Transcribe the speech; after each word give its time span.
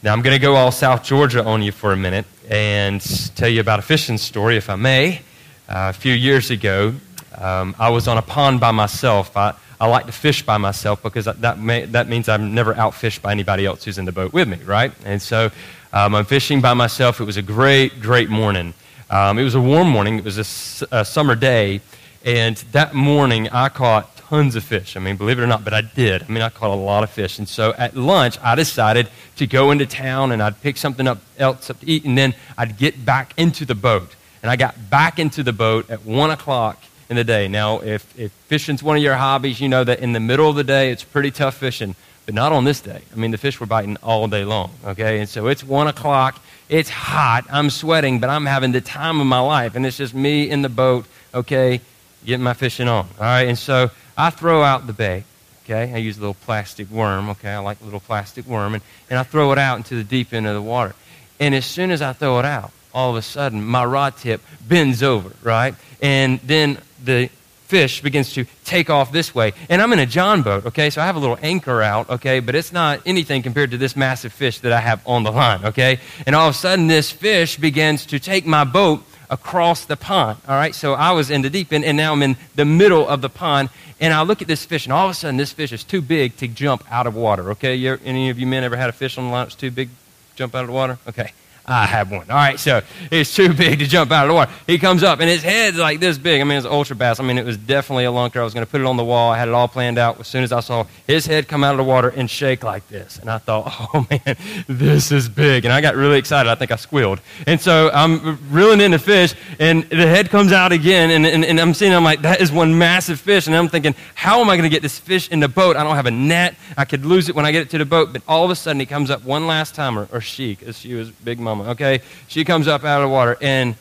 Now, 0.00 0.12
I'm 0.12 0.22
going 0.22 0.36
to 0.36 0.40
go 0.40 0.54
all 0.54 0.70
South 0.70 1.02
Georgia 1.02 1.44
on 1.44 1.60
you 1.60 1.72
for 1.72 1.92
a 1.92 1.96
minute 1.96 2.24
and 2.48 3.00
tell 3.34 3.48
you 3.48 3.60
about 3.60 3.80
a 3.80 3.82
fishing 3.82 4.16
story, 4.16 4.56
if 4.56 4.70
I 4.70 4.76
may. 4.76 5.22
Uh, 5.68 5.90
a 5.90 5.92
few 5.92 6.14
years 6.14 6.52
ago, 6.52 6.94
um, 7.36 7.74
I 7.80 7.88
was 7.90 8.06
on 8.06 8.16
a 8.16 8.22
pond 8.22 8.60
by 8.60 8.70
myself. 8.70 9.36
I, 9.36 9.54
I 9.80 9.88
like 9.88 10.06
to 10.06 10.12
fish 10.12 10.46
by 10.46 10.56
myself 10.56 11.02
because 11.02 11.24
that, 11.24 11.58
may, 11.58 11.84
that 11.86 12.06
means 12.08 12.28
I'm 12.28 12.54
never 12.54 12.74
outfished 12.74 13.22
by 13.22 13.32
anybody 13.32 13.66
else 13.66 13.82
who's 13.82 13.98
in 13.98 14.04
the 14.04 14.12
boat 14.12 14.32
with 14.32 14.46
me, 14.46 14.58
right? 14.58 14.92
And 15.04 15.20
so 15.20 15.50
um, 15.92 16.14
I'm 16.14 16.24
fishing 16.24 16.60
by 16.60 16.74
myself. 16.74 17.20
It 17.20 17.24
was 17.24 17.36
a 17.36 17.42
great, 17.42 18.00
great 18.00 18.30
morning. 18.30 18.74
Um, 19.10 19.36
it 19.36 19.42
was 19.42 19.56
a 19.56 19.60
warm 19.60 19.88
morning. 19.88 20.16
It 20.16 20.24
was 20.24 20.38
a, 20.38 20.88
a 20.92 21.04
summer 21.04 21.34
day. 21.34 21.80
And 22.24 22.56
that 22.70 22.94
morning, 22.94 23.48
I 23.48 23.68
caught 23.68 24.17
tons 24.28 24.56
of 24.56 24.64
fish. 24.64 24.96
I 24.96 25.00
mean, 25.00 25.16
believe 25.16 25.38
it 25.38 25.42
or 25.42 25.46
not, 25.46 25.64
but 25.64 25.72
I 25.72 25.80
did. 25.80 26.22
I 26.22 26.28
mean, 26.28 26.42
I 26.42 26.50
caught 26.50 26.70
a 26.70 26.80
lot 26.80 27.02
of 27.02 27.10
fish. 27.10 27.38
And 27.38 27.48
so 27.48 27.72
at 27.78 27.96
lunch, 27.96 28.38
I 28.42 28.54
decided 28.54 29.08
to 29.36 29.46
go 29.46 29.70
into 29.70 29.86
town 29.86 30.32
and 30.32 30.42
I'd 30.42 30.60
pick 30.60 30.76
something 30.76 31.06
up 31.06 31.18
else 31.38 31.70
up 31.70 31.80
to 31.80 31.88
eat, 31.88 32.04
and 32.04 32.18
then 32.18 32.34
I'd 32.56 32.76
get 32.76 33.04
back 33.04 33.32
into 33.36 33.64
the 33.64 33.74
boat. 33.74 34.16
And 34.42 34.50
I 34.50 34.56
got 34.56 34.90
back 34.90 35.18
into 35.18 35.42
the 35.42 35.52
boat 35.52 35.88
at 35.90 36.04
1 36.04 36.30
o'clock 36.30 36.82
in 37.08 37.16
the 37.16 37.24
day. 37.24 37.48
Now, 37.48 37.80
if, 37.80 38.18
if 38.18 38.32
fishing's 38.32 38.82
one 38.82 38.96
of 38.96 39.02
your 39.02 39.16
hobbies, 39.16 39.60
you 39.60 39.68
know 39.68 39.84
that 39.84 40.00
in 40.00 40.12
the 40.12 40.20
middle 40.20 40.48
of 40.48 40.56
the 40.56 40.64
day, 40.64 40.90
it's 40.90 41.04
pretty 41.04 41.30
tough 41.30 41.56
fishing, 41.56 41.94
but 42.26 42.34
not 42.34 42.52
on 42.52 42.64
this 42.64 42.80
day. 42.80 43.02
I 43.12 43.16
mean, 43.16 43.30
the 43.30 43.38
fish 43.38 43.58
were 43.58 43.66
biting 43.66 43.96
all 43.96 44.28
day 44.28 44.44
long, 44.44 44.70
okay? 44.84 45.18
And 45.18 45.28
so 45.28 45.48
it's 45.48 45.64
1 45.64 45.88
o'clock. 45.88 46.40
It's 46.68 46.90
hot. 46.90 47.46
I'm 47.50 47.70
sweating, 47.70 48.20
but 48.20 48.30
I'm 48.30 48.46
having 48.46 48.72
the 48.72 48.80
time 48.80 49.20
of 49.20 49.26
my 49.26 49.40
life. 49.40 49.74
And 49.74 49.86
it's 49.86 49.96
just 49.96 50.14
me 50.14 50.50
in 50.50 50.62
the 50.62 50.68
boat, 50.68 51.06
okay, 51.34 51.80
getting 52.24 52.44
my 52.44 52.54
fishing 52.54 52.88
on. 52.88 53.06
All 53.18 53.24
right, 53.24 53.48
and 53.48 53.58
so 53.58 53.90
I 54.18 54.30
throw 54.30 54.62
out 54.62 54.86
the 54.88 54.92
bait. 54.92 55.24
Okay, 55.64 55.94
I 55.94 55.98
use 55.98 56.16
a 56.16 56.20
little 56.20 56.34
plastic 56.34 56.90
worm. 56.90 57.30
Okay, 57.30 57.50
I 57.50 57.58
like 57.58 57.80
a 57.80 57.84
little 57.84 58.00
plastic 58.00 58.46
worm, 58.46 58.74
and, 58.74 58.82
and 59.08 59.18
I 59.18 59.22
throw 59.22 59.52
it 59.52 59.58
out 59.58 59.76
into 59.76 59.94
the 59.94 60.04
deep 60.04 60.32
end 60.32 60.46
of 60.46 60.54
the 60.54 60.62
water. 60.62 60.94
And 61.38 61.54
as 61.54 61.64
soon 61.64 61.92
as 61.92 62.02
I 62.02 62.12
throw 62.12 62.38
it 62.40 62.44
out, 62.44 62.72
all 62.92 63.10
of 63.10 63.16
a 63.16 63.22
sudden 63.22 63.64
my 63.64 63.84
rod 63.84 64.16
tip 64.16 64.40
bends 64.66 65.02
over, 65.02 65.30
right? 65.42 65.74
And 66.02 66.40
then 66.40 66.78
the 67.04 67.28
fish 67.66 68.00
begins 68.00 68.32
to 68.32 68.46
take 68.64 68.88
off 68.88 69.12
this 69.12 69.34
way. 69.34 69.52
And 69.68 69.82
I'm 69.82 69.92
in 69.92 69.98
a 69.98 70.06
John 70.06 70.42
boat, 70.42 70.66
okay? 70.66 70.88
So 70.88 71.02
I 71.02 71.06
have 71.06 71.16
a 71.16 71.18
little 71.18 71.38
anchor 71.42 71.82
out, 71.82 72.08
okay? 72.08 72.40
But 72.40 72.54
it's 72.54 72.72
not 72.72 73.02
anything 73.04 73.42
compared 73.42 73.72
to 73.72 73.76
this 73.76 73.94
massive 73.94 74.32
fish 74.32 74.60
that 74.60 74.72
I 74.72 74.80
have 74.80 75.06
on 75.06 75.22
the 75.22 75.30
line, 75.30 75.66
okay? 75.66 76.00
And 76.26 76.34
all 76.34 76.48
of 76.48 76.54
a 76.54 76.58
sudden 76.58 76.86
this 76.86 77.10
fish 77.10 77.58
begins 77.58 78.06
to 78.06 78.18
take 78.18 78.46
my 78.46 78.64
boat 78.64 79.04
across 79.30 79.84
the 79.84 79.96
pond. 79.96 80.38
All 80.48 80.56
right, 80.56 80.74
so 80.74 80.94
I 80.94 81.12
was 81.12 81.30
in 81.30 81.42
the 81.42 81.50
deep 81.50 81.72
end, 81.72 81.84
and 81.84 81.96
now 81.96 82.12
I'm 82.12 82.22
in 82.22 82.36
the 82.54 82.64
middle 82.64 83.06
of 83.08 83.20
the 83.20 83.28
pond, 83.28 83.70
and 84.00 84.12
I 84.14 84.22
look 84.22 84.42
at 84.42 84.48
this 84.48 84.64
fish, 84.64 84.86
and 84.86 84.92
all 84.92 85.06
of 85.06 85.10
a 85.10 85.14
sudden, 85.14 85.36
this 85.36 85.52
fish 85.52 85.72
is 85.72 85.84
too 85.84 86.00
big 86.00 86.36
to 86.38 86.48
jump 86.48 86.84
out 86.90 87.06
of 87.06 87.14
water. 87.14 87.50
Okay, 87.52 87.74
you 87.74 87.98
any 88.04 88.30
of 88.30 88.38
you 88.38 88.46
men 88.46 88.64
ever 88.64 88.76
had 88.76 88.88
a 88.88 88.92
fish 88.92 89.18
on 89.18 89.24
the 89.26 89.30
line 89.30 89.44
that's 89.44 89.54
too 89.54 89.70
big 89.70 89.90
jump 90.36 90.54
out 90.54 90.62
of 90.62 90.68
the 90.68 90.72
water? 90.72 90.98
Okay, 91.06 91.32
I 91.68 91.84
have 91.86 92.10
one. 92.10 92.30
All 92.30 92.36
right, 92.36 92.58
so 92.58 92.80
it's 93.10 93.34
too 93.34 93.52
big 93.52 93.80
to 93.80 93.86
jump 93.86 94.10
out 94.10 94.24
of 94.24 94.28
the 94.28 94.34
water. 94.34 94.52
He 94.66 94.78
comes 94.78 95.02
up, 95.02 95.20
and 95.20 95.28
his 95.28 95.42
head's 95.42 95.76
like 95.76 96.00
this 96.00 96.16
big. 96.16 96.40
I 96.40 96.44
mean, 96.44 96.56
it's 96.56 96.66
ultra 96.66 96.96
bass. 96.96 97.20
I 97.20 97.24
mean, 97.24 97.36
it 97.36 97.44
was 97.44 97.58
definitely 97.58 98.06
a 98.06 98.10
lunker. 98.10 98.36
I 98.36 98.44
was 98.44 98.54
going 98.54 98.64
to 98.64 98.70
put 98.70 98.80
it 98.80 98.86
on 98.86 98.96
the 98.96 99.04
wall. 99.04 99.30
I 99.30 99.38
had 99.38 99.48
it 99.48 99.54
all 99.54 99.68
planned 99.68 99.98
out. 99.98 100.18
As 100.18 100.26
soon 100.26 100.42
as 100.42 100.52
I 100.52 100.60
saw 100.60 100.86
his 101.06 101.26
head 101.26 101.46
come 101.46 101.62
out 101.62 101.72
of 101.72 101.78
the 101.78 101.84
water 101.84 102.08
and 102.08 102.30
shake 102.30 102.64
like 102.64 102.88
this, 102.88 103.18
and 103.18 103.30
I 103.30 103.38
thought, 103.38 103.66
oh 103.94 104.06
man, 104.10 104.36
this 104.66 105.12
is 105.12 105.28
big. 105.28 105.64
And 105.66 105.72
I 105.72 105.80
got 105.80 105.94
really 105.94 106.18
excited. 106.18 106.48
I 106.48 106.54
think 106.54 106.70
I 106.70 106.76
squealed. 106.76 107.20
And 107.46 107.60
so 107.60 107.90
I'm 107.92 108.38
reeling 108.50 108.80
in 108.80 108.92
the 108.92 108.98
fish, 108.98 109.34
and 109.58 109.84
the 109.84 110.06
head 110.06 110.30
comes 110.30 110.52
out 110.52 110.72
again, 110.72 111.10
and, 111.10 111.26
and, 111.26 111.44
and 111.44 111.60
I'm 111.60 111.74
seeing, 111.74 111.92
I'm 111.92 112.04
like, 112.04 112.22
that 112.22 112.40
is 112.40 112.50
one 112.50 112.78
massive 112.78 113.20
fish. 113.20 113.46
And 113.46 113.54
I'm 113.54 113.68
thinking, 113.68 113.94
how 114.14 114.40
am 114.40 114.48
I 114.48 114.56
going 114.56 114.68
to 114.68 114.74
get 114.74 114.82
this 114.82 114.98
fish 114.98 115.28
in 115.28 115.40
the 115.40 115.48
boat? 115.48 115.76
I 115.76 115.84
don't 115.84 115.96
have 115.96 116.06
a 116.06 116.10
net. 116.10 116.56
I 116.76 116.84
could 116.84 117.04
lose 117.04 117.28
it 117.28 117.34
when 117.34 117.44
I 117.44 117.52
get 117.52 117.62
it 117.62 117.70
to 117.70 117.78
the 117.78 117.84
boat. 117.84 118.12
But 118.12 118.22
all 118.26 118.44
of 118.44 118.50
a 118.50 118.56
sudden, 118.56 118.80
he 118.80 118.86
comes 118.86 119.10
up 119.10 119.22
one 119.24 119.46
last 119.46 119.74
time, 119.74 119.98
or, 119.98 120.08
or 120.12 120.20
she, 120.20 120.54
because 120.54 120.78
she 120.78 120.94
was 120.94 121.10
Big 121.10 121.38
Mama, 121.38 121.57
okay? 121.62 122.00
She 122.26 122.44
comes 122.44 122.68
up 122.68 122.84
out 122.84 123.02
of 123.02 123.08
the 123.08 123.12
water 123.12 123.36
and 123.40 123.76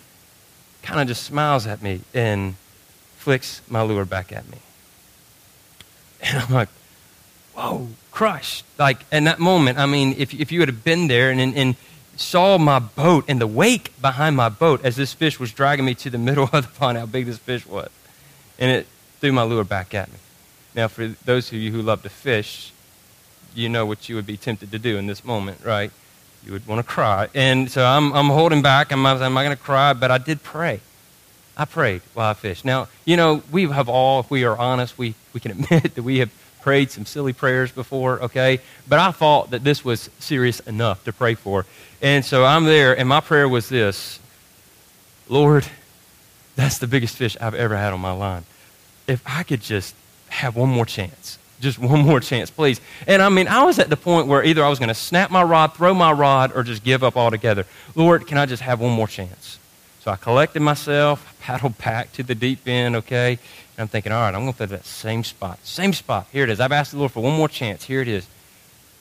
kind 0.84 1.02
of 1.02 1.08
just 1.08 1.24
smiles 1.24 1.68
at 1.68 1.82
me 1.82 2.02
and 2.14 2.56
flicks 3.18 3.62
my 3.70 3.82
lure 3.82 4.06
back 4.06 4.32
at 4.32 4.50
me. 4.50 4.58
And 6.22 6.40
I'm 6.40 6.54
like, 6.54 6.70
whoa, 7.54 7.90
crushed. 8.12 8.66
Like, 8.78 9.00
in 9.12 9.26
that 9.26 9.40
moment, 9.40 9.78
I 9.78 9.86
mean, 9.86 10.16
if, 10.18 10.34
if 10.34 10.52
you 10.52 10.62
have 10.62 10.84
been 10.84 11.08
there 11.08 11.30
and, 11.30 11.56
and 11.56 11.76
saw 12.16 12.58
my 12.58 12.80
boat 12.80 13.26
and 13.28 13.40
the 13.40 13.48
wake 13.48 14.00
behind 14.02 14.36
my 14.36 14.50
boat 14.50 14.84
as 14.84 14.96
this 14.96 15.14
fish 15.14 15.40
was 15.40 15.52
dragging 15.52 15.86
me 15.86 15.96
to 15.96 16.10
the 16.10 16.18
middle 16.28 16.46
of 16.46 16.52
the 16.52 16.80
pond, 16.80 16.98
how 16.98 17.06
big 17.06 17.26
this 17.26 17.38
fish 17.38 17.66
was. 17.66 17.90
And 18.60 18.72
it 18.72 18.88
threw 19.20 19.32
my 19.32 19.44
lure 19.44 19.64
back 19.64 19.94
at 19.94 20.10
me. 20.12 20.18
Now, 20.76 20.88
for 20.88 21.08
those 21.26 21.52
of 21.52 21.58
you 21.58 21.72
who 21.72 21.82
love 21.82 22.04
to 22.04 22.10
fish, 22.10 22.72
you 23.56 23.70
know 23.70 23.86
what 23.86 24.08
you 24.08 24.16
would 24.16 24.28
be 24.28 24.38
tempted 24.38 24.72
to 24.72 24.80
do 24.80 24.98
in 24.98 25.08
this 25.08 25.26
moment, 25.26 25.60
right? 25.64 25.92
You 26.48 26.54
would 26.54 26.66
want 26.66 26.80
to 26.80 26.84
cry. 26.84 27.28
And 27.36 27.70
so 27.70 27.84
I'm, 27.84 28.14
I'm 28.14 28.28
holding 28.28 28.62
back. 28.62 28.94
I'm, 28.94 29.06
I'm 29.06 29.34
not 29.34 29.44
going 29.44 29.50
to 29.50 29.62
cry, 29.62 29.92
but 29.92 30.12
I 30.12 30.18
did 30.18 30.44
pray. 30.44 30.80
I 31.58 31.66
prayed 31.66 32.02
while 32.14 32.30
I 32.30 32.36
fished. 32.36 32.64
Now, 32.64 32.88
you 33.04 33.18
know, 33.18 33.44
we 33.52 33.64
have 33.70 33.90
all, 33.90 34.22
if 34.22 34.32
we 34.32 34.46
are 34.46 34.58
honest, 34.58 34.98
we, 34.98 35.16
we 35.34 35.42
can 35.42 35.52
admit 35.60 35.96
that 35.96 36.04
we 36.04 36.20
have 36.20 36.32
prayed 36.62 36.90
some 36.90 37.06
silly 37.06 37.34
prayers 37.34 37.74
before, 37.74 38.22
okay? 38.24 38.62
But 38.88 39.00
I 39.00 39.12
thought 39.12 39.50
that 39.50 39.66
this 39.66 39.84
was 39.84 40.10
serious 40.20 40.62
enough 40.62 41.04
to 41.04 41.12
pray 41.12 41.36
for. 41.36 41.66
And 42.02 42.24
so 42.24 42.46
I'm 42.46 42.64
there, 42.64 42.98
and 42.98 43.10
my 43.10 43.20
prayer 43.20 43.50
was 43.50 43.68
this 43.68 44.20
Lord, 45.28 45.68
that's 46.56 46.78
the 46.78 46.88
biggest 46.88 47.18
fish 47.18 47.36
I've 47.42 47.56
ever 47.56 47.76
had 47.76 47.92
on 47.92 48.00
my 48.00 48.12
line. 48.12 48.46
If 49.06 49.22
I 49.26 49.44
could 49.44 49.60
just 49.60 49.96
have 50.30 50.56
one 50.56 50.70
more 50.70 50.86
chance, 50.86 51.38
just 51.60 51.80
one 51.80 52.02
more 52.02 52.20
chance, 52.20 52.50
please. 52.50 52.80
And 53.06 53.22
I 53.22 53.30
mean, 53.30 53.48
I 53.48 53.64
was 53.64 53.80
at 53.80 53.90
the 53.90 53.98
point 53.98 54.28
where 54.28 54.44
either 54.44 54.64
I 54.64 54.70
was 54.70 54.80
going 54.80 54.90
to 54.90 54.96
snap 54.96 55.32
my 55.32 55.44
rod, 55.44 55.74
throw 55.74 55.94
my 55.94 56.12
rod, 56.12 56.52
or 56.56 56.64
just 56.64 56.84
give 56.84 57.04
up 57.04 57.18
altogether. 57.18 57.66
Lord, 57.96 58.28
can 58.28 58.38
I 58.38 58.46
just 58.46 58.64
have 58.64 58.80
one 58.80 58.92
more 58.92 59.08
chance? 59.08 59.60
So 60.02 60.12
I 60.12 60.16
collected 60.16 60.62
myself, 60.62 61.36
paddled 61.42 61.78
back 61.80 62.14
to 62.14 62.24
the 62.24 62.36
deep 62.36 62.68
end, 62.68 62.96
okay? 62.98 63.32
And 63.32 63.84
I'm 63.84 63.88
thinking, 63.88 64.12
all 64.12 64.22
right, 64.22 64.34
I'm 64.34 64.42
going 64.42 64.54
to 64.54 64.58
throw 64.58 64.66
to 64.68 64.72
that 64.74 64.86
same 64.86 65.24
spot. 65.24 65.60
Same 65.66 65.94
spot. 65.94 66.28
Here 66.32 66.44
it 66.44 66.50
is. 66.50 66.60
I've 66.60 66.72
asked 66.72 66.92
the 66.92 66.98
Lord 66.98 67.12
for 67.12 67.22
one 67.22 67.36
more 67.36 67.50
chance. 67.50 67.84
Here 67.84 68.02
it 68.02 68.08
is. 68.08 68.28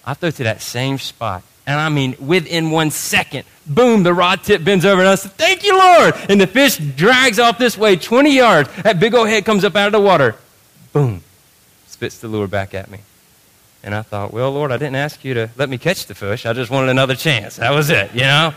I 0.04 0.14
throw 0.14 0.30
to 0.30 0.44
that 0.44 0.62
same 0.62 0.98
spot. 0.98 1.42
And 1.66 1.80
I 1.80 1.88
mean, 1.88 2.16
within 2.20 2.70
one 2.70 2.92
second, 2.92 3.44
boom, 3.66 4.04
the 4.04 4.14
rod 4.14 4.44
tip 4.44 4.62
bends 4.62 4.84
over, 4.84 5.00
and 5.00 5.08
I 5.08 5.16
said, 5.16 5.32
Thank 5.32 5.64
you, 5.64 5.76
Lord. 5.76 6.14
And 6.28 6.40
the 6.40 6.46
fish 6.46 6.76
drags 6.76 7.40
off 7.40 7.58
this 7.58 7.76
way 7.76 7.96
20 7.96 8.32
yards. 8.32 8.70
That 8.84 9.00
big 9.00 9.14
old 9.14 9.26
head 9.26 9.44
comes 9.44 9.64
up 9.64 9.74
out 9.74 9.86
of 9.86 9.92
the 9.92 10.00
water. 10.00 10.36
Boom 10.92 11.22
spits 11.96 12.18
the 12.18 12.28
lure 12.28 12.46
back 12.46 12.74
at 12.74 12.90
me. 12.90 12.98
And 13.82 13.94
I 13.94 14.02
thought, 14.02 14.30
well, 14.30 14.52
Lord, 14.52 14.70
I 14.70 14.76
didn't 14.76 14.96
ask 14.96 15.24
you 15.24 15.32
to 15.32 15.50
let 15.56 15.70
me 15.70 15.78
catch 15.78 16.04
the 16.04 16.14
fish. 16.14 16.44
I 16.44 16.52
just 16.52 16.70
wanted 16.70 16.90
another 16.90 17.14
chance. 17.14 17.56
That 17.56 17.70
was 17.70 17.88
it, 17.88 18.12
you 18.12 18.20
know? 18.20 18.52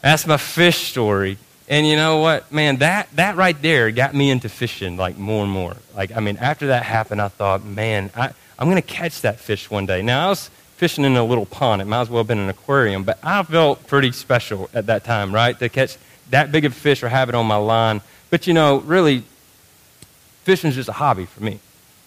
That's 0.00 0.26
my 0.26 0.38
fish 0.38 0.78
story. 0.88 1.36
And 1.68 1.86
you 1.86 1.96
know 1.96 2.16
what, 2.18 2.50
man, 2.50 2.78
that, 2.78 3.10
that 3.16 3.36
right 3.36 3.60
there 3.60 3.90
got 3.90 4.14
me 4.14 4.30
into 4.30 4.48
fishing 4.48 4.96
like 4.96 5.18
more 5.18 5.44
and 5.44 5.52
more. 5.52 5.76
Like, 5.94 6.16
I 6.16 6.20
mean, 6.20 6.38
after 6.38 6.68
that 6.68 6.84
happened, 6.84 7.20
I 7.20 7.28
thought, 7.28 7.66
man, 7.66 8.10
I, 8.16 8.30
I'm 8.58 8.70
going 8.70 8.80
to 8.80 8.88
catch 8.88 9.20
that 9.20 9.38
fish 9.38 9.70
one 9.70 9.84
day. 9.84 10.00
Now, 10.00 10.24
I 10.24 10.28
was 10.30 10.48
fishing 10.78 11.04
in 11.04 11.16
a 11.16 11.24
little 11.24 11.44
pond. 11.44 11.82
It 11.82 11.84
might 11.84 12.00
as 12.00 12.08
well 12.08 12.20
have 12.20 12.28
been 12.28 12.38
an 12.38 12.48
aquarium, 12.48 13.04
but 13.04 13.18
I 13.22 13.42
felt 13.42 13.86
pretty 13.86 14.12
special 14.12 14.70
at 14.72 14.86
that 14.86 15.04
time, 15.04 15.34
right? 15.34 15.58
To 15.58 15.68
catch 15.68 15.98
that 16.30 16.50
big 16.50 16.64
of 16.64 16.72
a 16.72 16.74
fish 16.74 17.02
or 17.02 17.10
have 17.10 17.28
it 17.28 17.34
on 17.34 17.44
my 17.44 17.56
line. 17.56 18.00
But 18.30 18.46
you 18.46 18.54
know, 18.54 18.78
really, 18.78 19.24
fishing 20.44 20.70
is 20.70 20.76
just 20.76 20.88
a 20.88 20.92
hobby 20.92 21.26
for 21.26 21.42
me 21.44 21.60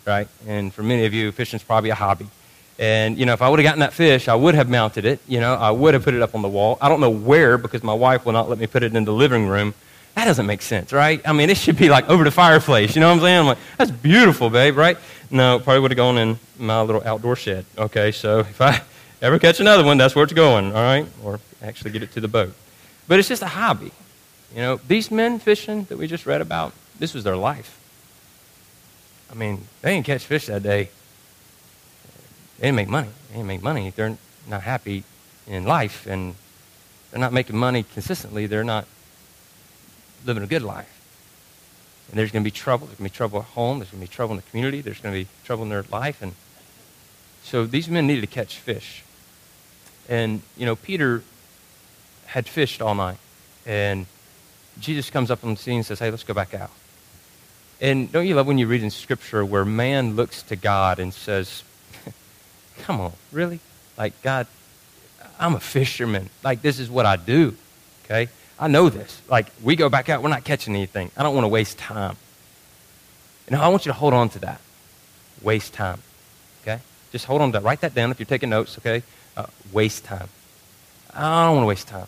right? 0.06 0.28
And 0.47 0.73
for 0.73 0.84
many 0.84 1.06
of 1.06 1.13
you, 1.13 1.31
fishing's 1.31 1.63
probably 1.63 1.89
a 1.89 1.95
hobby. 1.95 2.28
And, 2.79 3.17
you 3.17 3.25
know, 3.25 3.34
if 3.34 3.41
I 3.41 3.50
would 3.50 3.59
have 3.59 3.63
gotten 3.63 3.81
that 3.81 3.94
fish, 3.94 4.28
I 4.28 4.35
would 4.35 4.56
have 4.56 4.69
mounted 4.69 5.06
it. 5.06 5.19
You 5.28 5.39
know, 5.39 5.53
I 5.53 5.69
would 5.72 5.94
have 5.94 6.03
put 6.03 6.13
it 6.13 6.22
up 6.22 6.34
on 6.34 6.41
the 6.41 6.50
wall. 6.50 6.78
I 6.81 6.89
don't 6.89 7.00
know 7.00 7.12
where 7.12 7.57
because 7.57 7.84
my 7.84 7.94
wife 7.94 8.25
will 8.25 8.34
not 8.34 8.50
let 8.50 8.57
me 8.57 8.66
put 8.66 8.81
it 8.81 8.95
in 8.95 9.06
the 9.06 9.13
living 9.13 9.47
room. 9.47 9.73
That 10.16 10.25
doesn't 10.25 10.45
make 10.45 10.62
sense, 10.62 10.91
right? 10.91 11.22
I 11.23 11.31
mean, 11.31 11.50
it 11.50 11.57
should 11.57 11.78
be 11.78 11.89
like 11.89 12.09
over 12.09 12.23
the 12.23 12.31
fireplace. 12.31 12.95
You 12.95 13.01
know 13.01 13.07
what 13.07 13.16
I'm 13.16 13.19
saying? 13.22 13.39
I'm 13.39 13.45
like, 13.45 13.57
that's 13.78 13.91
beautiful, 13.91 14.50
babe, 14.50 14.78
right? 14.78 14.97
No, 15.29 15.59
probably 15.59 15.79
would 15.79 15.91
have 15.91 15.97
gone 15.97 16.18
in 16.18 16.38
my 16.57 16.81
little 16.81 17.01
outdoor 17.06 17.35
shed. 17.35 17.66
Okay, 17.78 18.12
so 18.12 18.39
if 18.39 18.59
I 18.59 18.81
ever 19.22 19.39
catch 19.39 19.59
another 19.59 19.85
one, 19.85 19.97
that's 19.97 20.16
where 20.16 20.23
it's 20.23 20.33
going, 20.33 20.68
all 20.75 20.81
right? 20.81 21.06
Or 21.24 21.39
actually 21.62 21.92
get 21.92 22.04
it 22.04 22.12
to 22.13 22.19
the 22.19 22.27
boat. 22.27 22.54
But 23.07 23.19
it's 23.19 23.27
just 23.30 23.42
a 23.42 23.47
hobby. 23.47 23.92
You 24.54 24.62
know, 24.62 24.75
these 24.88 25.12
men 25.12 25.39
fishing 25.39 25.86
that 25.86 25.97
we 25.97 26.07
just 26.07 26.25
read 26.25 26.42
about, 26.42 26.74
this 27.00 27.13
was 27.13 27.24
their 27.24 27.38
life. 27.38 27.77
I 29.31 29.36
mean, 29.36 29.68
they 29.81 29.94
didn't 29.94 30.06
catch 30.06 30.25
fish 30.25 30.48
that 30.48 30.62
day. 30.62 30.89
They 32.60 32.68
didn't 32.68 32.75
make 32.75 32.89
money. 32.89 33.10
They 33.30 33.36
didn't 33.36 33.48
make 33.48 33.63
money. 33.63 33.94
They're 33.95 34.18
not 34.48 34.63
happy 34.63 35.04
in 35.48 35.66
life, 35.66 36.06
and 36.06 36.36
they're 37.10 37.19
not 37.19 37.33
making 37.33 37.57
money 37.57 37.83
consistently. 37.83 38.45
They're 38.45 38.63
not 38.63 38.86
living 40.25 40.44
a 40.44 40.48
good 40.48 40.62
life. 40.62 40.98
And 42.10 42.19
there's 42.19 42.31
going 42.31 42.44
to 42.44 42.48
be 42.48 42.51
trouble. 42.51 42.88
There's 42.88 43.00
going 43.00 43.10
to 43.10 43.13
be 43.13 43.18
trouble 43.18 43.39
at 43.39 43.45
home. 43.45 43.80
There's 43.80 43.89
going 43.89 44.04
to 44.04 44.10
be 44.10 44.13
trouble 44.13 44.33
in 44.33 44.38
the 44.38 44.50
community. 44.50 44.81
There's 44.81 45.00
going 45.00 45.16
to 45.16 45.24
be 45.24 45.30
trouble 45.45 45.63
in 45.63 45.69
their 45.69 45.86
life. 45.92 46.22
And 46.22 46.33
so 47.42 47.66
these 47.66 47.88
men 47.88 48.06
needed 48.06 48.22
to 48.22 48.28
catch 48.28 48.57
fish. 48.57 49.04
And, 50.10 50.42
you 50.57 50.66
know, 50.66 50.75
Peter 50.75 51.24
had 52.25 52.48
fished 52.48 52.81
all 52.81 52.95
night. 52.95 53.18
And 53.66 54.07
Jesus 54.80 55.10
comes 55.10 55.31
up 55.31 55.44
on 55.44 55.51
the 55.51 55.60
scene 55.60 55.78
and 55.78 55.86
says, 55.86 56.00
hey, 56.00 56.12
let's 56.12 56.24
go 56.24 56.33
back 56.33 56.54
out. 56.54 56.72
And 57.81 58.12
don't 58.12 58.28
you 58.28 58.36
love 58.36 58.45
when 58.45 58.60
you 58.60 58.68
read 58.68 58.83
in 58.83 58.92
Scripture 58.92 59.44
where 59.44 59.66
man 59.66 60.16
looks 60.16 60.44
to 60.44 60.56
God 60.56 61.00
and 61.00 61.12
says, 61.12 61.63
Come 62.83 63.01
on, 63.01 63.13
really? 63.31 63.60
Like, 63.98 64.22
God, 64.22 64.45
I'm 65.39 65.56
a 65.56 65.60
fisherman. 65.60 66.30
Like, 66.44 66.62
this 66.62 66.78
is 66.80 66.92
what 66.92 67.07
I 67.07 67.16
do, 67.16 67.56
okay? 68.06 68.30
I 68.60 68.68
know 68.68 68.89
this. 68.89 69.19
Like, 69.28 69.48
we 69.63 69.75
go 69.75 69.89
back 69.89 70.10
out, 70.10 70.22
we're 70.22 70.30
not 70.30 70.44
catching 70.44 70.75
anything. 70.75 71.10
I 71.18 71.24
don't 71.24 71.33
want 71.33 71.45
to 71.45 71.50
waste 71.50 71.80
time. 71.80 72.18
And 73.48 73.56
I 73.56 73.68
want 73.69 73.88
you 73.88 73.92
to 73.92 73.98
hold 73.98 74.13
on 74.13 74.30
to 74.30 74.39
that. 74.39 74.62
Waste 75.42 75.74
time, 75.74 76.00
okay? 76.62 76.80
Just 77.12 77.25
hold 77.25 77.42
on 77.42 77.51
to 77.51 77.60
that. 77.60 77.66
Write 77.66 77.81
that 77.81 77.95
down 77.95 78.12
if 78.12 78.19
you're 78.19 78.28
taking 78.28 78.51
notes, 78.51 78.78
okay? 78.78 79.01
Uh, 79.36 79.48
waste 79.74 80.06
time. 80.06 80.30
I 81.12 81.48
don't 81.48 81.56
want 81.56 81.63
to 81.63 81.68
waste 81.68 81.88
time. 81.88 82.07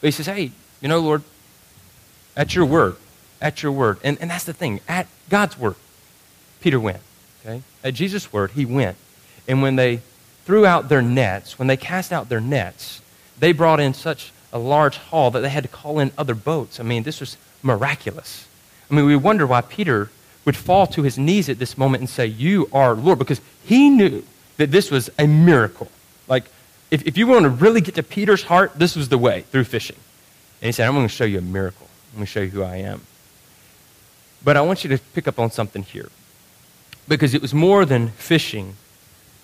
But 0.00 0.06
he 0.06 0.10
says, 0.12 0.26
hey, 0.26 0.52
you 0.80 0.86
know, 0.86 1.00
Lord, 1.00 1.24
at 2.36 2.54
your 2.54 2.64
word, 2.64 2.96
at 3.40 3.62
your 3.62 3.72
word. 3.72 3.98
And, 4.02 4.18
and 4.20 4.30
that's 4.30 4.44
the 4.44 4.52
thing, 4.52 4.80
at 4.88 5.06
God's 5.28 5.58
word, 5.58 5.76
Peter 6.60 6.80
went. 6.80 7.00
Okay? 7.44 7.62
At 7.82 7.94
Jesus' 7.94 8.32
word, 8.32 8.52
he 8.52 8.64
went. 8.64 8.96
And 9.46 9.62
when 9.62 9.76
they 9.76 10.00
threw 10.44 10.66
out 10.66 10.88
their 10.88 11.02
nets, 11.02 11.58
when 11.58 11.68
they 11.68 11.76
cast 11.76 12.12
out 12.12 12.28
their 12.28 12.40
nets, 12.40 13.02
they 13.38 13.52
brought 13.52 13.80
in 13.80 13.94
such 13.94 14.32
a 14.52 14.58
large 14.58 14.96
haul 14.96 15.30
that 15.32 15.40
they 15.40 15.48
had 15.48 15.64
to 15.64 15.68
call 15.68 15.98
in 15.98 16.12
other 16.16 16.34
boats. 16.34 16.78
I 16.78 16.82
mean, 16.82 17.02
this 17.02 17.20
was 17.20 17.36
miraculous. 17.62 18.46
I 18.90 18.94
mean, 18.94 19.06
we 19.06 19.16
wonder 19.16 19.46
why 19.46 19.62
Peter 19.62 20.10
would 20.44 20.56
fall 20.56 20.86
to 20.88 21.02
his 21.02 21.18
knees 21.18 21.48
at 21.48 21.58
this 21.58 21.76
moment 21.76 22.02
and 22.02 22.08
say, 22.08 22.26
You 22.26 22.68
are 22.72 22.94
Lord, 22.94 23.18
because 23.18 23.40
he 23.64 23.90
knew 23.90 24.24
that 24.56 24.70
this 24.70 24.90
was 24.90 25.10
a 25.18 25.26
miracle. 25.26 25.90
Like, 26.28 26.44
if, 26.90 27.06
if 27.06 27.16
you 27.16 27.26
want 27.26 27.44
to 27.44 27.48
really 27.48 27.80
get 27.80 27.96
to 27.96 28.02
Peter's 28.02 28.44
heart, 28.44 28.72
this 28.78 28.94
was 28.94 29.08
the 29.08 29.18
way 29.18 29.42
through 29.50 29.64
fishing. 29.64 29.96
And 30.60 30.66
he 30.66 30.72
said, 30.72 30.86
I'm 30.86 30.94
going 30.94 31.08
to 31.08 31.12
show 31.12 31.24
you 31.24 31.38
a 31.38 31.42
miracle. 31.42 31.88
I'm 32.12 32.18
going 32.18 32.26
to 32.26 32.30
show 32.30 32.40
you 32.40 32.50
who 32.50 32.62
I 32.62 32.76
am. 32.76 33.00
But 34.44 34.56
I 34.56 34.60
want 34.60 34.84
you 34.84 34.90
to 34.90 34.98
pick 34.98 35.26
up 35.26 35.38
on 35.38 35.50
something 35.50 35.82
here. 35.82 36.10
Because 37.08 37.34
it 37.34 37.42
was 37.42 37.54
more 37.54 37.84
than 37.84 38.08
fishing 38.08 38.76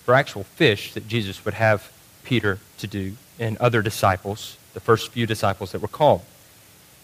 for 0.05 0.13
actual 0.13 0.43
fish 0.43 0.93
that 0.93 1.07
Jesus 1.07 1.43
would 1.43 1.55
have 1.55 1.91
Peter 2.23 2.59
to 2.77 2.87
do 2.87 3.15
and 3.39 3.57
other 3.57 3.81
disciples, 3.81 4.57
the 4.73 4.79
first 4.79 5.11
few 5.11 5.25
disciples 5.25 5.71
that 5.71 5.81
were 5.81 5.87
called. 5.87 6.21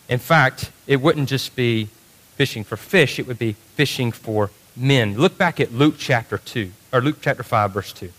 In 0.07 0.19
fact, 0.19 0.71
it 0.85 1.01
wouldn't 1.01 1.29
just 1.29 1.55
be 1.55 1.89
fishing 2.35 2.63
for 2.63 2.77
fish, 2.77 3.17
it 3.17 3.27
would 3.27 3.39
be 3.39 3.53
fishing 3.75 4.11
for 4.11 4.51
men. 4.75 5.17
Look 5.17 5.37
back 5.37 5.59
at 5.59 5.73
Luke 5.73 5.95
chapter 5.97 6.37
2, 6.37 6.71
or 6.93 7.01
Luke 7.01 7.17
chapter 7.21 7.43
5, 7.43 7.71
verse 7.71 7.93
2. 7.93 8.05
And 8.05 8.13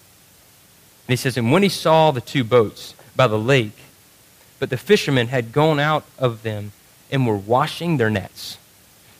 he 1.06 1.16
says, 1.16 1.36
And 1.36 1.52
when 1.52 1.62
he 1.62 1.69
saw 1.69 2.10
the 2.10 2.20
two 2.20 2.44
boats 2.44 2.94
by 3.14 3.28
the 3.28 3.38
lake, 3.38 3.78
but 4.58 4.70
the 4.70 4.76
fishermen 4.76 5.28
had 5.28 5.52
gone 5.52 5.78
out 5.78 6.04
of 6.19 6.42
them 6.42 6.72
and 7.10 7.26
were 7.26 7.36
washing 7.36 7.96
their 7.96 8.10
nets. 8.10 8.58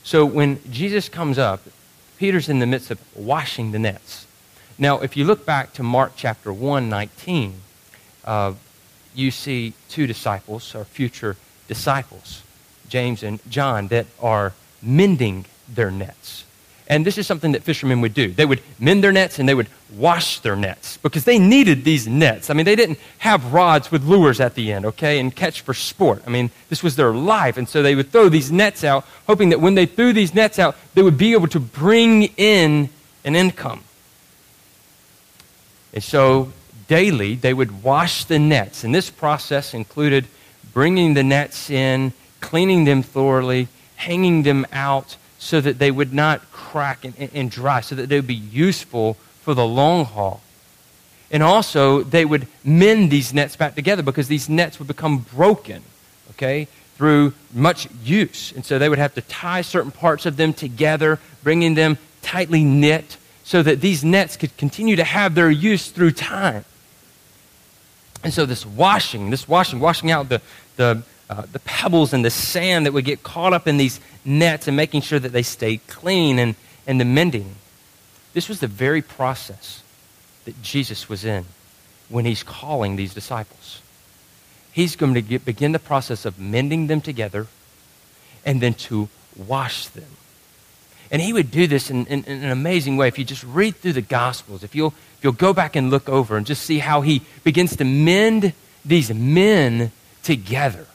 So 0.09 0.25
when 0.25 0.59
Jesus 0.71 1.07
comes 1.07 1.37
up, 1.37 1.61
Peter's 2.17 2.49
in 2.49 2.57
the 2.57 2.65
midst 2.65 2.89
of 2.89 2.99
washing 3.15 3.73
the 3.73 3.77
nets. 3.77 4.25
Now, 4.79 5.01
if 5.01 5.15
you 5.15 5.23
look 5.23 5.45
back 5.45 5.71
to 5.73 5.83
Mark 5.83 6.13
chapter 6.15 6.51
1, 6.51 6.89
19, 6.89 7.53
uh, 8.25 8.53
you 9.13 9.29
see 9.29 9.73
two 9.87 10.07
disciples, 10.07 10.73
or 10.73 10.83
future 10.83 11.37
disciples, 11.67 12.41
James 12.87 13.21
and 13.21 13.39
John, 13.51 13.89
that 13.89 14.07
are 14.19 14.53
mending 14.81 15.45
their 15.71 15.91
nets. 15.91 16.43
And 16.89 17.05
this 17.05 17.19
is 17.19 17.27
something 17.27 17.51
that 17.51 17.61
fishermen 17.61 18.01
would 18.01 18.15
do. 18.15 18.31
They 18.33 18.47
would 18.47 18.61
mend 18.79 19.03
their 19.03 19.11
nets 19.11 19.37
and 19.37 19.47
they 19.47 19.53
would 19.53 19.67
wash 19.95 20.39
their 20.39 20.55
nets 20.55 20.97
because 20.97 21.23
they 21.23 21.37
needed 21.37 21.83
these 21.83 22.07
nets. 22.07 22.49
I 22.49 22.55
mean, 22.55 22.65
they 22.65 22.75
didn't 22.75 22.97
have 23.19 23.53
rods 23.53 23.91
with 23.91 24.03
lures 24.03 24.39
at 24.39 24.55
the 24.55 24.73
end, 24.73 24.85
okay, 24.87 25.19
and 25.19 25.35
catch 25.35 25.61
for 25.61 25.75
sport. 25.75 26.23
I 26.25 26.31
mean, 26.31 26.49
this 26.69 26.81
was 26.81 26.95
their 26.95 27.13
life. 27.13 27.57
And 27.57 27.69
so 27.69 27.83
they 27.83 27.93
would 27.93 28.11
throw 28.11 28.27
these 28.27 28.51
nets 28.51 28.83
out, 28.83 29.05
hoping 29.27 29.49
that 29.49 29.61
when 29.61 29.75
they 29.75 29.85
threw 29.85 30.13
these 30.13 30.33
nets 30.33 30.57
out, 30.57 30.75
they 30.95 31.03
would 31.03 31.17
be 31.17 31.33
able 31.33 31.47
to 31.49 31.59
bring 31.59 32.23
in 32.37 32.89
an 33.23 33.35
income. 33.35 33.83
And 35.93 36.03
so 36.03 36.51
daily, 36.87 37.35
they 37.35 37.53
would 37.53 37.83
wash 37.83 38.25
the 38.25 38.39
nets. 38.39 38.83
And 38.83 38.95
this 38.95 39.11
process 39.11 39.75
included 39.75 40.25
bringing 40.73 41.13
the 41.13 41.23
nets 41.23 41.69
in, 41.69 42.13
cleaning 42.41 42.85
them 42.85 43.03
thoroughly, 43.03 43.67
hanging 43.95 44.41
them 44.41 44.65
out 44.71 45.17
so 45.39 45.59
that 45.61 45.79
they 45.79 45.89
would 45.89 46.13
not 46.13 46.51
crack 46.51 47.05
and, 47.05 47.15
and 47.33 47.49
dry, 47.49 47.81
so 47.81 47.95
that 47.95 48.09
they 48.09 48.17
would 48.17 48.27
be 48.27 48.35
useful 48.35 49.15
for 49.41 49.53
the 49.53 49.65
long 49.65 50.05
haul. 50.05 50.41
And 51.31 51.41
also, 51.41 52.03
they 52.03 52.25
would 52.25 52.47
mend 52.63 53.09
these 53.09 53.33
nets 53.33 53.55
back 53.55 53.75
together 53.75 54.03
because 54.03 54.27
these 54.27 54.49
nets 54.49 54.79
would 54.79 54.87
become 54.87 55.19
broken, 55.19 55.81
okay, 56.31 56.67
through 56.95 57.33
much 57.53 57.87
use. 58.03 58.51
And 58.51 58.65
so 58.65 58.77
they 58.77 58.89
would 58.89 58.99
have 58.99 59.13
to 59.15 59.21
tie 59.21 59.61
certain 59.61 59.91
parts 59.91 60.25
of 60.25 60.37
them 60.37 60.53
together, 60.53 61.19
bringing 61.43 61.75
them 61.75 61.97
tightly 62.21 62.63
knit 62.63 63.17
so 63.43 63.63
that 63.63 63.79
these 63.79 64.03
nets 64.03 64.35
could 64.35 64.55
continue 64.57 64.95
to 64.97 65.03
have 65.03 65.35
their 65.35 65.49
use 65.49 65.89
through 65.89 66.11
time. 66.11 66.65
And 68.23 68.33
so 68.33 68.45
this 68.45 68.65
washing, 68.65 69.29
this 69.29 69.47
washing, 69.47 69.79
washing 69.79 70.11
out 70.11 70.29
the, 70.29 70.41
the, 70.75 71.03
uh, 71.29 71.43
the 71.51 71.59
pebbles 71.59 72.13
and 72.13 72.25
the 72.25 72.29
sand 72.29 72.85
that 72.85 72.91
would 72.91 73.05
get 73.05 73.21
caught 73.21 73.53
up 73.53 73.67
in 73.67 73.77
these 73.77 73.99
nets 74.25 74.67
and 74.67 74.75
making 74.75 75.01
sure 75.01 75.19
that 75.19 75.31
they 75.31 75.43
stayed 75.43 75.85
clean 75.87 76.39
and, 76.39 76.55
and 76.87 76.99
the 76.99 77.05
mending. 77.05 77.55
This 78.33 78.49
was 78.49 78.59
the 78.59 78.67
very 78.67 79.01
process 79.01 79.83
that 80.45 80.61
Jesus 80.61 81.07
was 81.07 81.23
in 81.25 81.45
when 82.09 82.25
he's 82.25 82.41
calling 82.43 82.95
these 82.95 83.13
disciples. 83.13 83.81
He's 84.71 84.95
going 84.95 85.13
to 85.13 85.21
get, 85.21 85.45
begin 85.45 85.71
the 85.71 85.79
process 85.79 86.25
of 86.25 86.39
mending 86.39 86.87
them 86.87 87.01
together 87.01 87.47
and 88.45 88.61
then 88.61 88.73
to 88.73 89.09
wash 89.35 89.87
them. 89.87 90.09
And 91.11 91.21
he 91.21 91.33
would 91.33 91.51
do 91.51 91.67
this 91.67 91.89
in, 91.89 92.05
in, 92.05 92.23
in, 92.23 92.43
an 92.43 92.51
amazing 92.51 92.97
way. 92.97 93.07
If 93.07 93.17
you 93.17 93.25
just 93.25 93.43
read 93.43 93.75
through 93.75 93.93
the 93.93 94.01
Gospels, 94.01 94.63
if 94.63 94.75
you'll, 94.75 94.93
if 95.17 95.23
you'll 95.23 95.33
go 95.33 95.53
back 95.53 95.75
and 95.75 95.89
look 95.89 96.07
over 96.07 96.37
and 96.37 96.45
just 96.45 96.63
see 96.63 96.79
how 96.79 97.01
he 97.01 97.23
begins 97.43 97.75
to 97.77 97.83
mend 97.83 98.53
these 98.85 99.13
men 99.13 99.91
together. 100.23 100.85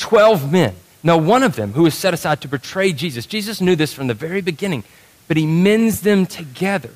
12 0.00 0.50
men. 0.50 0.74
Now, 1.02 1.16
one 1.16 1.42
of 1.42 1.56
them 1.56 1.72
who 1.72 1.84
was 1.84 1.94
set 1.94 2.12
aside 2.12 2.40
to 2.42 2.48
betray 2.48 2.92
Jesus, 2.92 3.26
Jesus 3.26 3.60
knew 3.60 3.76
this 3.76 3.92
from 3.92 4.06
the 4.06 4.14
very 4.14 4.40
beginning, 4.40 4.84
but 5.28 5.36
he 5.36 5.46
mends 5.46 6.00
them 6.00 6.26
together 6.26 6.90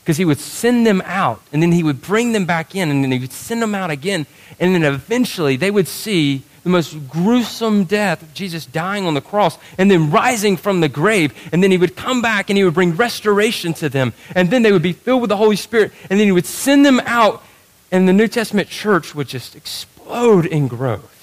because 0.00 0.16
he 0.16 0.24
would 0.24 0.38
send 0.38 0.86
them 0.86 1.00
out 1.04 1.40
and 1.52 1.62
then 1.62 1.70
he 1.70 1.82
would 1.82 2.02
bring 2.02 2.32
them 2.32 2.44
back 2.44 2.74
in 2.74 2.90
and 2.90 3.04
then 3.04 3.12
he 3.12 3.20
would 3.20 3.32
send 3.32 3.62
them 3.62 3.74
out 3.74 3.90
again. 3.90 4.26
And 4.58 4.74
then 4.74 4.82
eventually 4.82 5.56
they 5.56 5.70
would 5.70 5.86
see 5.86 6.42
the 6.64 6.70
most 6.70 7.08
gruesome 7.08 7.84
death 7.84 8.22
of 8.22 8.34
Jesus 8.34 8.66
dying 8.66 9.06
on 9.06 9.14
the 9.14 9.20
cross 9.20 9.58
and 9.78 9.90
then 9.90 10.10
rising 10.10 10.56
from 10.56 10.80
the 10.80 10.88
grave. 10.88 11.32
And 11.52 11.62
then 11.62 11.70
he 11.70 11.78
would 11.78 11.94
come 11.94 12.22
back 12.22 12.50
and 12.50 12.56
he 12.56 12.64
would 12.64 12.74
bring 12.74 12.96
restoration 12.96 13.74
to 13.74 13.88
them. 13.88 14.12
And 14.34 14.50
then 14.50 14.62
they 14.62 14.72
would 14.72 14.82
be 14.82 14.92
filled 14.92 15.22
with 15.22 15.28
the 15.28 15.36
Holy 15.36 15.56
Spirit. 15.56 15.92
And 16.10 16.18
then 16.18 16.26
he 16.26 16.32
would 16.32 16.46
send 16.46 16.84
them 16.84 17.00
out 17.00 17.44
and 17.92 18.08
the 18.08 18.12
New 18.12 18.26
Testament 18.26 18.68
church 18.68 19.14
would 19.14 19.28
just 19.28 19.54
explode 19.54 20.46
in 20.46 20.66
growth. 20.66 21.21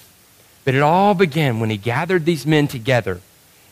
But 0.64 0.74
it 0.74 0.82
all 0.82 1.14
began 1.14 1.60
when 1.60 1.70
he 1.70 1.76
gathered 1.76 2.24
these 2.24 2.46
men 2.46 2.68
together 2.68 3.20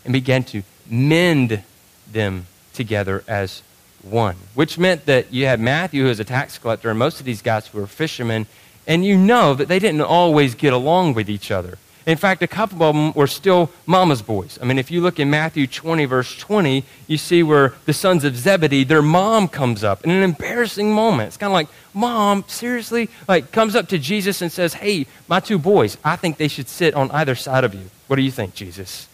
and 0.05 0.13
began 0.13 0.45
to 0.45 0.63
mend 0.89 1.63
them 2.11 2.47
together 2.73 3.23
as 3.29 3.63
one, 4.03 4.37
which 4.55 4.79
meant 4.79 5.07
that 5.07 5.33
you 5.33 5.47
had 5.47 5.61
Matthew, 5.61 6.03
who 6.03 6.09
was 6.09 6.21
a 6.21 6.25
tax 6.25 6.57
collector, 6.59 6.91
and 6.91 6.99
most 6.99 7.21
of 7.21 7.27
these 7.27 7.43
guys 7.43 7.67
who 7.67 7.79
were 7.79 7.87
fishermen, 7.87 8.47
and 8.87 9.05
you 9.05 9.17
know 9.17 9.55
that 9.55 9.69
they 9.69 9.79
didn't 9.79 10.01
always 10.01 10.55
get 10.55 10.73
along 10.73 11.15
with 11.15 11.29
each 11.29 11.51
other. 11.51 11.79
In 12.09 12.17
fact, 12.17 12.43
a 12.43 12.47
couple 12.47 12.83
of 12.83 12.95
them 12.95 13.13
were 13.13 13.27
still 13.27 13.71
mama's 13.85 14.23
boys. 14.23 14.59
I 14.63 14.65
mean, 14.65 14.79
if 14.79 14.91
you 14.91 15.03
look 15.03 15.21
in 15.21 15.29
Matthew 15.29 15.67
20, 15.67 16.07
verse 16.07 16.39
20, 16.39 16.83
you 17.07 17.19
see 17.19 17.43
where 17.43 17.75
the 17.85 17.93
sons 17.93 18.25
of 18.25 18.35
Zebedee, 18.35 18.85
their 18.85 19.03
mom 19.03 19.47
comes 19.47 19.85
up 19.85 20.05
in 20.05 20.11
an 20.11 20.23
embarrassing 20.23 20.91
moment. 20.91 21.27
It's 21.27 21.37
kind 21.37 21.51
of 21.51 21.53
like, 21.53 21.69
Mom, 21.93 22.45
seriously? 22.49 23.11
Like, 23.29 23.53
comes 23.53 23.77
up 23.77 23.89
to 23.89 23.99
Jesus 23.99 24.41
and 24.41 24.51
says, 24.51 24.73
Hey, 24.73 25.07
my 25.29 25.39
two 25.39 25.59
boys, 25.59 25.99
I 26.03 26.17
think 26.17 26.39
they 26.39 26.49
should 26.49 26.71
sit 26.71 26.95
on 26.95 27.11
either 27.11 27.35
side 27.35 27.65
of 27.65 27.75
you. 27.75 27.91
What 28.07 28.17
do 28.17 28.23
you 28.23 28.31
think, 28.31 28.55
Jesus? 28.55 29.07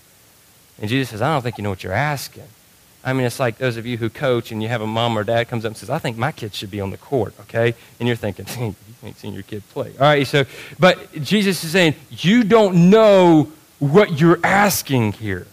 And 0.78 0.88
Jesus 0.88 1.08
says, 1.08 1.20
I 1.20 1.34
don't 1.34 1.42
think 1.42 1.58
you 1.58 1.64
know 1.64 1.70
what 1.70 1.82
you're 1.82 1.92
asking. 1.92 2.44
I 3.04 3.12
mean, 3.12 3.26
it's 3.26 3.38
like 3.38 3.58
those 3.58 3.76
of 3.76 3.84
you 3.84 3.98
who 3.98 4.08
coach 4.08 4.50
and 4.50 4.62
you 4.62 4.68
have 4.68 4.80
a 4.80 4.86
mom 4.86 5.18
or 5.18 5.24
dad 5.24 5.48
comes 5.48 5.64
up 5.66 5.70
and 5.70 5.76
says, 5.76 5.90
I 5.90 5.98
think 5.98 6.16
my 6.16 6.32
kids 6.32 6.56
should 6.56 6.70
be 6.70 6.80
on 6.80 6.90
the 6.90 6.96
court, 6.96 7.34
okay? 7.40 7.74
And 8.00 8.08
you're 8.08 8.16
thinking, 8.16 8.46
you 8.58 8.74
ain't 9.02 9.18
seen 9.18 9.34
your 9.34 9.42
kid 9.42 9.62
play. 9.70 9.92
All 10.00 10.06
right, 10.06 10.26
so, 10.26 10.44
but 10.78 11.12
Jesus 11.22 11.62
is 11.62 11.72
saying, 11.72 11.94
you 12.10 12.44
don't 12.44 12.88
know 12.88 13.52
what 13.78 14.18
you're 14.18 14.40
asking 14.42 15.12
here. 15.12 15.46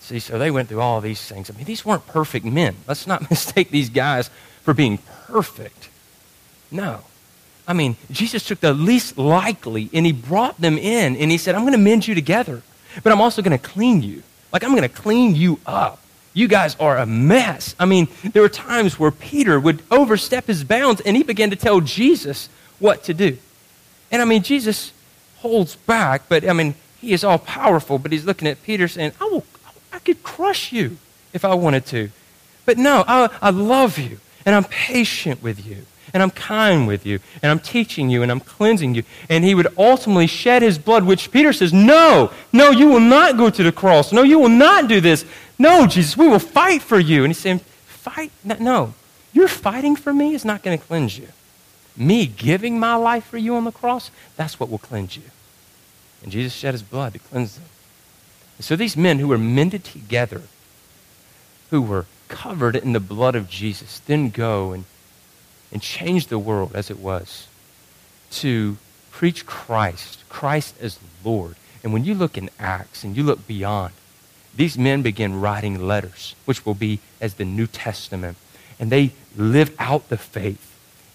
See, 0.00 0.18
so 0.18 0.40
they 0.40 0.50
went 0.50 0.68
through 0.68 0.80
all 0.80 1.00
these 1.00 1.24
things. 1.24 1.50
I 1.50 1.54
mean, 1.54 1.66
these 1.66 1.84
weren't 1.84 2.04
perfect 2.08 2.44
men. 2.44 2.74
Let's 2.88 3.06
not 3.06 3.30
mistake 3.30 3.70
these 3.70 3.90
guys 3.90 4.28
for 4.62 4.74
being 4.74 4.98
perfect. 5.28 5.88
No. 6.72 7.02
I 7.68 7.74
mean, 7.74 7.96
Jesus 8.10 8.44
took 8.44 8.58
the 8.58 8.74
least 8.74 9.16
likely 9.16 9.88
and 9.92 10.04
he 10.04 10.10
brought 10.10 10.60
them 10.60 10.76
in 10.76 11.14
and 11.14 11.30
he 11.30 11.38
said, 11.38 11.54
I'm 11.54 11.60
going 11.60 11.72
to 11.74 11.78
mend 11.78 12.08
you 12.08 12.16
together, 12.16 12.62
but 13.04 13.12
I'm 13.12 13.20
also 13.20 13.40
going 13.40 13.56
to 13.56 13.64
clean 13.64 14.02
you. 14.02 14.24
Like, 14.52 14.64
I'm 14.64 14.70
going 14.70 14.82
to 14.82 14.88
clean 14.88 15.34
you 15.34 15.60
up. 15.66 16.00
You 16.32 16.48
guys 16.48 16.76
are 16.78 16.96
a 16.96 17.06
mess. 17.06 17.74
I 17.78 17.86
mean, 17.86 18.08
there 18.22 18.42
were 18.42 18.48
times 18.48 18.98
where 18.98 19.10
Peter 19.10 19.58
would 19.58 19.82
overstep 19.90 20.46
his 20.46 20.62
bounds 20.62 21.00
and 21.00 21.16
he 21.16 21.22
began 21.22 21.50
to 21.50 21.56
tell 21.56 21.80
Jesus 21.80 22.48
what 22.78 23.02
to 23.04 23.14
do. 23.14 23.36
And 24.12 24.22
I 24.22 24.24
mean, 24.24 24.42
Jesus 24.42 24.92
holds 25.38 25.76
back, 25.76 26.22
but 26.28 26.48
I 26.48 26.52
mean, 26.52 26.74
he 27.00 27.12
is 27.12 27.24
all 27.24 27.38
powerful, 27.38 27.98
but 27.98 28.12
he's 28.12 28.24
looking 28.24 28.46
at 28.46 28.62
Peter 28.62 28.86
saying, 28.86 29.12
I, 29.20 29.24
will, 29.24 29.44
I 29.92 29.98
could 29.98 30.22
crush 30.22 30.72
you 30.72 30.98
if 31.32 31.44
I 31.44 31.54
wanted 31.54 31.86
to. 31.86 32.10
But 32.64 32.78
no, 32.78 33.04
I, 33.06 33.28
I 33.42 33.50
love 33.50 33.98
you 33.98 34.20
and 34.46 34.54
I'm 34.54 34.64
patient 34.64 35.42
with 35.42 35.64
you. 35.66 35.86
And 36.12 36.22
I'm 36.22 36.30
kind 36.30 36.86
with 36.86 37.06
you, 37.06 37.20
and 37.42 37.50
I'm 37.50 37.60
teaching 37.60 38.10
you, 38.10 38.22
and 38.22 38.30
I'm 38.30 38.40
cleansing 38.40 38.94
you. 38.94 39.02
And 39.28 39.44
he 39.44 39.54
would 39.54 39.68
ultimately 39.78 40.26
shed 40.26 40.62
his 40.62 40.78
blood, 40.78 41.04
which 41.04 41.30
Peter 41.30 41.52
says, 41.52 41.72
No, 41.72 42.32
no, 42.52 42.70
you 42.70 42.88
will 42.88 43.00
not 43.00 43.36
go 43.36 43.50
to 43.50 43.62
the 43.62 43.72
cross. 43.72 44.12
No, 44.12 44.22
you 44.22 44.38
will 44.38 44.48
not 44.48 44.88
do 44.88 45.00
this. 45.00 45.24
No, 45.58 45.86
Jesus, 45.86 46.16
we 46.16 46.28
will 46.28 46.38
fight 46.38 46.82
for 46.82 46.98
you. 46.98 47.24
And 47.24 47.30
he's 47.30 47.38
saying, 47.38 47.60
Fight? 47.86 48.32
No, 48.44 48.94
you're 49.32 49.48
fighting 49.48 49.96
for 49.96 50.12
me 50.12 50.34
is 50.34 50.44
not 50.44 50.62
going 50.62 50.78
to 50.78 50.84
cleanse 50.84 51.18
you. 51.18 51.28
Me 51.96 52.26
giving 52.26 52.78
my 52.78 52.94
life 52.94 53.24
for 53.24 53.38
you 53.38 53.56
on 53.56 53.64
the 53.64 53.72
cross, 53.72 54.10
that's 54.36 54.58
what 54.58 54.70
will 54.70 54.78
cleanse 54.78 55.16
you. 55.16 55.22
And 56.22 56.32
Jesus 56.32 56.52
shed 56.52 56.74
his 56.74 56.82
blood 56.82 57.12
to 57.12 57.18
cleanse 57.18 57.56
them. 57.56 57.64
And 58.58 58.64
so 58.64 58.76
these 58.76 58.96
men 58.96 59.18
who 59.18 59.28
were 59.28 59.38
mended 59.38 59.84
together, 59.84 60.42
who 61.70 61.80
were 61.82 62.06
covered 62.28 62.76
in 62.76 62.92
the 62.92 63.00
blood 63.00 63.34
of 63.34 63.48
Jesus, 63.48 64.00
then 64.00 64.30
go 64.30 64.72
and, 64.72 64.84
and 65.72 65.80
change 65.80 66.26
the 66.26 66.38
world 66.38 66.72
as 66.74 66.90
it 66.90 66.98
was 66.98 67.46
to 68.30 68.76
preach 69.10 69.46
Christ, 69.46 70.24
Christ 70.28 70.74
as 70.80 70.98
Lord. 71.24 71.56
And 71.82 71.92
when 71.92 72.04
you 72.04 72.14
look 72.14 72.36
in 72.36 72.50
Acts 72.58 73.04
and 73.04 73.16
you 73.16 73.22
look 73.22 73.46
beyond, 73.46 73.92
these 74.54 74.76
men 74.76 75.02
begin 75.02 75.40
writing 75.40 75.86
letters, 75.86 76.34
which 76.44 76.66
will 76.66 76.74
be 76.74 77.00
as 77.20 77.34
the 77.34 77.44
New 77.44 77.66
Testament. 77.66 78.36
And 78.78 78.90
they 78.90 79.12
live 79.36 79.74
out 79.78 80.08
the 80.08 80.16
faith. 80.16 80.66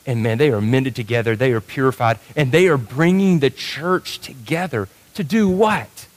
And 0.06 0.22
man, 0.22 0.38
they 0.38 0.52
are 0.52 0.62
mended 0.62 0.96
together, 0.96 1.36
they 1.36 1.52
are 1.52 1.62
purified, 1.62 2.20
and 2.36 2.52
they 2.52 2.68
are 2.68 2.78
bringing 2.78 3.40
the 3.40 3.50
church 3.50 4.20
together 4.20 4.88
to 5.16 5.24
do 5.24 5.50
what? 5.50 6.08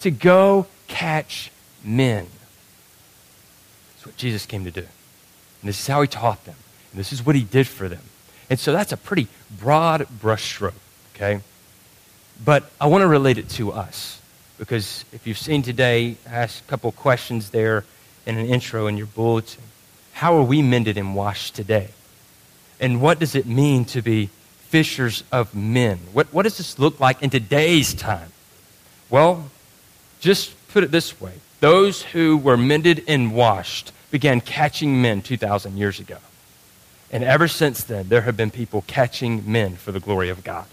To 0.00 0.10
go 0.10 0.66
catch 0.88 1.50
men. 1.82 2.26
That's 3.94 4.06
what 4.06 4.16
Jesus 4.16 4.44
came 4.46 4.64
to 4.64 4.70
do. 4.70 4.80
And 4.80 5.68
this 5.68 5.80
is 5.80 5.86
how 5.86 6.02
he 6.02 6.08
taught 6.08 6.44
them. 6.44 6.56
And 6.92 7.00
this 7.00 7.12
is 7.12 7.24
what 7.24 7.36
he 7.36 7.44
did 7.44 7.66
for 7.66 7.88
them. 7.88 8.02
And 8.48 8.58
so 8.58 8.72
that's 8.72 8.92
a 8.92 8.96
pretty 8.96 9.28
broad 9.60 10.06
brushstroke, 10.20 10.74
okay? 11.14 11.40
But 12.44 12.70
I 12.80 12.86
want 12.86 13.02
to 13.02 13.06
relate 13.06 13.38
it 13.38 13.48
to 13.50 13.72
us. 13.72 14.20
Because 14.58 15.04
if 15.12 15.26
you've 15.26 15.38
seen 15.38 15.62
today, 15.62 16.16
I 16.28 16.34
asked 16.34 16.64
a 16.64 16.68
couple 16.68 16.92
questions 16.92 17.50
there 17.50 17.84
in 18.26 18.36
an 18.36 18.46
intro 18.46 18.88
in 18.88 18.96
your 18.96 19.06
bulletin. 19.06 19.62
How 20.12 20.36
are 20.36 20.42
we 20.42 20.60
mended 20.60 20.98
and 20.98 21.14
washed 21.14 21.54
today? 21.54 21.88
And 22.78 23.00
what 23.00 23.18
does 23.18 23.34
it 23.34 23.46
mean 23.46 23.84
to 23.86 24.02
be 24.02 24.28
fishers 24.68 25.24
of 25.32 25.54
men? 25.54 25.98
What, 26.12 26.32
what 26.32 26.42
does 26.42 26.58
this 26.58 26.78
look 26.78 27.00
like 27.00 27.22
in 27.22 27.30
today's 27.30 27.94
time? 27.94 28.32
Well, 29.08 29.50
just 30.20 30.54
put 30.68 30.84
it 30.84 30.90
this 30.90 31.20
way 31.20 31.34
those 31.60 32.02
who 32.02 32.36
were 32.36 32.56
mended 32.56 33.04
and 33.06 33.34
washed 33.34 33.92
began 34.10 34.40
catching 34.40 35.00
men 35.02 35.22
2,000 35.22 35.76
years 35.76 36.00
ago. 36.00 36.18
And 37.12 37.24
ever 37.24 37.48
since 37.48 37.82
then, 37.82 38.08
there 38.08 38.22
have 38.22 38.36
been 38.36 38.50
people 38.50 38.84
catching 38.86 39.50
men 39.50 39.76
for 39.76 39.92
the 39.92 40.00
glory 40.00 40.28
of 40.28 40.44
God. 40.44 40.66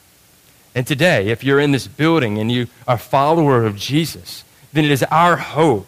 And 0.75 0.85
today, 0.85 1.29
if 1.29 1.43
you're 1.43 1.59
in 1.59 1.71
this 1.71 1.87
building 1.87 2.37
and 2.37 2.51
you 2.51 2.67
are 2.87 2.95
a 2.95 2.99
follower 2.99 3.65
of 3.65 3.75
Jesus, 3.75 4.43
then 4.73 4.85
it 4.85 4.91
is 4.91 5.01
our 5.03 5.37
hope 5.37 5.87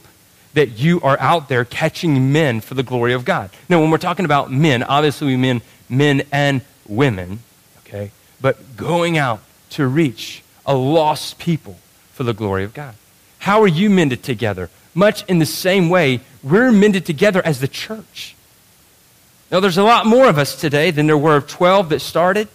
that 0.53 0.79
you 0.79 0.99
are 1.01 1.19
out 1.19 1.47
there 1.47 1.63
catching 1.63 2.31
men 2.31 2.59
for 2.59 2.73
the 2.73 2.81
glory 2.81 3.13
of 3.13 3.23
God. 3.23 3.51
Now, 3.69 3.79
when 3.81 3.91
we're 3.91 3.99
talking 3.99 4.25
about 4.25 4.51
men, 4.51 4.81
obviously 4.81 5.27
we 5.27 5.37
mean 5.37 5.61
men 5.87 6.23
and 6.31 6.61
women, 6.87 7.39
okay? 7.85 8.11
But 8.41 8.75
going 8.75 9.17
out 9.17 9.41
to 9.71 9.85
reach 9.85 10.43
a 10.65 10.75
lost 10.75 11.37
people 11.37 11.77
for 12.13 12.23
the 12.23 12.33
glory 12.33 12.63
of 12.63 12.73
God. 12.73 12.95
How 13.39 13.61
are 13.61 13.67
you 13.67 13.89
mended 13.89 14.23
together? 14.23 14.69
Much 14.95 15.23
in 15.25 15.37
the 15.39 15.45
same 15.45 15.89
way, 15.89 16.21
we're 16.41 16.71
mended 16.71 17.05
together 17.05 17.45
as 17.45 17.59
the 17.59 17.67
church. 17.67 18.35
Now, 19.51 19.59
there's 19.59 19.77
a 19.77 19.83
lot 19.83 20.05
more 20.05 20.29
of 20.29 20.37
us 20.37 20.59
today 20.59 20.91
than 20.91 21.07
there 21.07 21.17
were 21.17 21.35
of 21.35 21.47
12 21.47 21.89
that 21.89 22.01
started. 22.01 22.47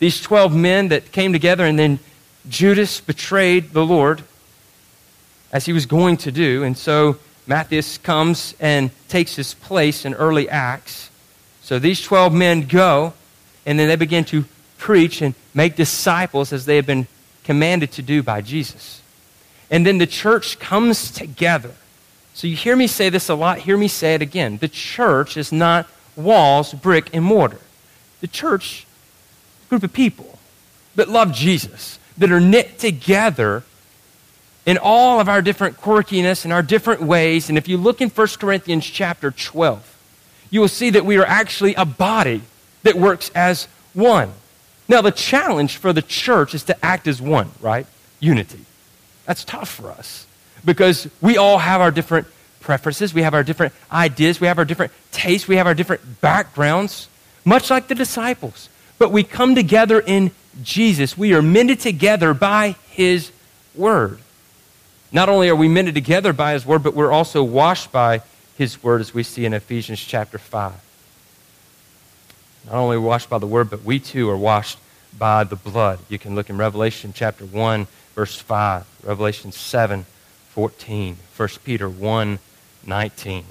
These 0.00 0.20
12 0.20 0.54
men 0.54 0.88
that 0.88 1.12
came 1.12 1.32
together, 1.32 1.64
and 1.64 1.78
then 1.78 1.98
Judas 2.48 3.00
betrayed 3.00 3.72
the 3.72 3.84
Lord 3.86 4.22
as 5.50 5.64
he 5.64 5.72
was 5.72 5.86
going 5.86 6.18
to 6.18 6.32
do. 6.32 6.62
And 6.62 6.76
so 6.76 7.16
Matthias 7.46 7.96
comes 7.96 8.54
and 8.60 8.90
takes 9.08 9.36
his 9.36 9.54
place 9.54 10.04
in 10.04 10.12
early 10.14 10.48
Acts. 10.48 11.10
So 11.62 11.78
these 11.78 12.02
12 12.02 12.34
men 12.34 12.66
go, 12.66 13.14
and 13.64 13.78
then 13.78 13.88
they 13.88 13.96
begin 13.96 14.24
to 14.26 14.44
preach 14.76 15.22
and 15.22 15.34
make 15.54 15.76
disciples 15.76 16.52
as 16.52 16.66
they 16.66 16.76
have 16.76 16.86
been 16.86 17.06
commanded 17.44 17.92
to 17.92 18.02
do 18.02 18.22
by 18.22 18.42
Jesus. 18.42 19.00
And 19.70 19.86
then 19.86 19.96
the 19.96 20.06
church 20.06 20.58
comes 20.58 21.10
together. 21.10 21.74
So 22.34 22.48
you 22.48 22.56
hear 22.56 22.74
me 22.74 22.88
say 22.88 23.10
this 23.10 23.28
a 23.28 23.34
lot, 23.34 23.58
hear 23.58 23.78
me 23.78 23.86
say 23.86 24.14
it 24.14 24.22
again. 24.22 24.58
The 24.58 24.68
church 24.68 25.36
is 25.36 25.52
not 25.52 25.88
walls, 26.16 26.74
brick, 26.74 27.08
and 27.14 27.24
mortar. 27.24 27.60
The 28.20 28.26
church, 28.26 28.86
a 29.66 29.68
group 29.68 29.84
of 29.84 29.92
people 29.92 30.38
that 30.96 31.08
love 31.08 31.32
Jesus, 31.32 32.00
that 32.18 32.32
are 32.32 32.40
knit 32.40 32.78
together 32.80 33.62
in 34.66 34.78
all 34.78 35.20
of 35.20 35.28
our 35.28 35.42
different 35.42 35.80
quirkiness 35.80 36.44
and 36.44 36.52
our 36.52 36.62
different 36.62 37.02
ways. 37.02 37.48
And 37.48 37.56
if 37.56 37.68
you 37.68 37.76
look 37.76 38.00
in 38.00 38.10
1 38.10 38.26
Corinthians 38.40 38.84
chapter 38.84 39.30
12, 39.30 39.90
you 40.50 40.60
will 40.60 40.68
see 40.68 40.90
that 40.90 41.04
we 41.04 41.16
are 41.18 41.26
actually 41.26 41.74
a 41.76 41.84
body 41.84 42.42
that 42.82 42.96
works 42.96 43.30
as 43.34 43.68
one. 43.92 44.32
Now, 44.88 45.02
the 45.02 45.12
challenge 45.12 45.76
for 45.76 45.92
the 45.92 46.02
church 46.02 46.52
is 46.54 46.64
to 46.64 46.84
act 46.84 47.06
as 47.06 47.22
one, 47.22 47.50
right? 47.60 47.86
Unity. 48.18 48.64
That's 49.24 49.44
tough 49.44 49.68
for 49.68 49.90
us 49.90 50.26
because 50.64 51.08
we 51.20 51.36
all 51.36 51.58
have 51.58 51.80
our 51.80 51.90
different 51.90 52.26
preferences, 52.60 53.12
we 53.12 53.22
have 53.22 53.34
our 53.34 53.42
different 53.42 53.74
ideas, 53.92 54.40
we 54.40 54.46
have 54.46 54.58
our 54.58 54.64
different 54.64 54.92
tastes, 55.12 55.46
we 55.46 55.56
have 55.56 55.66
our 55.66 55.74
different 55.74 56.20
backgrounds, 56.20 57.08
much 57.44 57.70
like 57.70 57.88
the 57.88 57.94
disciples. 57.94 58.68
But 58.98 59.12
we 59.12 59.22
come 59.22 59.54
together 59.54 60.00
in 60.00 60.30
Jesus. 60.62 61.18
We 61.18 61.34
are 61.34 61.42
mended 61.42 61.80
together 61.80 62.32
by 62.32 62.76
His 62.90 63.30
Word. 63.74 64.20
Not 65.12 65.28
only 65.28 65.48
are 65.48 65.56
we 65.56 65.68
mended 65.68 65.94
together 65.94 66.32
by 66.32 66.52
His 66.52 66.64
Word, 66.64 66.82
but 66.82 66.94
we're 66.94 67.12
also 67.12 67.42
washed 67.42 67.92
by 67.92 68.22
His 68.56 68.82
Word, 68.82 69.00
as 69.00 69.12
we 69.12 69.22
see 69.22 69.44
in 69.44 69.52
Ephesians 69.52 70.00
chapter 70.00 70.38
5. 70.38 70.72
Not 72.66 72.74
only 72.74 72.96
washed 72.96 73.28
by 73.28 73.38
the 73.38 73.46
Word, 73.46 73.68
but 73.68 73.82
we 73.84 73.98
too 73.98 74.30
are 74.30 74.36
washed 74.36 74.78
by 75.18 75.44
the 75.44 75.56
blood. 75.56 75.98
You 76.08 76.18
can 76.18 76.34
look 76.34 76.48
in 76.48 76.56
Revelation 76.56 77.12
chapter 77.14 77.44
1 77.44 77.86
verse 78.14 78.38
5, 78.38 78.86
Revelation 79.02 79.52
7, 79.52 80.06
14, 80.54 81.16
1 81.36 81.48
Peter 81.64 81.88
1, 81.88 82.38
19. 82.86 83.44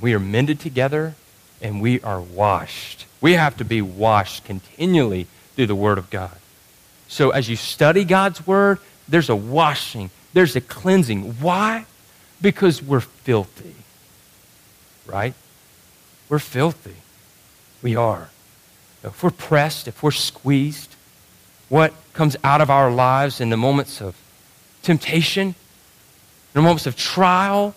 We 0.00 0.14
are 0.14 0.20
mended 0.20 0.60
together 0.60 1.16
and 1.60 1.80
we 1.80 2.00
are 2.02 2.20
washed. 2.20 3.06
We 3.20 3.32
have 3.32 3.56
to 3.56 3.64
be 3.64 3.82
washed 3.82 4.44
continually 4.44 5.26
through 5.56 5.66
the 5.66 5.74
Word 5.74 5.98
of 5.98 6.10
God. 6.10 6.38
So 7.08 7.30
as 7.30 7.48
you 7.48 7.56
study 7.56 8.04
God's 8.04 8.46
Word, 8.46 8.78
there's 9.08 9.28
a 9.28 9.34
washing, 9.34 10.10
there's 10.32 10.54
a 10.54 10.60
cleansing. 10.60 11.32
Why? 11.40 11.86
Because 12.40 12.80
we're 12.80 13.00
filthy. 13.00 13.74
Right? 15.06 15.34
We're 16.28 16.38
filthy. 16.38 16.94
We 17.82 17.96
are. 17.96 18.30
If 19.02 19.24
we're 19.24 19.30
pressed, 19.30 19.88
if 19.88 20.04
we're 20.04 20.12
squeezed, 20.12 20.94
what 21.68 21.92
comes 22.12 22.36
out 22.44 22.60
of 22.60 22.70
our 22.70 22.92
lives 22.92 23.40
in 23.40 23.50
the 23.50 23.56
moments 23.56 24.00
of 24.00 24.14
temptation, 24.82 25.48
in 25.48 25.54
the 26.54 26.62
moments 26.62 26.86
of 26.86 26.96
trial, 26.96 27.74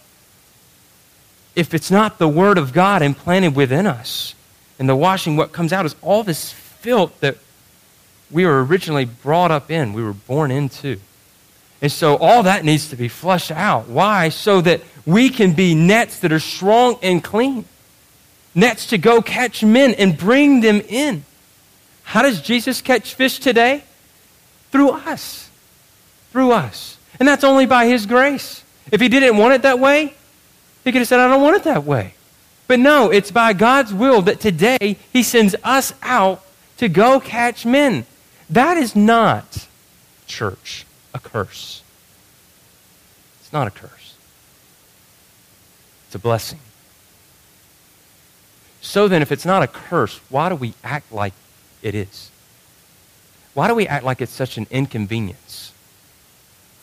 if 1.55 1.73
it's 1.73 1.89
not 1.89 2.17
the 2.17 2.27
Word 2.27 2.57
of 2.57 2.73
God 2.73 3.01
implanted 3.01 3.55
within 3.55 3.87
us, 3.87 4.35
and 4.77 4.89
the 4.89 4.95
washing, 4.95 5.37
what 5.37 5.53
comes 5.53 5.71
out 5.71 5.85
is 5.85 5.95
all 6.01 6.23
this 6.23 6.51
filth 6.51 7.19
that 7.21 7.37
we 8.29 8.45
were 8.45 8.63
originally 8.63 9.05
brought 9.05 9.51
up 9.51 9.71
in, 9.71 9.93
we 9.93 10.03
were 10.03 10.13
born 10.13 10.51
into. 10.51 10.99
And 11.81 11.91
so 11.91 12.17
all 12.17 12.43
that 12.43 12.65
needs 12.65 12.89
to 12.89 12.95
be 12.95 13.07
flushed 13.07 13.51
out. 13.51 13.87
Why? 13.87 14.29
So 14.29 14.61
that 14.61 14.81
we 15.05 15.29
can 15.29 15.53
be 15.53 15.75
nets 15.75 16.19
that 16.19 16.31
are 16.31 16.39
strong 16.39 16.97
and 17.01 17.23
clean. 17.23 17.65
Nets 18.53 18.87
to 18.87 18.97
go 18.97 19.21
catch 19.21 19.63
men 19.63 19.93
and 19.93 20.17
bring 20.17 20.61
them 20.61 20.81
in. 20.87 21.25
How 22.03 22.21
does 22.21 22.41
Jesus 22.41 22.81
catch 22.81 23.13
fish 23.13 23.39
today? 23.39 23.83
Through 24.71 24.91
us. 24.91 25.44
Through 26.35 26.51
us. 26.51 26.97
And 27.17 27.25
that's 27.25 27.45
only 27.45 27.65
by 27.65 27.85
His 27.85 28.05
grace. 28.05 28.61
If 28.91 28.99
He 28.99 29.07
didn't 29.07 29.37
want 29.37 29.53
it 29.53 29.61
that 29.61 29.79
way, 29.79 30.13
He 30.83 30.91
could 30.91 30.99
have 30.99 31.07
said, 31.07 31.21
I 31.21 31.29
don't 31.29 31.41
want 31.41 31.55
it 31.55 31.63
that 31.63 31.85
way. 31.85 32.13
But 32.67 32.79
no, 32.79 33.09
it's 33.09 33.31
by 33.31 33.53
God's 33.53 33.93
will 33.93 34.21
that 34.23 34.41
today 34.41 34.97
He 35.13 35.23
sends 35.23 35.55
us 35.63 35.93
out 36.03 36.43
to 36.75 36.89
go 36.89 37.21
catch 37.21 37.65
men. 37.65 38.05
That 38.49 38.75
is 38.75 38.97
not, 38.97 39.69
church, 40.27 40.85
a 41.13 41.19
curse. 41.19 41.83
It's 43.39 43.53
not 43.53 43.67
a 43.67 43.71
curse, 43.71 44.15
it's 46.07 46.15
a 46.15 46.19
blessing. 46.19 46.59
So 48.81 49.07
then, 49.07 49.21
if 49.21 49.31
it's 49.31 49.45
not 49.45 49.63
a 49.63 49.67
curse, 49.67 50.19
why 50.27 50.49
do 50.49 50.55
we 50.55 50.73
act 50.83 51.13
like 51.13 51.33
it 51.81 51.95
is? 51.95 52.29
Why 53.53 53.69
do 53.69 53.73
we 53.73 53.87
act 53.87 54.03
like 54.03 54.19
it's 54.19 54.33
such 54.33 54.57
an 54.57 54.67
inconvenience 54.69 55.71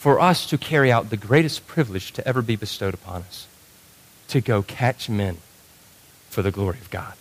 for 0.02 0.18
us 0.18 0.46
to 0.46 0.58
carry 0.58 0.90
out 0.90 1.10
the 1.10 1.16
greatest 1.16 1.64
privilege 1.68 2.10
to 2.10 2.26
ever 2.26 2.42
be 2.42 2.56
bestowed 2.56 2.92
upon 2.92 3.22
us? 3.22 3.46
To 4.30 4.40
go 4.40 4.60
catch 4.60 5.08
men 5.08 5.36
for 6.28 6.42
the 6.42 6.50
glory 6.50 6.78
of 6.80 6.90
God. 6.90 7.14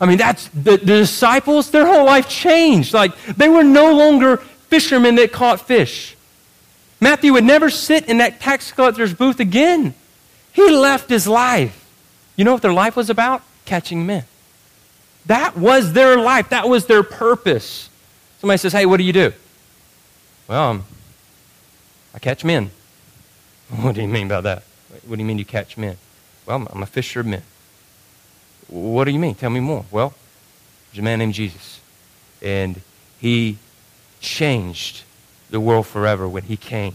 I 0.00 0.06
mean, 0.06 0.18
that's 0.18 0.46
the, 0.50 0.76
the 0.76 0.98
disciples, 0.98 1.72
their 1.72 1.84
whole 1.84 2.06
life 2.06 2.28
changed. 2.28 2.94
Like, 2.94 3.20
they 3.24 3.48
were 3.48 3.64
no 3.64 3.96
longer 3.96 4.36
fishermen 4.68 5.16
that 5.16 5.32
caught 5.32 5.60
fish. 5.60 6.14
Matthew 7.00 7.32
would 7.32 7.42
never 7.42 7.68
sit 7.68 8.08
in 8.08 8.18
that 8.18 8.38
tax 8.38 8.70
collector's 8.70 9.12
booth 9.12 9.40
again. 9.40 9.92
He 10.52 10.70
left 10.70 11.10
his 11.10 11.26
life. 11.26 11.84
You 12.36 12.44
know 12.44 12.52
what 12.52 12.62
their 12.62 12.72
life 12.72 12.94
was 12.94 13.10
about? 13.10 13.42
Catching 13.64 14.06
men. 14.06 14.22
That 15.26 15.56
was 15.56 15.94
their 15.94 16.16
life. 16.16 16.50
That 16.50 16.68
was 16.68 16.86
their 16.86 17.02
purpose. 17.02 17.90
Somebody 18.38 18.58
says, 18.58 18.72
Hey, 18.72 18.86
what 18.86 18.98
do 18.98 19.02
you 19.02 19.12
do? 19.12 19.32
Well, 20.46 20.70
um, 20.70 20.84
I 22.14 22.18
catch 22.18 22.44
men. 22.44 22.70
What 23.80 23.94
do 23.94 24.02
you 24.02 24.08
mean 24.08 24.28
by 24.28 24.40
that? 24.42 24.62
What 25.06 25.16
do 25.16 25.22
you 25.22 25.26
mean 25.26 25.38
you 25.38 25.44
catch 25.44 25.76
men? 25.78 25.96
Well, 26.46 26.68
I'm 26.70 26.82
a 26.82 26.86
fisher 26.86 27.20
of 27.20 27.26
men. 27.26 27.42
What 28.68 29.04
do 29.04 29.10
you 29.10 29.18
mean? 29.18 29.34
Tell 29.34 29.50
me 29.50 29.60
more. 29.60 29.84
Well, 29.90 30.14
there's 30.90 31.00
a 31.00 31.02
man 31.02 31.18
named 31.18 31.34
Jesus. 31.34 31.80
And 32.42 32.82
he 33.18 33.58
changed 34.20 35.02
the 35.50 35.60
world 35.60 35.86
forever 35.86 36.28
when 36.28 36.44
he 36.44 36.56
came. 36.56 36.94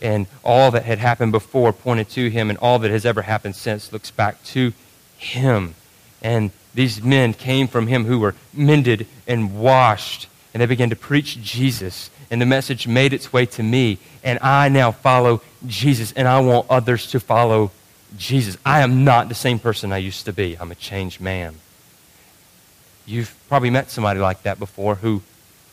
And 0.00 0.26
all 0.44 0.70
that 0.72 0.84
had 0.84 0.98
happened 0.98 1.32
before 1.32 1.72
pointed 1.72 2.08
to 2.10 2.28
him, 2.28 2.50
and 2.50 2.58
all 2.58 2.78
that 2.80 2.90
has 2.90 3.06
ever 3.06 3.22
happened 3.22 3.54
since 3.54 3.92
looks 3.92 4.10
back 4.10 4.42
to 4.44 4.72
him. 5.16 5.74
And 6.20 6.50
these 6.74 7.02
men 7.02 7.34
came 7.34 7.68
from 7.68 7.86
him 7.86 8.04
who 8.04 8.18
were 8.18 8.34
mended 8.52 9.06
and 9.26 9.58
washed, 9.58 10.28
and 10.52 10.60
they 10.60 10.66
began 10.66 10.90
to 10.90 10.96
preach 10.96 11.40
Jesus. 11.40 12.10
And 12.30 12.40
the 12.40 12.46
message 12.46 12.86
made 12.86 13.12
its 13.12 13.32
way 13.32 13.46
to 13.46 13.62
me, 13.62 13.98
and 14.24 14.38
I 14.40 14.68
now 14.68 14.92
follow 14.92 15.42
Jesus, 15.66 16.12
and 16.12 16.28
I 16.28 16.40
want 16.40 16.66
others 16.70 17.10
to 17.12 17.20
follow 17.20 17.70
Jesus. 18.16 18.56
I 18.64 18.80
am 18.80 19.04
not 19.04 19.28
the 19.28 19.34
same 19.34 19.58
person 19.58 19.92
I 19.92 19.98
used 19.98 20.24
to 20.26 20.32
be. 20.32 20.56
I'm 20.58 20.70
a 20.70 20.74
changed 20.74 21.20
man. 21.20 21.56
You've 23.06 23.34
probably 23.48 23.70
met 23.70 23.90
somebody 23.90 24.20
like 24.20 24.42
that 24.42 24.58
before 24.58 24.96
who 24.96 25.22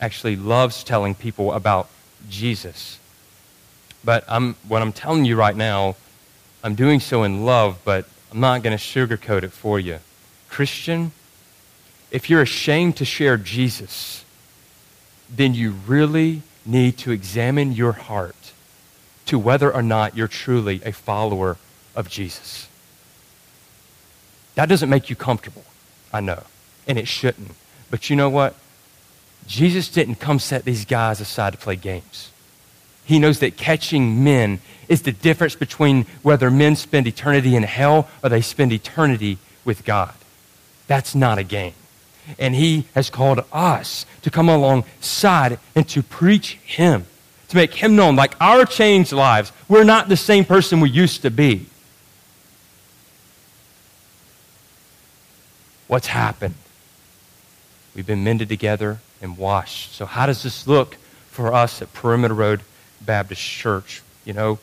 actually 0.02 0.36
loves 0.36 0.84
telling 0.84 1.14
people 1.14 1.54
about 1.54 1.90
Jesus. 2.30 3.00
But 4.04 4.24
I'm, 4.28 4.56
what 4.68 4.82
I'm 4.82 4.94
telling 4.94 5.26
you 5.26 5.36
right 5.36 5.56
now, 5.56 5.96
I'm 6.64 6.76
doing 6.76 7.00
so 7.00 7.24
in 7.24 7.46
love, 7.46 7.80
but 7.84 8.06
I'm 8.32 8.40
not 8.40 8.64
going 8.64 8.78
to 8.78 8.84
sugarcoat 8.84 9.44
it 9.44 9.52
for 9.52 9.80
you. 9.80 10.00
Christian, 10.50 11.12
if 12.12 12.30
you're 12.30 12.42
ashamed 12.42 12.98
to 12.98 13.06
share 13.06 13.38
Jesus, 13.38 14.26
then 15.30 15.54
you 15.54 15.72
really 15.86 16.42
need 16.66 16.98
to 17.00 17.12
examine 17.12 17.72
your 17.72 17.94
heart 17.94 18.54
to 19.26 19.38
whether 19.38 19.74
or 19.74 19.82
not 19.82 20.16
you're 20.16 20.28
truly 20.28 20.82
a 20.84 20.92
follower 20.92 21.58
of 21.96 22.10
Jesus. 22.10 22.68
That 24.56 24.68
doesn't 24.68 24.90
make 24.90 25.10
you 25.10 25.16
comfortable, 25.16 25.64
I 26.12 26.20
know, 26.20 26.44
and 26.88 26.98
it 26.98 27.08
shouldn't. 27.08 27.52
But 27.90 28.10
you 28.10 28.16
know 28.16 28.30
what? 28.30 28.56
Jesus 29.48 29.90
didn't 29.90 30.16
come 30.16 30.40
set 30.40 30.66
these 30.66 30.86
guys 30.86 31.22
aside 31.22 31.54
to 31.54 31.60
play 31.60 31.76
games. 31.76 32.32
He 33.06 33.20
knows 33.20 33.40
that 33.40 33.58
catching 33.58 34.24
men 34.24 34.60
is 34.88 35.02
the 35.02 35.12
difference 35.12 35.56
between 35.56 36.06
whether 36.22 36.52
men 36.52 36.76
spend 36.76 37.08
eternity 37.08 37.56
in 37.56 37.64
hell 37.64 38.08
or 38.24 38.30
they 38.30 38.42
spend 38.42 38.72
eternity 38.72 39.38
with 39.66 39.86
God. 39.86 40.14
That's 40.88 41.16
not 41.16 41.38
a 41.40 41.44
game. 41.44 41.74
And 42.38 42.56
He 42.56 42.86
has 42.94 43.10
called 43.10 43.44
us 43.52 44.06
to 44.22 44.30
come 44.30 44.50
alongside 44.50 45.60
and 45.76 45.88
to 45.90 46.04
preach 46.04 46.54
Him, 46.64 47.06
to 47.50 47.56
make 47.56 47.74
Him 47.74 47.96
known. 47.96 48.16
Like 48.16 48.36
our 48.40 48.66
changed 48.66 49.12
lives, 49.12 49.52
we're 49.68 49.84
not 49.84 50.10
the 50.10 50.18
same 50.18 50.46
person 50.46 50.80
we 50.80 50.90
used 50.90 51.22
to 51.24 51.32
be. 51.32 51.66
What's 55.88 56.08
happened? 56.08 56.56
We've 57.96 58.06
been 58.06 58.24
mended 58.24 58.48
together 58.48 59.00
and 59.22 59.38
washed. 59.38 59.94
So, 59.94 60.06
how 60.06 60.28
does 60.28 60.44
this 60.44 60.68
look 60.68 60.96
for 61.32 61.54
us 61.54 61.82
at 61.82 61.92
Perimeter 61.94 62.34
Road 62.36 62.62
Baptist 63.02 63.42
Church? 63.42 64.02
You 64.24 64.34
know, 64.34 64.60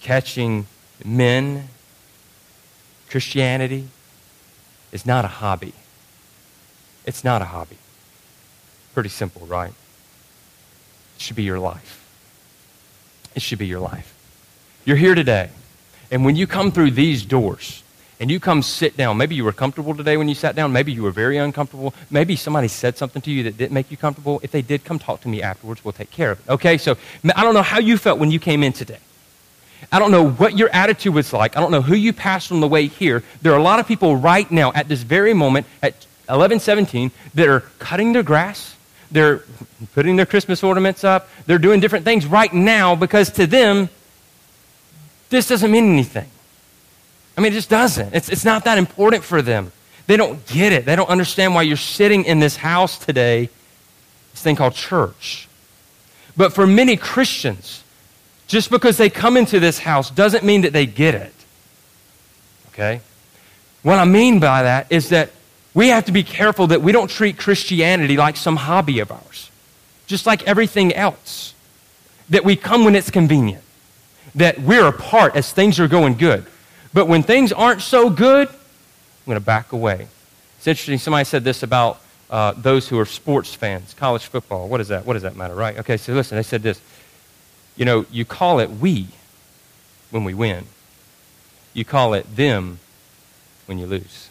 catching 0.00 0.66
men, 1.04 1.68
Christianity, 3.08 3.88
is 4.90 5.06
not 5.06 5.24
a 5.24 5.28
hobby. 5.28 5.74
It's 7.08 7.24
not 7.24 7.40
a 7.40 7.46
hobby. 7.46 7.78
Pretty 8.92 9.08
simple, 9.08 9.46
right? 9.46 9.72
It 11.16 11.22
should 11.22 11.36
be 11.36 11.42
your 11.42 11.58
life. 11.58 12.04
It 13.34 13.40
should 13.40 13.58
be 13.58 13.66
your 13.66 13.80
life. 13.80 14.14
You're 14.84 14.98
here 14.98 15.14
today, 15.14 15.48
and 16.10 16.22
when 16.22 16.36
you 16.36 16.46
come 16.46 16.70
through 16.70 16.90
these 16.90 17.24
doors, 17.24 17.82
and 18.20 18.30
you 18.32 18.40
come 18.40 18.62
sit 18.62 18.96
down. 18.96 19.16
Maybe 19.16 19.36
you 19.36 19.44
were 19.44 19.52
comfortable 19.52 19.94
today 19.94 20.16
when 20.16 20.28
you 20.28 20.34
sat 20.34 20.56
down. 20.56 20.72
Maybe 20.72 20.90
you 20.90 21.04
were 21.04 21.12
very 21.12 21.36
uncomfortable. 21.36 21.94
Maybe 22.10 22.34
somebody 22.34 22.66
said 22.66 22.98
something 22.98 23.22
to 23.22 23.30
you 23.30 23.44
that 23.44 23.56
didn't 23.56 23.70
make 23.70 23.92
you 23.92 23.96
comfortable. 23.96 24.40
If 24.42 24.50
they 24.50 24.60
did, 24.60 24.84
come 24.84 24.98
talk 24.98 25.20
to 25.20 25.28
me 25.28 25.40
afterwards. 25.40 25.84
We'll 25.84 25.92
take 25.92 26.10
care 26.10 26.32
of 26.32 26.40
it. 26.40 26.50
Okay? 26.50 26.78
So 26.78 26.96
I 27.36 27.44
don't 27.44 27.54
know 27.54 27.62
how 27.62 27.78
you 27.78 27.96
felt 27.96 28.18
when 28.18 28.32
you 28.32 28.40
came 28.40 28.64
in 28.64 28.72
today. 28.72 28.98
I 29.92 30.00
don't 30.00 30.10
know 30.10 30.30
what 30.30 30.58
your 30.58 30.68
attitude 30.70 31.14
was 31.14 31.32
like. 31.32 31.56
I 31.56 31.60
don't 31.60 31.70
know 31.70 31.80
who 31.80 31.94
you 31.94 32.12
passed 32.12 32.50
on 32.50 32.58
the 32.58 32.66
way 32.66 32.88
here. 32.88 33.22
There 33.40 33.52
are 33.52 33.58
a 33.58 33.62
lot 33.62 33.78
of 33.78 33.86
people 33.86 34.16
right 34.16 34.50
now 34.50 34.72
at 34.74 34.88
this 34.88 35.02
very 35.02 35.32
moment 35.32 35.68
at 35.80 36.07
1117 36.28 37.10
that 37.34 37.48
are 37.48 37.60
cutting 37.78 38.12
their 38.12 38.22
grass. 38.22 38.76
They're 39.10 39.42
putting 39.94 40.16
their 40.16 40.26
Christmas 40.26 40.62
ornaments 40.62 41.04
up. 41.04 41.28
They're 41.46 41.58
doing 41.58 41.80
different 41.80 42.04
things 42.04 42.26
right 42.26 42.52
now 42.52 42.94
because 42.94 43.30
to 43.32 43.46
them, 43.46 43.88
this 45.30 45.48
doesn't 45.48 45.70
mean 45.70 45.92
anything. 45.92 46.28
I 47.36 47.40
mean, 47.40 47.52
it 47.52 47.54
just 47.54 47.70
doesn't. 47.70 48.14
It's, 48.14 48.28
it's 48.28 48.44
not 48.44 48.64
that 48.64 48.78
important 48.78 49.24
for 49.24 49.40
them. 49.40 49.72
They 50.06 50.16
don't 50.16 50.44
get 50.46 50.72
it. 50.72 50.84
They 50.84 50.96
don't 50.96 51.08
understand 51.08 51.54
why 51.54 51.62
you're 51.62 51.76
sitting 51.76 52.24
in 52.24 52.40
this 52.40 52.56
house 52.56 52.98
today, 52.98 53.48
this 54.32 54.42
thing 54.42 54.56
called 54.56 54.74
church. 54.74 55.48
But 56.36 56.52
for 56.52 56.66
many 56.66 56.96
Christians, 56.96 57.82
just 58.46 58.70
because 58.70 58.96
they 58.96 59.10
come 59.10 59.36
into 59.36 59.60
this 59.60 59.78
house 59.78 60.10
doesn't 60.10 60.44
mean 60.44 60.62
that 60.62 60.72
they 60.72 60.86
get 60.86 61.14
it. 61.14 61.34
Okay? 62.68 63.00
What 63.82 63.98
I 63.98 64.04
mean 64.04 64.40
by 64.40 64.62
that 64.62 64.86
is 64.90 65.10
that 65.10 65.30
we 65.74 65.88
have 65.88 66.06
to 66.06 66.12
be 66.12 66.22
careful 66.22 66.68
that 66.68 66.82
we 66.82 66.92
don't 66.92 67.10
treat 67.10 67.38
Christianity 67.38 68.16
like 68.16 68.36
some 68.36 68.56
hobby 68.56 69.00
of 69.00 69.12
ours, 69.12 69.50
just 70.06 70.26
like 70.26 70.46
everything 70.46 70.94
else. 70.94 71.54
That 72.30 72.44
we 72.44 72.56
come 72.56 72.84
when 72.84 72.94
it's 72.94 73.10
convenient, 73.10 73.62
that 74.34 74.60
we're 74.60 74.86
a 74.86 74.92
part 74.92 75.34
as 75.34 75.50
things 75.50 75.80
are 75.80 75.88
going 75.88 76.14
good. 76.14 76.44
But 76.92 77.06
when 77.06 77.22
things 77.22 77.52
aren't 77.52 77.80
so 77.80 78.10
good, 78.10 78.48
I'm 78.48 79.24
going 79.24 79.38
to 79.38 79.44
back 79.44 79.72
away. 79.72 80.08
It's 80.58 80.66
interesting, 80.66 80.98
somebody 80.98 81.24
said 81.24 81.42
this 81.42 81.62
about 81.62 82.00
uh, 82.28 82.52
those 82.52 82.86
who 82.86 82.98
are 82.98 83.06
sports 83.06 83.54
fans, 83.54 83.94
college 83.94 84.26
football. 84.26 84.68
What 84.68 84.82
is 84.82 84.88
that? 84.88 85.06
What 85.06 85.14
does 85.14 85.22
that 85.22 85.36
matter, 85.36 85.54
right? 85.54 85.78
Okay, 85.78 85.96
so 85.96 86.12
listen, 86.12 86.36
they 86.36 86.42
said 86.42 86.62
this 86.62 86.82
you 87.78 87.84
know, 87.84 88.04
you 88.10 88.24
call 88.24 88.58
it 88.58 88.68
we 88.70 89.06
when 90.10 90.24
we 90.24 90.34
win. 90.34 90.66
You 91.72 91.84
call 91.84 92.12
it 92.12 92.36
them 92.36 92.80
when 93.66 93.78
you 93.78 93.86
lose. 93.86 94.27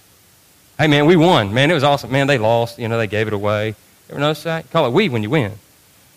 Hey, 0.78 0.88
man, 0.88 1.06
we 1.08 1.16
won. 1.16 1.54
Man, 1.54 1.72
it 1.72 1.74
was 1.74 1.84
awesome. 1.84 2.12
Man, 2.12 2.28
they 2.28 2.38
lost. 2.38 2.78
You 2.78 2.88
know, 2.88 2.98
they 2.98 3.08
gave 3.08 3.28
it 3.28 3.34
away. 3.34 3.76
Ever 4.10 4.20
notice 4.20 4.44
that? 4.44 4.70
Call 4.70 4.86
it 4.86 4.92
we 4.92 5.10
when 5.10 5.24
you 5.24 5.30
win. 5.30 5.54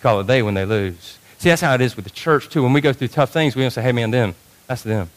Call 0.01 0.21
it 0.21 0.27
they 0.27 0.43
when 0.43 0.55
they 0.55 0.65
lose. 0.65 1.19
See, 1.39 1.49
that's 1.49 1.63
how 1.63 1.75
it 1.75 1.81
is 1.81 1.97
with 1.97 2.05
the 2.05 2.11
church, 2.11 2.49
too. 2.49 2.63
When 2.63 2.73
we 2.73 2.81
go 2.81 2.93
through 2.93 3.09
tough 3.09 3.31
things, 3.31 3.57
we 3.57 3.63
don't 3.63 3.71
say, 3.71 3.83
hey, 3.83 3.93
man, 3.93 4.11
them. 4.11 4.35
That's 4.67 4.83
them. 4.83 5.11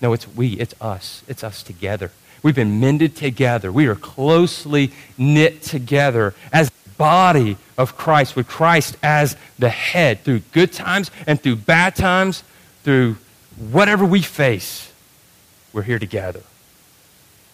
No, 0.00 0.12
it's 0.12 0.26
we. 0.26 0.52
It's 0.54 0.74
us. 0.80 1.22
It's 1.28 1.44
us 1.44 1.62
together. 1.62 2.10
We've 2.42 2.54
been 2.54 2.80
mended 2.80 3.16
together. 3.16 3.70
We 3.70 3.86
are 3.86 3.94
closely 3.94 4.92
knit 5.18 5.62
together 5.62 6.34
as 6.52 6.70
body 6.96 7.56
of 7.76 7.96
Christ, 7.96 8.36
with 8.36 8.48
Christ 8.48 8.96
as 9.02 9.36
the 9.58 9.68
head 9.68 10.20
through 10.20 10.40
good 10.52 10.72
times 10.72 11.10
and 11.26 11.40
through 11.40 11.56
bad 11.56 11.96
times, 11.96 12.42
through 12.82 13.16
whatever 13.70 14.04
we 14.04 14.22
face, 14.22 14.90
we're 15.72 15.82
here 15.82 15.98
together. 15.98 16.42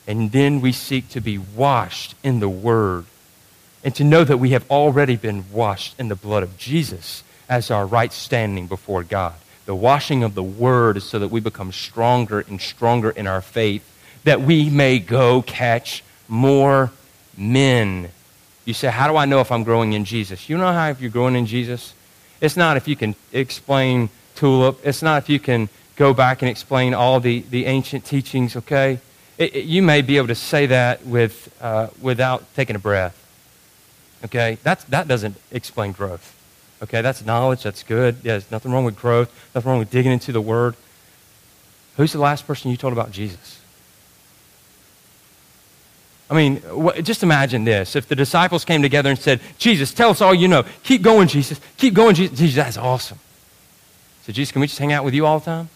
And 0.06 0.32
then 0.32 0.60
we 0.60 0.72
seek 0.72 1.08
to 1.10 1.20
be 1.20 1.38
washed 1.38 2.14
in 2.22 2.40
the 2.40 2.48
Word 2.48 3.04
and 3.84 3.94
to 3.96 4.04
know 4.04 4.24
that 4.24 4.38
we 4.38 4.50
have 4.50 4.68
already 4.70 5.16
been 5.16 5.44
washed 5.52 5.98
in 5.98 6.08
the 6.08 6.16
blood 6.16 6.42
of 6.42 6.56
Jesus 6.56 7.22
as 7.48 7.70
our 7.70 7.86
right 7.86 8.12
standing 8.12 8.66
before 8.66 9.02
God. 9.02 9.34
The 9.66 9.74
washing 9.74 10.22
of 10.22 10.34
the 10.34 10.42
Word 10.42 10.96
is 10.96 11.04
so 11.04 11.18
that 11.18 11.28
we 11.28 11.40
become 11.40 11.72
stronger 11.72 12.40
and 12.40 12.60
stronger 12.60 13.10
in 13.10 13.26
our 13.26 13.40
faith, 13.40 13.88
that 14.24 14.40
we 14.40 14.70
may 14.70 14.98
go 14.98 15.42
catch 15.42 16.02
more 16.28 16.90
men 17.36 18.10
you 18.64 18.74
say, 18.74 18.90
How 18.90 19.08
do 19.08 19.16
I 19.16 19.24
know 19.24 19.40
if 19.40 19.50
I'm 19.50 19.64
growing 19.64 19.92
in 19.92 20.04
Jesus? 20.04 20.48
You 20.48 20.56
know 20.56 20.72
how 20.72 20.88
if 20.90 21.00
you're 21.00 21.10
growing 21.10 21.34
in 21.34 21.46
Jesus? 21.46 21.94
It's 22.40 22.56
not 22.56 22.76
if 22.76 22.88
you 22.88 22.96
can 22.96 23.14
explain 23.32 24.08
tulip, 24.34 24.80
it's 24.84 25.02
not 25.02 25.22
if 25.22 25.28
you 25.28 25.40
can 25.40 25.68
go 25.96 26.14
back 26.14 26.42
and 26.42 26.48
explain 26.48 26.94
all 26.94 27.20
the, 27.20 27.40
the 27.50 27.66
ancient 27.66 28.04
teachings, 28.04 28.56
okay? 28.56 28.98
It, 29.38 29.56
it, 29.56 29.64
you 29.64 29.82
may 29.82 30.02
be 30.02 30.16
able 30.16 30.28
to 30.28 30.34
say 30.34 30.66
that 30.66 31.06
with, 31.06 31.54
uh, 31.60 31.88
without 32.00 32.44
taking 32.54 32.76
a 32.76 32.78
breath. 32.78 33.18
Okay? 34.24 34.58
That's, 34.62 34.84
that 34.84 35.08
doesn't 35.08 35.36
explain 35.50 35.92
growth. 35.92 36.36
Okay? 36.82 37.02
That's 37.02 37.24
knowledge. 37.24 37.62
That's 37.62 37.82
good. 37.82 38.16
Yeah, 38.16 38.32
there's 38.32 38.50
nothing 38.50 38.72
wrong 38.72 38.84
with 38.84 38.96
growth. 38.96 39.32
Nothing 39.54 39.70
wrong 39.70 39.78
with 39.78 39.90
digging 39.90 40.12
into 40.12 40.32
the 40.32 40.40
Word. 40.40 40.76
Who's 41.96 42.12
the 42.12 42.18
last 42.18 42.46
person 42.46 42.70
you 42.70 42.76
told 42.76 42.92
about 42.92 43.10
Jesus? 43.10 43.60
I 46.30 46.34
mean, 46.34 46.62
just 47.02 47.22
imagine 47.22 47.64
this. 47.64 47.94
If 47.94 48.08
the 48.08 48.14
disciples 48.14 48.64
came 48.64 48.80
together 48.80 49.10
and 49.10 49.18
said, 49.18 49.40
Jesus, 49.58 49.92
tell 49.92 50.08
us 50.08 50.22
all 50.22 50.34
you 50.34 50.48
know. 50.48 50.64
Keep 50.82 51.02
going, 51.02 51.28
Jesus. 51.28 51.60
Keep 51.76 51.92
going, 51.92 52.14
Jesus. 52.14 52.38
Jesus, 52.38 52.56
that's 52.56 52.78
awesome. 52.78 53.18
So, 54.24 54.32
Jesus, 54.32 54.50
can 54.50 54.62
we 54.62 54.66
just 54.66 54.78
hang 54.78 54.94
out 54.94 55.04
with 55.04 55.12
you 55.12 55.26
all 55.26 55.40
the 55.40 55.44
time? 55.44 55.68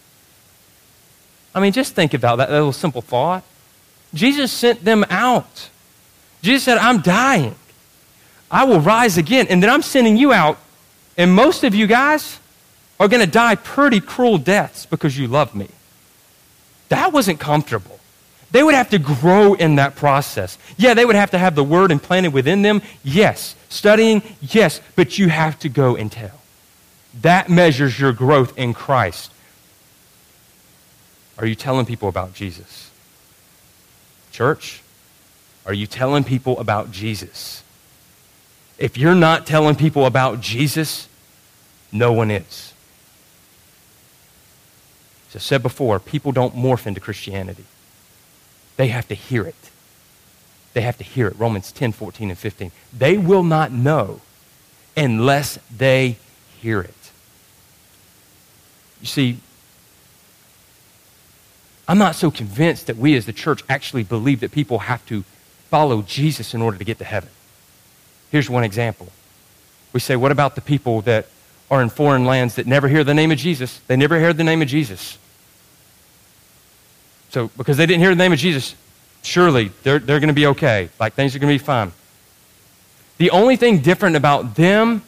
I 1.57 1.59
mean, 1.59 1.73
just 1.73 1.95
think 1.95 2.13
about 2.13 2.35
that, 2.35 2.49
that 2.49 2.55
little 2.55 2.71
simple 2.71 3.01
thought. 3.01 3.43
Jesus 4.13 4.51
sent 4.51 4.85
them 4.85 5.03
out. 5.09 5.69
Jesus 6.43 6.63
said, 6.63 6.77
I'm 6.77 7.01
dying. 7.01 7.55
I 8.51 8.63
will 8.65 8.79
rise 8.79 9.17
again. 9.17 9.47
And 9.49 9.63
then 9.63 9.71
I'm 9.71 9.81
sending 9.81 10.17
you 10.17 10.31
out. 10.31 10.59
And 11.17 11.33
most 11.33 11.63
of 11.63 11.73
you 11.73 11.87
guys 11.87 12.39
are 12.99 13.07
going 13.07 13.25
to 13.25 13.31
die 13.31 13.55
pretty 13.55 13.99
cruel 13.99 14.37
deaths 14.37 14.85
because 14.85 15.17
you 15.17 15.27
love 15.27 15.55
me. 15.55 15.67
That 16.89 17.11
wasn't 17.11 17.39
comfortable. 17.39 17.99
They 18.51 18.61
would 18.61 18.75
have 18.75 18.91
to 18.91 18.99
grow 18.99 19.55
in 19.55 19.77
that 19.77 19.95
process. 19.95 20.59
Yeah, 20.77 20.93
they 20.93 21.05
would 21.05 21.15
have 21.15 21.31
to 21.31 21.39
have 21.39 21.55
the 21.55 21.63
word 21.63 21.89
implanted 21.91 22.33
within 22.33 22.61
them. 22.61 22.83
Yes. 23.03 23.55
Studying, 23.69 24.21
yes. 24.41 24.79
But 24.95 25.17
you 25.17 25.29
have 25.29 25.57
to 25.61 25.69
go 25.69 25.95
and 25.95 26.11
tell. 26.11 26.39
That 27.19 27.49
measures 27.49 27.99
your 27.99 28.13
growth 28.13 28.55
in 28.59 28.75
Christ. 28.75 29.31
Are 31.37 31.45
you 31.45 31.55
telling 31.55 31.85
people 31.85 32.09
about 32.09 32.33
Jesus? 32.33 32.89
Church, 34.31 34.81
are 35.65 35.73
you 35.73 35.87
telling 35.87 36.23
people 36.23 36.59
about 36.59 36.91
Jesus? 36.91 37.63
If 38.77 38.97
you're 38.97 39.15
not 39.15 39.45
telling 39.45 39.75
people 39.75 40.05
about 40.05 40.41
Jesus, 40.41 41.07
no 41.91 42.11
one 42.11 42.31
is. 42.31 42.73
As 45.29 45.35
I 45.35 45.39
said 45.39 45.63
before, 45.63 45.99
people 45.99 46.31
don't 46.31 46.55
morph 46.55 46.87
into 46.87 47.01
Christianity. 47.01 47.65
They 48.77 48.87
have 48.87 49.07
to 49.07 49.15
hear 49.15 49.43
it. 49.43 49.55
They 50.73 50.81
have 50.81 50.97
to 50.97 51.03
hear 51.03 51.27
it. 51.27 51.37
Romans 51.39 51.71
10, 51.71 51.91
14, 51.91 52.29
and 52.29 52.37
15. 52.37 52.71
They 52.95 53.17
will 53.17 53.43
not 53.43 53.71
know 53.71 54.21
unless 54.95 55.59
they 55.75 56.17
hear 56.61 56.81
it. 56.81 56.93
You 59.01 59.07
see, 59.07 59.39
I'm 61.87 61.97
not 61.97 62.15
so 62.15 62.29
convinced 62.29 62.87
that 62.87 62.97
we 62.97 63.15
as 63.15 63.25
the 63.25 63.33
church 63.33 63.63
actually 63.69 64.03
believe 64.03 64.41
that 64.41 64.51
people 64.51 64.79
have 64.79 65.05
to 65.07 65.23
follow 65.69 66.01
Jesus 66.01 66.53
in 66.53 66.61
order 66.61 66.77
to 66.77 66.83
get 66.83 66.97
to 66.97 67.05
heaven. 67.05 67.29
Here's 68.31 68.49
one 68.49 68.63
example. 68.63 69.07
We 69.93 69.99
say, 69.99 70.15
what 70.15 70.31
about 70.31 70.55
the 70.55 70.61
people 70.61 71.01
that 71.01 71.27
are 71.71 71.81
in 71.81 71.89
foreign 71.89 72.25
lands 72.25 72.55
that 72.55 72.67
never 72.67 72.87
hear 72.87 73.03
the 73.03 73.13
name 73.13 73.31
of 73.31 73.37
Jesus? 73.37 73.79
They 73.87 73.95
never 73.95 74.19
heard 74.19 74.37
the 74.37 74.43
name 74.43 74.61
of 74.61 74.67
Jesus. 74.67 75.17
So, 77.29 77.49
because 77.57 77.77
they 77.77 77.85
didn't 77.85 78.01
hear 78.01 78.09
the 78.09 78.15
name 78.15 78.33
of 78.33 78.39
Jesus, 78.39 78.75
surely 79.21 79.71
they're, 79.83 79.99
they're 79.99 80.19
going 80.19 80.29
to 80.29 80.33
be 80.33 80.47
okay. 80.47 80.89
Like 80.99 81.13
things 81.13 81.35
are 81.35 81.39
going 81.39 81.55
to 81.55 81.61
be 81.61 81.65
fine. 81.65 81.91
The 83.17 83.31
only 83.31 83.55
thing 83.55 83.79
different 83.79 84.15
about 84.15 84.55
them 84.55 85.01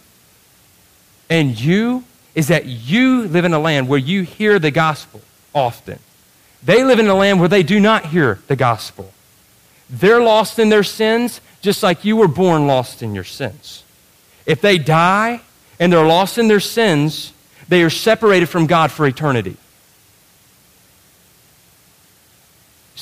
and 1.30 1.60
you 1.60 2.04
is 2.36 2.48
that 2.48 2.65
you 2.65 3.24
live 3.28 3.46
in 3.46 3.54
a 3.54 3.60
land 3.60 3.88
where 3.88 4.00
you 4.00 4.24
hear 4.24 4.60
the 4.60 4.72
gospel 4.72 5.22
often. 5.54 6.00
They 6.63 6.84
live 6.84 7.00
in 7.00 7.08
a 7.08 7.15
land 7.15 7.39
where 7.39 7.50
they 7.50 7.63
do 7.63 7.80
not 7.80 8.08
hear 8.08 8.39
the 8.48 8.56
gospel. 8.56 9.13
They're 9.89 10.22
lost 10.22 10.60
in 10.60 10.69
their 10.69 10.84
sins 10.84 11.41
just 11.62 11.84
like 11.84 12.06
you 12.06 12.15
were 12.15 12.28
born 12.28 12.67
lost 12.67 13.02
in 13.02 13.15
your 13.15 13.24
sins. 13.24 13.84
If 14.45 14.62
they 14.62 14.78
die 14.78 15.41
and 15.80 15.91
they're 15.91 16.06
lost 16.06 16.38
in 16.38 16.48
their 16.48 16.60
sins, 16.60 17.34
they 17.67 17.84
are 17.84 17.89
separated 17.89 18.48
from 18.48 18.67
God 18.67 18.91
for 18.91 19.06
eternity. 19.06 19.58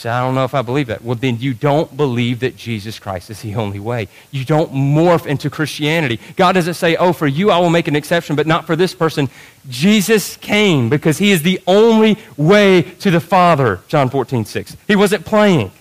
I 0.05 0.21
don't 0.21 0.35
know 0.35 0.43
if 0.43 0.53
I 0.53 0.61
believe 0.61 0.87
that. 0.87 1.03
Well, 1.03 1.15
then 1.15 1.39
you 1.39 1.53
don't 1.53 1.95
believe 1.97 2.41
that 2.41 2.55
Jesus 2.55 2.99
Christ 2.99 3.29
is 3.29 3.41
the 3.41 3.55
only 3.55 3.79
way. 3.79 4.07
You 4.31 4.45
don't 4.45 4.71
morph 4.71 5.25
into 5.25 5.49
Christianity. 5.49 6.19
God 6.35 6.53
doesn't 6.53 6.75
say, 6.75 6.95
oh, 6.95 7.13
for 7.13 7.27
you 7.27 7.49
I 7.51 7.57
will 7.57 7.69
make 7.69 7.87
an 7.87 7.95
exception, 7.95 8.35
but 8.35 8.47
not 8.47 8.65
for 8.65 8.75
this 8.75 8.93
person. 8.93 9.29
Jesus 9.69 10.37
came 10.37 10.89
because 10.89 11.17
he 11.17 11.31
is 11.31 11.41
the 11.43 11.61
only 11.67 12.17
way 12.35 12.81
to 12.81 13.09
the 13.09 13.19
Father, 13.19 13.79
John 13.87 14.09
14, 14.09 14.45
6. 14.45 14.77
He 14.87 14.95
wasn't 14.95 15.25
playing. 15.25 15.71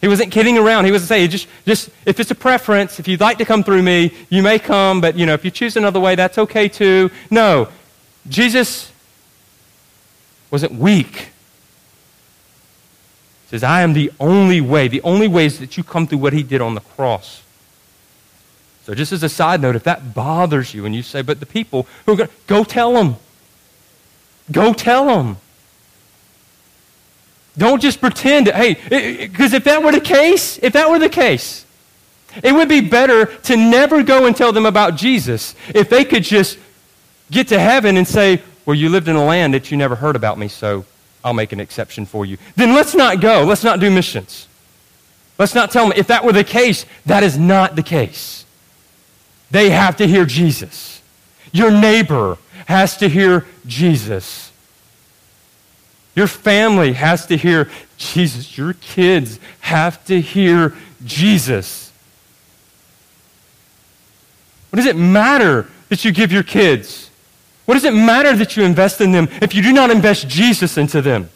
He 0.00 0.08
wasn't 0.08 0.32
kidding 0.32 0.58
around. 0.58 0.84
He 0.84 0.92
wasn't 0.92 1.08
saying, 1.08 1.30
just, 1.30 1.48
just 1.66 1.90
if 2.06 2.20
it's 2.20 2.30
a 2.30 2.34
preference, 2.34 2.98
if 3.00 3.08
you'd 3.08 3.20
like 3.20 3.38
to 3.38 3.44
come 3.44 3.64
through 3.64 3.82
me, 3.82 4.12
you 4.28 4.42
may 4.42 4.58
come, 4.58 5.00
but 5.00 5.16
you 5.16 5.26
know, 5.26 5.34
if 5.34 5.44
you 5.44 5.50
choose 5.50 5.76
another 5.76 6.00
way, 6.00 6.14
that's 6.14 6.38
okay 6.38 6.68
too. 6.68 7.10
No. 7.30 7.68
Jesus 8.28 8.92
wasn't 10.50 10.72
weak 10.72 11.30
says, 13.48 13.62
I 13.62 13.82
am 13.82 13.92
the 13.92 14.10
only 14.18 14.60
way. 14.60 14.88
The 14.88 15.02
only 15.02 15.28
way 15.28 15.46
is 15.46 15.58
that 15.58 15.76
you 15.76 15.84
come 15.84 16.06
through 16.06 16.18
what 16.18 16.32
he 16.32 16.42
did 16.42 16.60
on 16.60 16.74
the 16.74 16.80
cross. 16.80 17.42
So, 18.84 18.94
just 18.94 19.12
as 19.12 19.22
a 19.22 19.28
side 19.28 19.62
note, 19.62 19.76
if 19.76 19.84
that 19.84 20.12
bothers 20.14 20.74
you 20.74 20.84
and 20.84 20.94
you 20.94 21.02
say, 21.02 21.22
but 21.22 21.40
the 21.40 21.46
people 21.46 21.86
who 22.04 22.12
are 22.12 22.16
going 22.16 22.28
to 22.28 22.34
go 22.46 22.64
tell 22.64 22.92
them. 22.92 23.16
Go 24.52 24.74
tell 24.74 25.06
them. 25.06 25.38
Don't 27.56 27.80
just 27.80 28.00
pretend. 28.00 28.48
hey, 28.48 28.74
because 29.26 29.52
if 29.52 29.64
that 29.64 29.82
were 29.82 29.92
the 29.92 30.00
case, 30.00 30.58
if 30.62 30.72
that 30.74 30.90
were 30.90 30.98
the 30.98 31.08
case, 31.08 31.64
it 32.42 32.52
would 32.52 32.68
be 32.68 32.80
better 32.80 33.26
to 33.26 33.56
never 33.56 34.02
go 34.02 34.26
and 34.26 34.36
tell 34.36 34.52
them 34.52 34.66
about 34.66 34.96
Jesus 34.96 35.54
if 35.72 35.88
they 35.88 36.04
could 36.04 36.24
just 36.24 36.58
get 37.30 37.48
to 37.48 37.58
heaven 37.58 37.96
and 37.96 38.06
say, 38.06 38.42
well, 38.66 38.74
you 38.74 38.88
lived 38.88 39.08
in 39.08 39.16
a 39.16 39.24
land 39.24 39.54
that 39.54 39.70
you 39.70 39.76
never 39.76 39.94
heard 39.94 40.16
about 40.16 40.38
me, 40.38 40.48
so 40.48 40.84
I'll 41.24 41.32
make 41.32 41.52
an 41.52 41.60
exception 41.60 42.04
for 42.04 42.26
you. 42.26 42.36
Then 42.54 42.74
let's 42.74 42.94
not 42.94 43.20
go. 43.20 43.44
Let's 43.44 43.64
not 43.64 43.80
do 43.80 43.90
missions. 43.90 44.46
Let's 45.38 45.54
not 45.54 45.70
tell 45.70 45.88
them. 45.88 45.94
If 45.96 46.06
that 46.08 46.22
were 46.22 46.32
the 46.32 46.44
case, 46.44 46.84
that 47.06 47.22
is 47.22 47.38
not 47.38 47.74
the 47.74 47.82
case. 47.82 48.44
They 49.50 49.70
have 49.70 49.96
to 49.96 50.06
hear 50.06 50.26
Jesus. 50.26 51.00
Your 51.50 51.70
neighbor 51.70 52.36
has 52.66 52.96
to 52.98 53.08
hear 53.08 53.46
Jesus. 53.66 54.52
Your 56.14 56.26
family 56.26 56.92
has 56.92 57.26
to 57.26 57.36
hear 57.36 57.70
Jesus. 57.96 58.56
Your 58.56 58.74
kids 58.74 59.40
have 59.60 60.04
to 60.04 60.20
hear 60.20 60.74
Jesus. 61.04 61.90
What 64.70 64.76
does 64.76 64.86
it 64.86 64.96
matter 64.96 65.68
that 65.88 66.04
you 66.04 66.12
give 66.12 66.32
your 66.32 66.42
kids 66.42 67.10
what 67.64 67.74
does 67.74 67.84
it 67.84 67.94
matter 67.94 68.36
that 68.36 68.56
you 68.56 68.64
invest 68.64 69.00
in 69.00 69.12
them 69.12 69.28
if 69.40 69.54
you 69.54 69.62
do 69.62 69.72
not 69.72 69.90
invest 69.90 70.28
Jesus 70.28 70.76
into 70.76 71.00
them? 71.00 71.30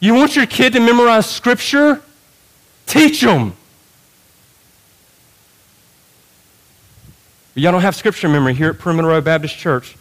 You 0.00 0.14
want 0.14 0.34
your 0.34 0.46
kid 0.46 0.72
to 0.72 0.80
memorize 0.80 1.26
Scripture? 1.30 2.02
Teach 2.86 3.20
them. 3.20 3.54
Y'all 7.54 7.72
don't 7.72 7.82
have 7.82 7.94
Scripture 7.94 8.28
memory 8.28 8.54
here 8.54 8.70
at 8.70 8.78
Perimeter 8.78 9.08
Road 9.08 9.24
Baptist 9.24 9.56
Church. 9.56 9.96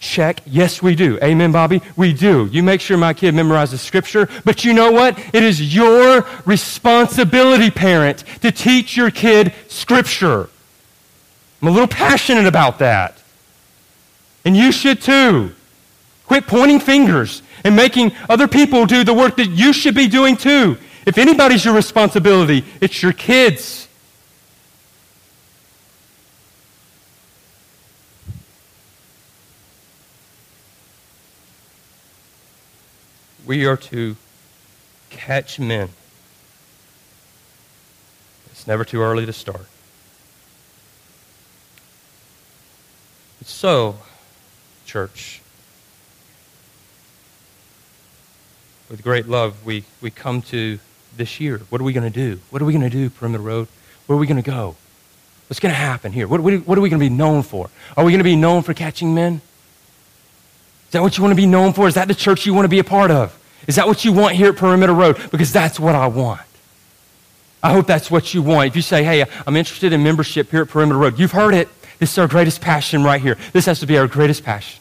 Check. 0.00 0.40
Yes, 0.46 0.82
we 0.82 0.94
do. 0.94 1.18
Amen, 1.22 1.52
Bobby? 1.52 1.82
We 1.96 2.12
do. 2.12 2.46
You 2.46 2.62
make 2.62 2.80
sure 2.80 2.96
my 2.96 3.14
kid 3.14 3.34
memorizes 3.34 3.78
Scripture. 3.78 4.28
But 4.44 4.64
you 4.64 4.72
know 4.72 4.90
what? 4.90 5.18
It 5.34 5.42
is 5.42 5.74
your 5.74 6.26
responsibility, 6.44 7.70
parent, 7.70 8.24
to 8.42 8.50
teach 8.50 8.96
your 8.96 9.10
kid 9.10 9.52
Scripture. 9.68 10.48
I'm 11.60 11.68
a 11.68 11.70
little 11.70 11.88
passionate 11.88 12.46
about 12.46 12.78
that. 12.78 13.18
And 14.44 14.56
you 14.56 14.72
should 14.72 15.02
too. 15.02 15.54
Quit 16.26 16.46
pointing 16.46 16.78
fingers 16.78 17.42
and 17.64 17.74
making 17.74 18.12
other 18.28 18.46
people 18.46 18.86
do 18.86 19.02
the 19.02 19.14
work 19.14 19.36
that 19.36 19.48
you 19.48 19.72
should 19.72 19.94
be 19.94 20.06
doing 20.06 20.36
too. 20.36 20.78
If 21.06 21.18
anybody's 21.18 21.64
your 21.64 21.74
responsibility, 21.74 22.64
it's 22.80 23.02
your 23.02 23.12
kids. 23.12 23.88
We 33.46 33.64
are 33.64 33.78
to 33.78 34.16
catch 35.08 35.58
men. 35.58 35.88
It's 38.50 38.66
never 38.66 38.84
too 38.84 39.00
early 39.00 39.24
to 39.24 39.32
start. 39.32 39.66
So, 43.44 43.96
church, 44.84 45.40
with 48.90 49.02
great 49.02 49.28
love, 49.28 49.64
we, 49.64 49.84
we 50.00 50.10
come 50.10 50.42
to 50.42 50.78
this 51.16 51.40
year. 51.40 51.58
What 51.70 51.80
are 51.80 51.84
we 51.84 51.92
going 51.92 52.10
to 52.10 52.14
do? 52.14 52.40
What 52.50 52.62
are 52.62 52.64
we 52.64 52.72
going 52.72 52.88
to 52.88 52.90
do, 52.90 53.10
Perimeter 53.10 53.42
Road? 53.42 53.68
Where 54.06 54.16
are 54.16 54.20
we 54.20 54.26
going 54.26 54.42
to 54.42 54.50
go? 54.50 54.76
What's 55.48 55.60
going 55.60 55.72
to 55.72 55.78
happen 55.78 56.12
here? 56.12 56.28
What, 56.28 56.40
what, 56.40 56.54
what 56.66 56.78
are 56.78 56.80
we 56.80 56.88
going 56.88 57.00
to 57.00 57.08
be 57.08 57.14
known 57.14 57.42
for? 57.42 57.70
Are 57.96 58.04
we 58.04 58.12
going 58.12 58.18
to 58.18 58.24
be 58.24 58.36
known 58.36 58.62
for 58.62 58.74
catching 58.74 59.14
men? 59.14 59.40
Is 60.86 60.92
that 60.92 61.02
what 61.02 61.16
you 61.16 61.22
want 61.22 61.32
to 61.32 61.36
be 61.36 61.46
known 61.46 61.72
for? 61.72 61.86
Is 61.86 61.94
that 61.94 62.08
the 62.08 62.14
church 62.14 62.46
you 62.46 62.54
want 62.54 62.64
to 62.64 62.70
be 62.70 62.78
a 62.78 62.84
part 62.84 63.10
of? 63.10 63.38
Is 63.66 63.76
that 63.76 63.86
what 63.86 64.04
you 64.04 64.12
want 64.12 64.36
here 64.36 64.50
at 64.50 64.56
Perimeter 64.56 64.94
Road? 64.94 65.16
Because 65.30 65.52
that's 65.52 65.78
what 65.78 65.94
I 65.94 66.06
want. 66.06 66.40
I 67.62 67.72
hope 67.72 67.86
that's 67.86 68.10
what 68.10 68.32
you 68.34 68.42
want. 68.42 68.68
If 68.68 68.76
you 68.76 68.82
say, 68.82 69.02
hey, 69.02 69.24
I'm 69.46 69.56
interested 69.56 69.92
in 69.92 70.02
membership 70.02 70.50
here 70.50 70.62
at 70.62 70.68
Perimeter 70.68 70.98
Road, 70.98 71.18
you've 71.18 71.32
heard 71.32 71.54
it. 71.54 71.68
This 71.98 72.12
is 72.12 72.18
our 72.18 72.28
greatest 72.28 72.60
passion 72.60 73.02
right 73.02 73.20
here. 73.20 73.36
This 73.52 73.66
has 73.66 73.80
to 73.80 73.86
be 73.86 73.98
our 73.98 74.06
greatest 74.06 74.44
passion. 74.44 74.80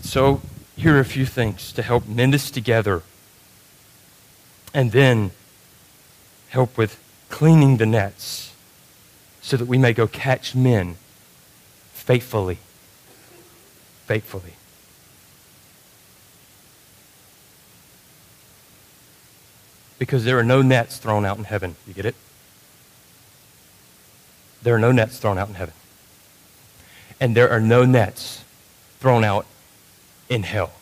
So 0.00 0.40
here 0.76 0.96
are 0.96 1.00
a 1.00 1.04
few 1.04 1.26
things 1.26 1.72
to 1.72 1.82
help 1.82 2.06
mend 2.06 2.34
us 2.34 2.50
together 2.50 3.02
and 4.72 4.92
then 4.92 5.32
help 6.48 6.78
with 6.78 6.98
cleaning 7.28 7.76
the 7.76 7.86
nets 7.86 8.54
so 9.42 9.56
that 9.56 9.66
we 9.66 9.78
may 9.78 9.92
go 9.92 10.06
catch 10.06 10.54
men 10.54 10.96
faithfully. 11.92 12.58
Faithfully. 14.06 14.54
Because 19.98 20.24
there 20.24 20.38
are 20.38 20.44
no 20.44 20.62
nets 20.62 20.98
thrown 20.98 21.24
out 21.24 21.36
in 21.38 21.44
heaven. 21.44 21.76
You 21.86 21.94
get 21.94 22.06
it? 22.06 22.14
There 24.66 24.74
are 24.74 24.80
no 24.80 24.90
nets 24.90 25.20
thrown 25.20 25.38
out 25.38 25.46
in 25.46 25.54
heaven. 25.54 25.74
And 27.20 27.36
there 27.36 27.48
are 27.50 27.60
no 27.60 27.84
nets 27.84 28.42
thrown 28.98 29.22
out 29.22 29.46
in 30.28 30.42
hell. 30.42 30.72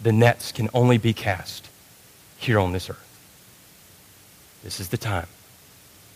The 0.00 0.12
nets 0.12 0.52
can 0.52 0.68
only 0.72 0.96
be 0.96 1.12
cast 1.12 1.68
here 2.38 2.60
on 2.60 2.70
this 2.70 2.88
earth. 2.88 3.20
This 4.62 4.78
is 4.78 4.90
the 4.90 4.96
time. 4.96 5.26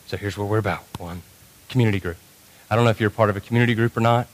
So 0.07 0.17
here's 0.17 0.39
what 0.39 0.47
we're 0.47 0.59
about. 0.59 0.85
One, 0.99 1.23
community 1.69 1.99
group. 1.99 2.19
I 2.71 2.77
don't 2.77 2.85
know 2.85 2.93
if 2.93 3.01
you're 3.01 3.11
part 3.11 3.29
of 3.29 3.37
a 3.37 3.41
community 3.41 3.75
group 3.75 3.97
or 3.97 4.01
not. 4.01 4.29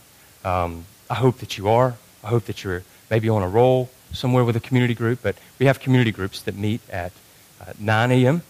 Um, 0.44 0.84
I 1.08 1.14
hope 1.14 1.38
that 1.38 1.56
you 1.56 1.70
are. 1.70 1.94
I 2.22 2.26
hope 2.26 2.44
that 2.44 2.62
you're 2.62 2.82
maybe 3.08 3.30
on 3.30 3.42
a 3.42 3.48
roll 3.48 3.88
somewhere 4.12 4.44
with 4.44 4.54
a 4.54 4.60
community 4.60 4.92
group. 4.94 5.20
But 5.22 5.36
we 5.58 5.64
have 5.64 5.80
community 5.80 6.12
groups 6.12 6.42
that 6.42 6.56
meet 6.56 6.82
at 6.90 7.12
uh, 7.58 7.72
9 7.78 8.12
a.m. 8.12 8.42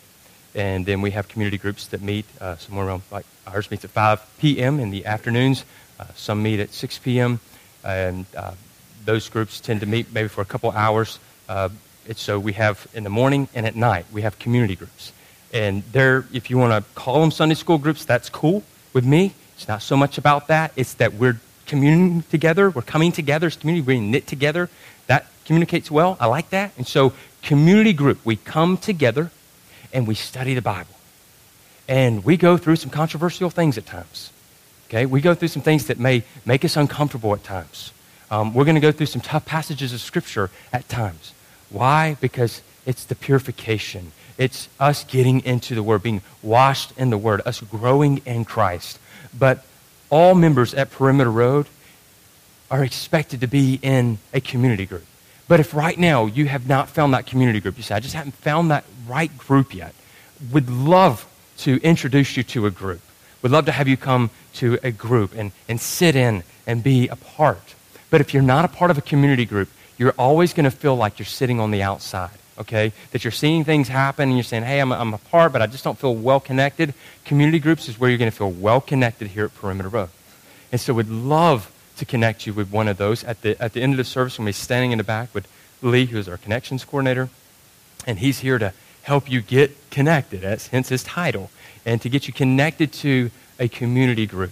And 0.54 0.84
then 0.84 1.00
we 1.00 1.12
have 1.12 1.28
community 1.28 1.58
groups 1.58 1.86
that 1.88 2.00
meet 2.00 2.26
uh, 2.40 2.56
somewhere 2.56 2.86
around, 2.86 3.02
like 3.10 3.26
ours 3.46 3.70
meets 3.70 3.84
at 3.84 3.90
5 3.90 4.38
p.m. 4.38 4.80
in 4.80 4.90
the 4.90 5.06
afternoons. 5.06 5.64
Uh, 5.98 6.06
some 6.14 6.42
meet 6.42 6.60
at 6.60 6.72
6 6.72 6.98
p.m. 6.98 7.40
And 7.84 8.26
uh, 8.36 8.54
those 9.04 9.28
groups 9.28 9.60
tend 9.60 9.80
to 9.80 9.86
meet 9.86 10.12
maybe 10.12 10.28
for 10.28 10.40
a 10.40 10.44
couple 10.44 10.70
hours. 10.72 11.18
Uh, 11.48 11.68
so 12.16 12.38
we 12.38 12.54
have 12.54 12.86
in 12.94 13.04
the 13.04 13.10
morning 13.10 13.48
and 13.54 13.66
at 13.66 13.76
night, 13.76 14.06
we 14.12 14.22
have 14.22 14.38
community 14.38 14.74
groups. 14.74 15.12
And 15.52 15.82
there, 15.92 16.26
if 16.32 16.50
you 16.50 16.58
want 16.58 16.72
to 16.72 16.90
call 16.94 17.20
them 17.20 17.30
Sunday 17.30 17.54
school 17.54 17.78
groups, 17.78 18.04
that's 18.04 18.30
cool 18.30 18.62
with 18.92 19.04
me. 19.04 19.34
It's 19.56 19.68
not 19.68 19.82
so 19.82 19.96
much 19.96 20.18
about 20.18 20.48
that. 20.48 20.72
It's 20.76 20.94
that 20.94 21.14
we're 21.14 21.40
communing 21.66 22.22
together. 22.22 22.70
We're 22.70 22.82
coming 22.82 23.12
together 23.12 23.46
as 23.46 23.56
community. 23.56 23.86
We're 23.86 24.00
knit 24.00 24.26
together. 24.26 24.68
That 25.06 25.26
communicates 25.44 25.90
well. 25.90 26.16
I 26.18 26.26
like 26.26 26.50
that. 26.50 26.72
And 26.76 26.86
so, 26.86 27.12
community 27.42 27.92
group, 27.92 28.24
we 28.24 28.36
come 28.36 28.76
together 28.76 29.30
and 29.92 30.06
we 30.06 30.14
study 30.14 30.54
the 30.54 30.62
Bible. 30.62 30.94
And 31.88 32.24
we 32.24 32.36
go 32.36 32.56
through 32.56 32.76
some 32.76 32.90
controversial 32.90 33.50
things 33.50 33.76
at 33.76 33.86
times. 33.86 34.30
Okay? 34.88 35.06
We 35.06 35.20
go 35.20 35.34
through 35.34 35.48
some 35.48 35.62
things 35.62 35.86
that 35.86 35.98
may 35.98 36.22
make 36.44 36.64
us 36.64 36.76
uncomfortable 36.76 37.34
at 37.34 37.42
times. 37.44 37.92
Um, 38.30 38.54
we're 38.54 38.64
going 38.64 38.76
to 38.76 38.80
go 38.80 38.92
through 38.92 39.06
some 39.06 39.20
tough 39.20 39.44
passages 39.44 39.92
of 39.92 40.00
Scripture 40.00 40.50
at 40.72 40.88
times. 40.88 41.32
Why? 41.68 42.16
Because 42.20 42.62
it's 42.86 43.04
the 43.04 43.14
purification. 43.14 44.12
It's 44.38 44.68
us 44.78 45.04
getting 45.04 45.44
into 45.44 45.74
the 45.74 45.82
Word, 45.82 46.02
being 46.02 46.22
washed 46.42 46.92
in 46.96 47.10
the 47.10 47.18
Word, 47.18 47.42
us 47.44 47.60
growing 47.60 48.18
in 48.24 48.44
Christ. 48.44 48.98
But 49.36 49.64
all 50.10 50.34
members 50.34 50.74
at 50.74 50.90
Perimeter 50.90 51.30
Road 51.30 51.66
are 52.70 52.84
expected 52.84 53.40
to 53.40 53.46
be 53.46 53.80
in 53.82 54.18
a 54.32 54.40
community 54.40 54.86
group. 54.86 55.04
But 55.50 55.58
if 55.58 55.74
right 55.74 55.98
now 55.98 56.26
you 56.26 56.46
have 56.46 56.68
not 56.68 56.88
found 56.88 57.12
that 57.12 57.26
community 57.26 57.58
group, 57.58 57.76
you 57.76 57.82
say, 57.82 57.96
I 57.96 58.00
just 58.00 58.14
haven't 58.14 58.36
found 58.36 58.70
that 58.70 58.84
right 59.08 59.36
group 59.36 59.74
yet, 59.74 59.94
We'd 60.52 60.70
love 60.70 61.28
to 61.58 61.76
introduce 61.82 62.36
you 62.36 62.42
to 62.44 62.66
a 62.66 62.70
group. 62.70 63.00
We'd 63.42 63.52
love 63.52 63.66
to 63.66 63.72
have 63.72 63.88
you 63.88 63.96
come 63.96 64.30
to 64.54 64.78
a 64.82 64.90
group 64.90 65.34
and, 65.36 65.52
and 65.68 65.80
sit 65.80 66.16
in 66.16 66.42
and 66.66 66.82
be 66.82 67.08
a 67.08 67.16
part. 67.16 67.74
But 68.08 68.20
if 68.20 68.32
you're 68.32 68.42
not 68.42 68.64
a 68.64 68.68
part 68.68 68.90
of 68.90 68.98
a 68.98 69.02
community 69.02 69.44
group, 69.44 69.68
you're 69.98 70.14
always 70.18 70.54
going 70.54 70.64
to 70.64 70.70
feel 70.70 70.96
like 70.96 71.18
you're 71.18 71.26
sitting 71.26 71.60
on 71.60 71.70
the 71.70 71.82
outside, 71.82 72.30
okay? 72.58 72.92
That 73.10 73.22
you're 73.22 73.30
seeing 73.32 73.64
things 73.64 73.88
happen 73.88 74.30
and 74.30 74.36
you're 74.36 74.44
saying, 74.44 74.62
hey, 74.62 74.80
I'm, 74.80 74.92
I'm 74.92 75.12
a 75.12 75.18
part, 75.18 75.52
but 75.52 75.60
I 75.60 75.66
just 75.66 75.84
don't 75.84 75.98
feel 75.98 76.14
well 76.14 76.40
connected. 76.40 76.94
Community 77.26 77.58
groups 77.58 77.88
is 77.88 78.00
where 78.00 78.08
you're 78.08 78.18
going 78.18 78.30
to 78.30 78.36
feel 78.36 78.50
well 78.50 78.80
connected 78.80 79.28
here 79.28 79.44
at 79.44 79.54
Perimeter 79.54 79.90
Road. 79.90 80.08
And 80.72 80.80
so 80.80 80.94
we'd 80.94 81.08
love 81.08 81.70
to 82.00 82.04
connect 82.04 82.46
you 82.46 82.52
with 82.52 82.70
one 82.70 82.88
of 82.88 82.96
those. 82.96 83.22
At 83.24 83.42
the, 83.42 83.60
at 83.62 83.72
the 83.72 83.82
end 83.82 83.92
of 83.92 83.96
the 83.98 84.04
service, 84.04 84.38
we'll 84.38 84.46
be 84.46 84.52
standing 84.52 84.92
in 84.92 84.98
the 84.98 85.04
back 85.04 85.32
with 85.34 85.46
Lee, 85.82 86.06
who 86.06 86.18
is 86.18 86.28
our 86.28 86.36
connections 86.36 86.84
coordinator, 86.84 87.28
and 88.06 88.18
he's 88.18 88.40
here 88.40 88.58
to 88.58 88.72
help 89.02 89.30
you 89.30 89.40
get 89.40 89.90
connected, 89.90 90.44
as, 90.44 90.66
hence 90.68 90.88
his 90.88 91.02
title, 91.02 91.50
and 91.86 92.02
to 92.02 92.08
get 92.08 92.26
you 92.26 92.34
connected 92.34 92.92
to 92.92 93.30
a 93.58 93.68
community 93.68 94.26
group 94.26 94.50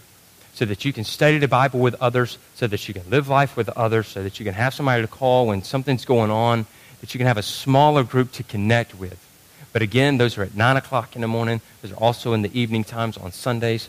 so 0.55 0.65
that 0.65 0.85
you 0.85 0.93
can 0.93 1.05
study 1.05 1.39
the 1.39 1.49
Bible 1.49 1.81
with 1.81 1.95
others, 2.01 2.39
so 2.55 2.67
that 2.67 2.89
you 2.89 2.95
can 2.95 3.09
live 3.11 3.29
life 3.29 3.57
with 3.57 3.69
others, 3.71 4.09
so 4.09 4.23
that 4.23 4.39
you 4.39 4.45
can 4.45 4.55
have 4.55 4.75
somebody 4.75 5.03
to 5.03 5.09
call 5.09 5.47
when 5.47 5.63
something's 5.63 6.05
going 6.05 6.31
on, 6.31 6.67
that 7.01 7.15
you 7.15 7.19
can 7.19 7.27
have 7.27 7.37
a 7.37 7.43
smaller 7.43 8.03
group 8.03 8.33
to 8.33 8.43
connect 8.43 8.95
with. 8.95 9.25
But 9.73 9.83
again, 9.83 10.19
those 10.19 10.37
are 10.37 10.43
at 10.43 10.55
9 10.55 10.77
o'clock 10.77 11.15
in 11.15 11.23
the 11.23 11.29
morning. 11.29 11.61
Those 11.83 11.93
are 11.93 12.03
also 12.03 12.33
in 12.33 12.43
the 12.43 12.59
evening 12.59 12.85
times 12.85 13.17
on 13.17 13.33
Sundays. 13.33 13.89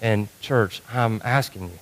And, 0.00 0.28
church, 0.40 0.82
I'm 0.92 1.20
asking 1.24 1.64
you, 1.64 1.78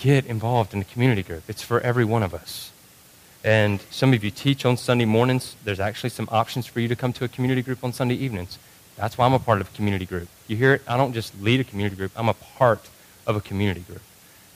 get 0.00 0.26
involved 0.26 0.74
in 0.74 0.80
a 0.80 0.84
community 0.84 1.22
group. 1.22 1.44
It's 1.48 1.62
for 1.62 1.80
every 1.80 2.04
one 2.04 2.22
of 2.22 2.34
us. 2.34 2.70
And 3.44 3.80
some 3.90 4.14
of 4.14 4.24
you 4.24 4.30
teach 4.30 4.64
on 4.64 4.76
Sunday 4.76 5.04
mornings. 5.04 5.54
There's 5.64 5.80
actually 5.80 6.10
some 6.10 6.28
options 6.32 6.66
for 6.66 6.80
you 6.80 6.88
to 6.88 6.96
come 6.96 7.12
to 7.14 7.24
a 7.24 7.28
community 7.28 7.62
group 7.62 7.84
on 7.84 7.92
Sunday 7.92 8.14
evenings. 8.14 8.58
That's 8.96 9.18
why 9.18 9.26
I'm 9.26 9.34
a 9.34 9.38
part 9.38 9.60
of 9.60 9.68
a 9.68 9.76
community 9.76 10.06
group. 10.06 10.28
You 10.48 10.56
hear 10.56 10.74
it? 10.74 10.82
I 10.88 10.96
don't 10.96 11.12
just 11.12 11.38
lead 11.40 11.60
a 11.60 11.64
community 11.64 11.96
group, 11.96 12.12
I'm 12.16 12.28
a 12.28 12.34
part 12.34 12.88
of 13.26 13.36
a 13.36 13.40
community 13.40 13.80
group. 13.80 14.02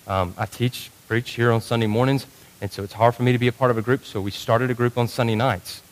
Um, 0.07 0.35
I 0.39 0.47
teach, 0.47 0.91
preach 1.07 1.31
here 1.31 1.53
on 1.53 1.61
Sunday 1.61 1.87
mornings, 1.87 2.27
and 2.61 2.71
so 2.73 2.83
it's 2.83 2.95
hard 2.95 3.15
for 3.15 3.23
me 3.23 3.33
to 3.33 3.39
be 3.39 3.49
a 3.49 3.53
part 3.53 3.71
of 3.71 3.79
a 3.79 3.83
group, 3.83 4.05
so 4.05 4.21
we 4.21 4.31
started 4.31 4.71
a 4.71 4.75
group 4.75 4.97
on 4.97 5.07
Sunday 5.09 5.35
nights 5.35 5.83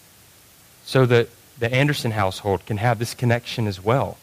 so 0.84 1.04
that 1.06 1.28
the 1.58 1.72
Anderson 1.72 2.12
household 2.12 2.64
can 2.66 2.76
have 2.78 2.98
this 2.98 3.14
connection 3.14 3.66
as 3.66 3.82
well. 3.82 4.16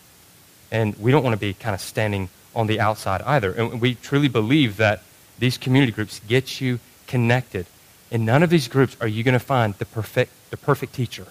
And 0.71 0.95
we 0.97 1.11
don't 1.11 1.23
want 1.23 1.33
to 1.33 1.39
be 1.39 1.53
kind 1.53 1.75
of 1.75 1.81
standing 1.81 2.29
on 2.55 2.67
the 2.67 2.79
outside 2.79 3.21
either. 3.23 3.51
And 3.51 3.81
we 3.81 3.95
truly 3.95 4.27
believe 4.27 4.77
that 4.77 5.03
these 5.39 5.57
community 5.57 5.91
groups 5.91 6.21
get 6.27 6.61
you 6.61 6.79
connected. 7.07 7.65
In 8.11 8.25
none 8.25 8.43
of 8.43 8.49
these 8.49 8.67
groups 8.67 8.95
are 9.01 9.07
you 9.07 9.23
going 9.23 9.33
to 9.33 9.39
find 9.39 9.73
the 9.75 9.85
perfect, 9.85 10.31
the 10.51 10.57
perfect 10.57 10.93
teacher. 10.93 11.27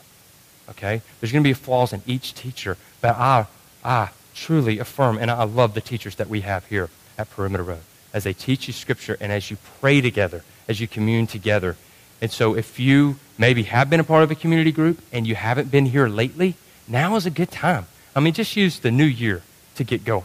Okay? 0.71 1.03
There's 1.21 1.33
going 1.33 1.45
to 1.45 1.49
be 1.49 1.55
flaws 1.55 1.93
in 1.93 2.03
each 2.07 2.35
teacher, 2.35 2.77
but 3.01 3.17
I, 3.17 3.47
I 3.85 4.11
truly 4.35 4.79
affirm, 4.79 5.19
and 5.19 5.31
I 5.31 5.45
love 5.45 5.75
the 5.75 5.81
teachers 5.81 6.17
that 6.17 6.29
we 6.29 6.41
have 6.41 6.67
here 6.67 6.88
at 7.19 7.31
Perimeter 7.31 7.65
Road 7.65 7.83
as 8.12 8.25
they 8.25 8.33
teach 8.33 8.67
you 8.67 8.73
Scripture 8.73 9.17
and 9.21 9.33
as 9.33 9.51
you 9.51 9.57
pray 9.81 10.01
together, 10.01 10.45
as 10.69 10.81
you 10.81 10.88
commune 10.88 11.27
together. 11.27 11.77
And 12.21 12.31
so 12.31 12.55
if 12.55 12.79
you 12.79 13.17
maybe 13.38 13.65
have 13.65 13.91
been 13.91 14.01
a 14.01 14.05
part 14.05 14.23
of 14.23 14.31
a 14.31 14.35
community 14.35 14.73
group 14.73 15.01
and 15.12 15.27
you 15.27 15.35
haven't 15.35 15.71
been 15.71 15.87
here 15.87 16.09
lately, 16.09 16.55
now 16.87 17.17
is 17.17 17.27
a 17.27 17.31
good 17.31 17.51
time. 17.51 17.87
I 18.15 18.21
mean, 18.21 18.35
just 18.35 18.57
use 18.57 18.79
the 18.79 18.91
new 18.91 19.05
year 19.05 19.43
to 19.77 19.85
get 19.85 20.05
going. 20.05 20.25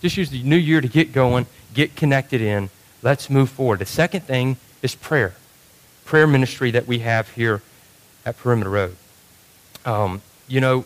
Just 0.00 0.16
use 0.16 0.30
the 0.30 0.42
new 0.42 0.56
year 0.56 0.80
to 0.80 0.88
get 0.88 1.12
going, 1.12 1.46
get 1.74 1.96
connected 1.96 2.40
in. 2.40 2.70
Let's 3.02 3.28
move 3.28 3.50
forward. 3.50 3.80
The 3.80 3.86
second 3.86 4.22
thing 4.22 4.56
is 4.80 4.94
prayer. 4.94 5.34
Prayer 6.04 6.26
ministry 6.26 6.70
that 6.70 6.86
we 6.86 7.00
have 7.00 7.28
here 7.30 7.60
at 8.24 8.38
Perimeter 8.38 8.70
Road. 8.70 8.96
Um, 9.84 10.22
you 10.46 10.60
know, 10.60 10.84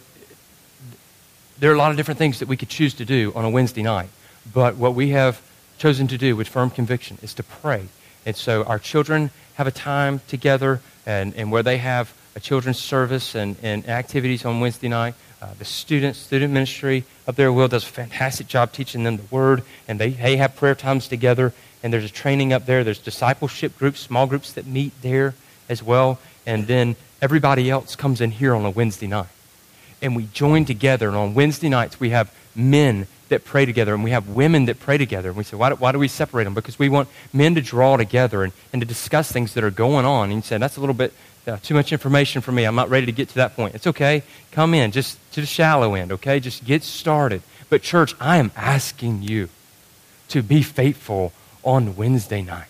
there 1.59 1.71
are 1.71 1.75
a 1.75 1.79
lot 1.79 1.91
of 1.91 1.97
different 1.97 2.19
things 2.19 2.39
that 2.39 2.49
we 2.49 2.57
could 2.57 2.71
choose 2.71 2.95
to 2.95 3.05
do 3.05 3.33
on 3.35 3.45
a 3.45 3.51
Wednesday 3.51 3.83
night. 3.83 4.09
But 4.53 4.77
what 4.77 4.95
we 4.95 5.11
have 5.11 5.43
chosen 5.79 6.07
to 6.09 6.19
do 6.19 6.37
with 6.37 6.49
firm 6.49 6.71
conviction 6.71 7.19
is 7.23 7.35
to 7.35 7.43
pray. 7.43 7.89
And 8.25 8.35
so 8.35 8.65
our 8.65 8.79
children 8.79 9.31
have 9.55 9.67
a 9.67 9.71
time 9.71 10.21
together 10.29 10.81
and, 11.05 11.35
and 11.35 11.53
where 11.53 11.63
they 11.63 11.79
have 11.79 12.15
a 12.35 12.41
children's 12.41 12.79
service 12.79 13.35
and, 13.35 13.57
and 13.63 13.89
activities 13.89 14.45
on 14.45 14.61
Wednesday 14.61 14.89
night. 14.89 15.15
Uh, 15.41 15.49
the 15.59 15.65
student 15.65 16.17
student 16.17 16.53
ministry 16.53 17.05
up 17.27 17.37
there, 17.37 17.53
Will, 17.53 17.69
does 17.69 17.85
a 17.85 17.89
fantastic 17.89 18.47
job 18.47 18.73
teaching 18.73 19.05
them 19.05 19.19
the 19.19 19.23
Word, 19.31 19.63
and 19.87 20.01
they, 20.01 20.11
they 20.11 20.37
have 20.37 20.57
prayer 20.57 20.75
times 20.75 21.09
together. 21.09 21.53
And 21.83 21.93
there's 21.93 22.05
a 22.05 22.09
training 22.09 22.53
up 22.53 22.67
there. 22.67 22.85
There's 22.85 22.99
discipleship 22.99 23.79
groups, 23.79 24.01
small 24.01 24.27
groups 24.27 24.53
that 24.53 24.67
meet 24.67 24.93
there 25.03 25.35
as 25.69 25.83
well. 25.83 26.19
And 26.47 26.67
then 26.67 26.97
everybody 27.21 27.71
else 27.71 27.97
comes 27.97 28.21
in 28.21 28.31
here 28.31 28.55
on 28.55 28.65
a 28.65 28.71
Wednesday 28.71 29.07
night 29.07 29.29
and 30.03 30.17
we 30.17 30.27
join 30.33 30.65
together. 30.65 31.09
And 31.09 31.17
on 31.17 31.35
Wednesday 31.35 31.69
nights, 31.69 31.99
we 31.99 32.11
have 32.11 32.33
men 32.55 33.07
that 33.29 33.45
pray 33.45 33.67
together, 33.67 33.93
and 33.93 34.05
we 34.05 34.13
have 34.13 34.29
women 34.29 34.67
that 34.67 34.79
pray 34.79 34.99
together. 34.99 35.31
And 35.31 35.39
we 35.39 35.43
say, 35.43 35.57
why 35.57 35.71
do, 35.71 35.75
why 35.77 35.91
do 35.91 35.99
we 35.99 36.07
separate 36.07 36.45
them? 36.45 36.55
Because 36.55 36.79
we 36.79 36.89
want 36.89 37.09
men 37.33 37.57
to 37.57 37.61
draw 37.61 37.97
together 37.97 38.45
and, 38.45 38.53
and 38.73 38.81
to 38.81 38.87
discuss 38.87 39.33
things 39.33 39.55
that 39.55 39.65
are 39.65 39.71
going 39.71 40.05
on. 40.05 40.31
And 40.31 40.37
you 40.37 40.43
say, 40.43 40.59
that's 40.59 40.77
a 40.77 40.81
little 40.81 40.95
bit 40.95 41.13
uh, 41.47 41.57
too 41.63 41.75
much 41.75 41.93
information 41.93 42.41
for 42.41 42.53
me. 42.53 42.65
I'm 42.65 42.77
not 42.77 42.89
ready 42.89 43.07
to 43.07 43.13
get 43.13 43.29
to 43.31 43.35
that 43.37 43.57
point. 43.57 43.75
It's 43.75 43.87
okay. 43.89 44.23
Come 44.53 44.75
in, 44.75 44.93
just 44.93 45.19
to 45.33 45.41
the 45.41 45.47
shallow 45.47 45.95
end, 45.95 46.13
okay? 46.13 46.39
Just 46.39 46.65
get 46.65 46.85
started. 46.85 47.43
But, 47.69 47.83
church, 47.83 48.15
I 48.21 48.37
am 48.37 48.53
asking 48.55 49.23
you 49.23 49.49
to 50.29 50.43
be 50.43 50.63
faithful 50.63 51.33
on 51.67 51.97
Wednesday 51.97 52.41
night. 52.41 52.69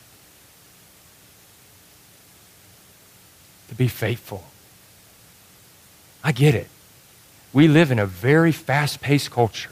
To 3.68 3.74
be 3.74 3.87
faithful. 3.87 4.44
I 6.24 6.32
get 6.32 6.54
it. 6.54 6.68
We 7.52 7.68
live 7.68 7.92
in 7.92 7.98
a 7.98 8.06
very 8.06 8.52
fast 8.52 9.00
paced 9.00 9.30
culture. 9.30 9.70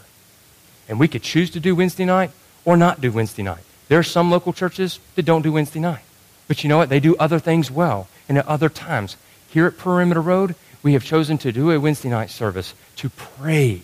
And 0.89 1.01
we 1.01 1.09
could 1.09 1.23
choose 1.23 1.51
to 1.51 1.61
do 1.61 1.75
Wednesday 1.75 2.05
night 2.05 2.31
or 2.65 2.77
not 2.77 3.01
do 3.01 3.11
Wednesday 3.11 3.43
night. 3.43 3.65
There 3.89 3.99
are 3.99 4.05
some 4.05 4.31
local 4.31 4.53
churches 4.53 5.01
that 5.15 5.25
don't 5.25 5.43
do 5.43 5.53
Wednesday 5.53 5.81
night. 5.81 6.05
But 6.47 6.63
you 6.63 6.69
know 6.69 6.77
what? 6.77 6.91
They 6.91 7.01
do 7.01 7.17
other 7.17 7.39
things 7.39 7.71
well 7.71 8.09
and 8.29 8.37
at 8.37 8.47
other 8.47 8.69
times. 8.69 9.17
Here 9.49 9.67
at 9.67 9.79
Perimeter 9.79 10.21
Road, 10.21 10.55
we 10.83 10.93
have 10.93 11.05
chosen 11.05 11.39
to 11.39 11.53
do 11.53 11.71
a 11.71 11.81
Wednesday 11.81 12.11
night 12.11 12.29
service 12.31 12.75
to 12.97 13.09
pray, 13.09 13.81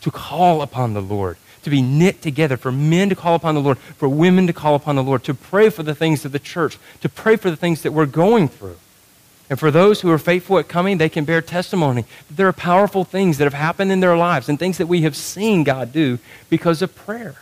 to 0.00 0.10
call 0.10 0.62
upon 0.62 0.94
the 0.94 1.02
Lord, 1.02 1.36
to 1.62 1.70
be 1.70 1.82
knit 1.82 2.22
together, 2.22 2.56
for 2.56 2.72
men 2.72 3.08
to 3.08 3.14
call 3.14 3.34
upon 3.34 3.54
the 3.54 3.60
Lord, 3.60 3.78
for 3.78 4.08
women 4.08 4.46
to 4.46 4.52
call 4.52 4.74
upon 4.74 4.96
the 4.96 5.02
Lord, 5.02 5.24
to 5.24 5.34
pray 5.34 5.70
for 5.70 5.82
the 5.82 5.94
things 5.94 6.24
of 6.24 6.32
the 6.32 6.38
church, 6.38 6.78
to 7.00 7.08
pray 7.08 7.36
for 7.36 7.50
the 7.50 7.56
things 7.56 7.82
that 7.82 7.92
we're 7.92 8.06
going 8.06 8.48
through. 8.48 8.76
And 9.50 9.58
for 9.58 9.72
those 9.72 10.00
who 10.00 10.10
are 10.10 10.18
faithful 10.18 10.58
at 10.58 10.68
coming, 10.68 10.98
they 10.98 11.08
can 11.08 11.24
bear 11.24 11.42
testimony 11.42 12.04
that 12.28 12.36
there 12.36 12.46
are 12.46 12.52
powerful 12.52 13.04
things 13.04 13.38
that 13.38 13.44
have 13.44 13.54
happened 13.54 13.90
in 13.90 13.98
their 13.98 14.16
lives 14.16 14.48
and 14.48 14.58
things 14.58 14.78
that 14.78 14.86
we 14.86 15.02
have 15.02 15.16
seen 15.16 15.64
God 15.64 15.92
do 15.92 16.20
because 16.48 16.82
of 16.82 16.94
prayer. 16.94 17.34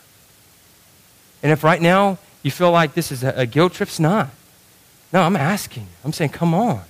And 1.43 1.53
if 1.53 1.63
right 1.63 1.83
now 1.83 2.19
you 2.43 2.51
feel 2.51 2.71
like 2.71 2.95
this 2.95 3.13
is 3.13 3.23
a, 3.23 3.45
guilt 3.45 3.75
trip, 3.75 3.91
it's 3.91 4.01
not. 4.01 4.31
No, 5.13 5.21
I'm 5.21 5.37
asking. 5.37 5.87
I'm 6.03 6.15
saying, 6.15 6.31
come 6.31 6.55
on. 6.55 6.83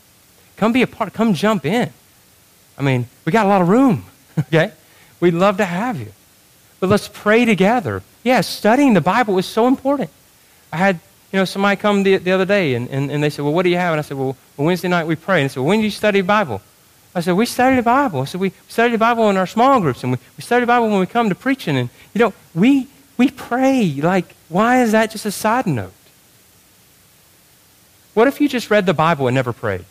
Come 0.57 0.73
be 0.73 0.83
a 0.83 0.87
part. 0.87 1.13
Come 1.13 1.35
jump 1.35 1.67
in. 1.67 1.93
I 2.79 2.83
mean, 2.83 3.09
we 3.25 3.33
got 3.33 3.45
a 3.45 3.49
lot 3.49 3.61
of 3.61 3.69
room, 3.69 4.05
okay? 4.39 4.73
We'd 5.19 5.35
love 5.35 5.57
to 5.57 5.65
have 5.65 5.99
you. 5.99 6.13
But 6.81 6.89
let's 6.89 7.09
pray 7.09 7.45
together. 7.45 8.03
Yeah, 8.23 8.41
studying 8.41 8.95
the 8.95 9.01
Bible 9.01 9.39
is 9.39 9.47
so 9.47 9.67
important. 9.67 10.11
I 10.73 10.77
had 10.77 11.01
you 11.33 11.39
know, 11.39 11.45
somebody 11.45 11.77
come 11.77 12.03
the, 12.05 12.17
the 12.17 12.33
other 12.33 12.45
day 12.45 12.75
and, 12.75 12.89
and, 12.89 13.11
and 13.11 13.23
they 13.23 13.31
said, 13.31 13.45
well, 13.45 13.53
what 13.53 13.65
do 13.65 13.71
you 13.71 13.77
have? 13.77 13.93
And 13.93 13.99
I 13.99 14.03
said, 14.03 14.17
well, 14.17 14.37
Wednesday 14.57 14.89
night 14.89 15.07
we 15.07 15.17
pray. 15.17 15.43
And 15.43 15.51
they 15.51 15.53
said, 15.53 15.61
well, 15.61 15.69
when 15.69 15.81
do 15.81 15.85
you 15.85 15.91
study 15.91 16.21
Bible? 16.23 16.63
I 17.15 17.21
said, 17.21 17.35
we 17.35 17.47
study 17.47 17.77
the 17.77 17.83
Bible. 17.83 18.23
I 18.23 18.25
said, 18.25 18.41
we 18.41 18.53
study 18.69 18.93
the 18.93 18.99
Bible 18.99 19.29
in 19.29 19.37
our 19.37 19.47
small 19.47 19.81
groups 19.81 20.03
and 20.03 20.13
we, 20.13 20.19
we 20.37 20.43
study 20.43 20.61
the 20.61 20.67
Bible 20.67 20.89
when 20.89 21.01
we 21.01 21.07
come 21.07 21.29
to 21.29 21.35
preaching. 21.35 21.77
And, 21.77 21.91
you 22.15 22.21
know, 22.21 22.33
we, 22.55 22.87
we 23.17 23.31
pray. 23.31 24.01
Like, 24.01 24.35
why 24.49 24.83
is 24.83 24.93
that 24.93 25.11
just 25.11 25.27
a 25.27 25.31
side 25.31 25.67
note? 25.67 25.93
What 28.15 28.27
if 28.27 28.41
you 28.41 28.49
just 28.49 28.71
read 28.71 28.87
the 28.87 28.95
Bible 28.95 29.29
and 29.29 29.35
never 29.35 29.53
prayed? 29.53 29.85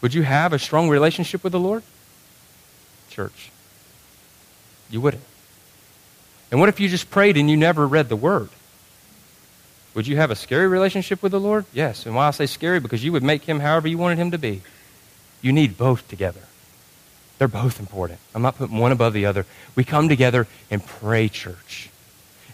Would 0.00 0.14
you 0.14 0.22
have 0.22 0.52
a 0.52 0.58
strong 0.58 0.88
relationship 0.88 1.44
with 1.44 1.52
the 1.52 1.60
Lord? 1.60 1.82
Church. 3.10 3.50
You 4.90 5.00
wouldn't. 5.00 5.22
And 6.50 6.58
what 6.58 6.68
if 6.68 6.80
you 6.80 6.88
just 6.88 7.10
prayed 7.10 7.36
and 7.36 7.48
you 7.48 7.56
never 7.56 7.86
read 7.86 8.08
the 8.08 8.16
Word? 8.16 8.48
Would 9.94 10.06
you 10.06 10.16
have 10.16 10.30
a 10.30 10.36
scary 10.36 10.68
relationship 10.68 11.22
with 11.22 11.32
the 11.32 11.40
Lord? 11.40 11.64
Yes. 11.72 12.06
And 12.06 12.14
why 12.14 12.28
I 12.28 12.30
say 12.30 12.46
scary? 12.46 12.80
Because 12.80 13.04
you 13.04 13.12
would 13.12 13.22
make 13.22 13.44
him 13.44 13.60
however 13.60 13.88
you 13.88 13.98
wanted 13.98 14.18
him 14.18 14.30
to 14.30 14.38
be. 14.38 14.62
You 15.42 15.52
need 15.52 15.76
both 15.76 16.06
together. 16.08 16.40
They're 17.38 17.48
both 17.48 17.80
important. 17.80 18.20
I'm 18.34 18.42
not 18.42 18.56
putting 18.56 18.76
one 18.76 18.92
above 18.92 19.14
the 19.14 19.26
other. 19.26 19.46
We 19.74 19.82
come 19.82 20.08
together 20.08 20.46
and 20.70 20.84
pray, 20.84 21.28
church. 21.28 21.88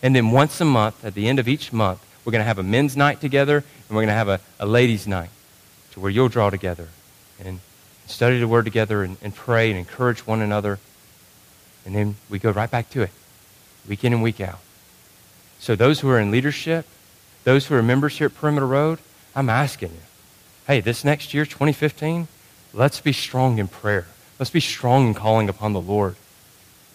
And 0.03 0.15
then 0.15 0.31
once 0.31 0.61
a 0.61 0.65
month, 0.65 1.05
at 1.05 1.15
the 1.15 1.29
end 1.29 1.39
of 1.39 1.49
each 1.49 1.73
month, 1.73 2.01
we're 2.25 2.33
going 2.33 2.41
to 2.41 2.47
have 2.47 2.59
a 2.59 2.63
men's 2.63 2.97
night 2.97 3.21
together 3.21 3.57
and 3.59 3.97
we're 3.97 4.03
going 4.03 4.09
to 4.09 4.15
have 4.15 4.29
a, 4.29 4.41
a 4.61 4.67
ladies' 4.67 5.07
night 5.07 5.31
to 5.93 6.01
where 6.01 6.11
you'll 6.11 6.29
draw 6.29 6.51
together 6.51 6.89
and 7.45 7.61
study 8.07 8.39
the 8.39 8.49
Word 8.49 8.65
together 8.65 9.03
and, 9.03 9.17
and 9.23 9.35
pray 9.35 9.71
and 9.71 9.79
encourage 9.79 10.27
one 10.27 10.41
another. 10.41 10.79
And 11.87 11.95
then 11.95 12.17
we 12.29 12.39
go 12.39 12.51
right 12.51 12.71
back 12.71 12.91
to 12.91 13.03
it 13.03 13.11
week 13.89 14.05
in 14.05 14.13
and 14.13 14.23
week 14.23 14.41
out. 14.41 14.59
So, 15.59 15.77
those 15.77 16.01
who 16.01 16.11
are 16.11 16.19
in 16.19 16.31
leadership, 16.31 16.85
those 17.45 17.67
who 17.67 17.75
are 17.77 17.83
members 17.83 18.19
here 18.19 18.27
at 18.27 18.35
Perimeter 18.35 18.67
Road, 18.67 18.99
I'm 19.35 19.49
asking 19.49 19.91
you 19.91 20.01
hey, 20.67 20.81
this 20.81 21.05
next 21.05 21.33
year, 21.33 21.45
2015, 21.45 22.27
let's 22.75 23.01
be 23.01 23.13
strong 23.13 23.59
in 23.59 23.69
prayer. 23.69 24.07
Let's 24.41 24.51
be 24.51 24.59
strong 24.59 25.07
in 25.07 25.15
calling 25.15 25.49
upon 25.49 25.73
the 25.73 25.81
Lord, 25.81 26.17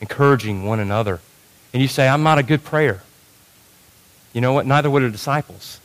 encouraging 0.02 0.66
one 0.66 0.82
another. 0.82 1.22
And 1.74 1.82
you 1.82 1.88
say, 1.88 2.08
I'm 2.08 2.22
not 2.22 2.38
a 2.38 2.44
good 2.44 2.66
prayer. 2.66 3.02
You 4.34 4.42
know 4.42 4.52
what? 4.52 4.66
Neither 4.66 4.90
were 4.90 5.00
the 5.00 5.10
disciples. 5.10 5.80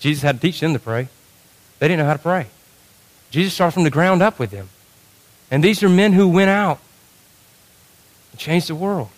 Jesus 0.00 0.22
had 0.22 0.40
to 0.40 0.40
teach 0.40 0.58
them 0.58 0.72
to 0.72 0.80
pray. 0.80 1.08
They 1.78 1.86
didn't 1.86 2.00
know 2.00 2.06
how 2.06 2.14
to 2.14 2.18
pray. 2.18 2.46
Jesus 3.30 3.54
started 3.54 3.72
from 3.72 3.84
the 3.84 3.90
ground 3.90 4.20
up 4.20 4.38
with 4.38 4.50
them. 4.50 4.68
And 5.50 5.62
these 5.62 5.82
are 5.82 5.88
men 5.88 6.12
who 6.12 6.28
went 6.28 6.50
out 6.50 6.80
and 8.34 8.38
changed 8.40 8.68
the 8.68 8.74
world. 8.74 9.10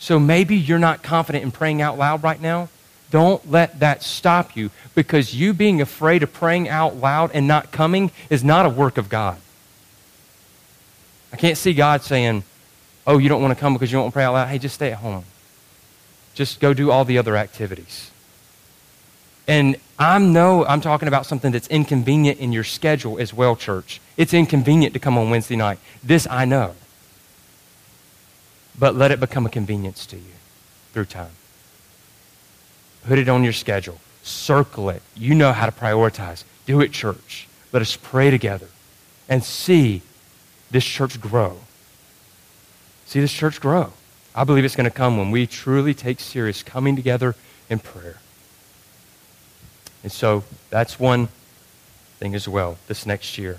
So 0.00 0.18
maybe 0.18 0.56
you're 0.56 0.80
not 0.80 1.04
confident 1.04 1.44
in 1.44 1.52
praying 1.52 1.80
out 1.80 1.96
loud 1.96 2.24
right 2.24 2.40
now. 2.40 2.68
Don't 3.12 3.48
let 3.48 3.78
that 3.78 4.02
stop 4.02 4.56
you 4.56 4.70
because 4.96 5.32
you 5.32 5.52
being 5.52 5.80
afraid 5.80 6.24
of 6.24 6.32
praying 6.32 6.68
out 6.68 6.96
loud 6.96 7.30
and 7.34 7.46
not 7.46 7.70
coming 7.70 8.10
is 8.28 8.42
not 8.42 8.66
a 8.66 8.68
work 8.68 8.98
of 8.98 9.08
God. 9.08 9.38
I 11.32 11.36
can't 11.36 11.56
see 11.56 11.72
God 11.72 12.02
saying, 12.02 12.42
Oh, 13.06 13.18
you 13.18 13.28
don't 13.28 13.40
want 13.40 13.54
to 13.56 13.60
come 13.60 13.74
because 13.74 13.92
you 13.92 13.96
don't 13.96 14.04
want 14.04 14.12
to 14.12 14.16
pray 14.16 14.24
out 14.24 14.32
loud. 14.32 14.48
Hey, 14.48 14.58
just 14.58 14.74
stay 14.74 14.90
at 14.90 14.98
home. 14.98 15.24
Just 16.34 16.58
go 16.58 16.74
do 16.74 16.90
all 16.90 17.04
the 17.04 17.18
other 17.18 17.36
activities. 17.36 18.10
And 19.46 19.76
I 19.98 20.18
know 20.18 20.64
I'm 20.66 20.80
talking 20.80 21.08
about 21.08 21.26
something 21.26 21.50
that's 21.52 21.68
inconvenient 21.68 22.38
in 22.38 22.52
your 22.52 22.64
schedule 22.64 23.18
as 23.18 23.32
well, 23.32 23.56
church. 23.56 24.00
It's 24.16 24.34
inconvenient 24.34 24.94
to 24.94 25.00
come 25.00 25.16
on 25.16 25.30
Wednesday 25.30 25.56
night. 25.56 25.78
This 26.02 26.26
I 26.28 26.44
know 26.44 26.74
but 28.80 28.96
let 28.96 29.12
it 29.12 29.20
become 29.20 29.44
a 29.44 29.50
convenience 29.50 30.06
to 30.06 30.16
you 30.16 30.32
through 30.92 31.04
time. 31.04 31.30
Put 33.06 33.18
it 33.18 33.28
on 33.28 33.44
your 33.44 33.52
schedule. 33.52 34.00
Circle 34.22 34.90
it. 34.90 35.02
You 35.14 35.34
know 35.34 35.52
how 35.52 35.66
to 35.66 35.72
prioritize. 35.72 36.44
Do 36.66 36.80
it, 36.80 36.90
church. 36.90 37.46
Let 37.72 37.82
us 37.82 37.96
pray 37.96 38.30
together 38.30 38.68
and 39.28 39.44
see 39.44 40.02
this 40.70 40.84
church 40.84 41.20
grow. 41.20 41.58
See 43.04 43.20
this 43.20 43.32
church 43.32 43.60
grow. 43.60 43.92
I 44.34 44.44
believe 44.44 44.64
it's 44.64 44.76
going 44.76 44.90
to 44.90 44.96
come 44.96 45.18
when 45.18 45.30
we 45.30 45.46
truly 45.46 45.94
take 45.94 46.18
serious 46.18 46.62
coming 46.62 46.96
together 46.96 47.34
in 47.68 47.80
prayer. 47.80 48.16
And 50.02 50.10
so 50.10 50.44
that's 50.70 50.98
one 50.98 51.28
thing 52.18 52.34
as 52.34 52.48
well 52.48 52.78
this 52.86 53.04
next 53.04 53.36
year. 53.36 53.58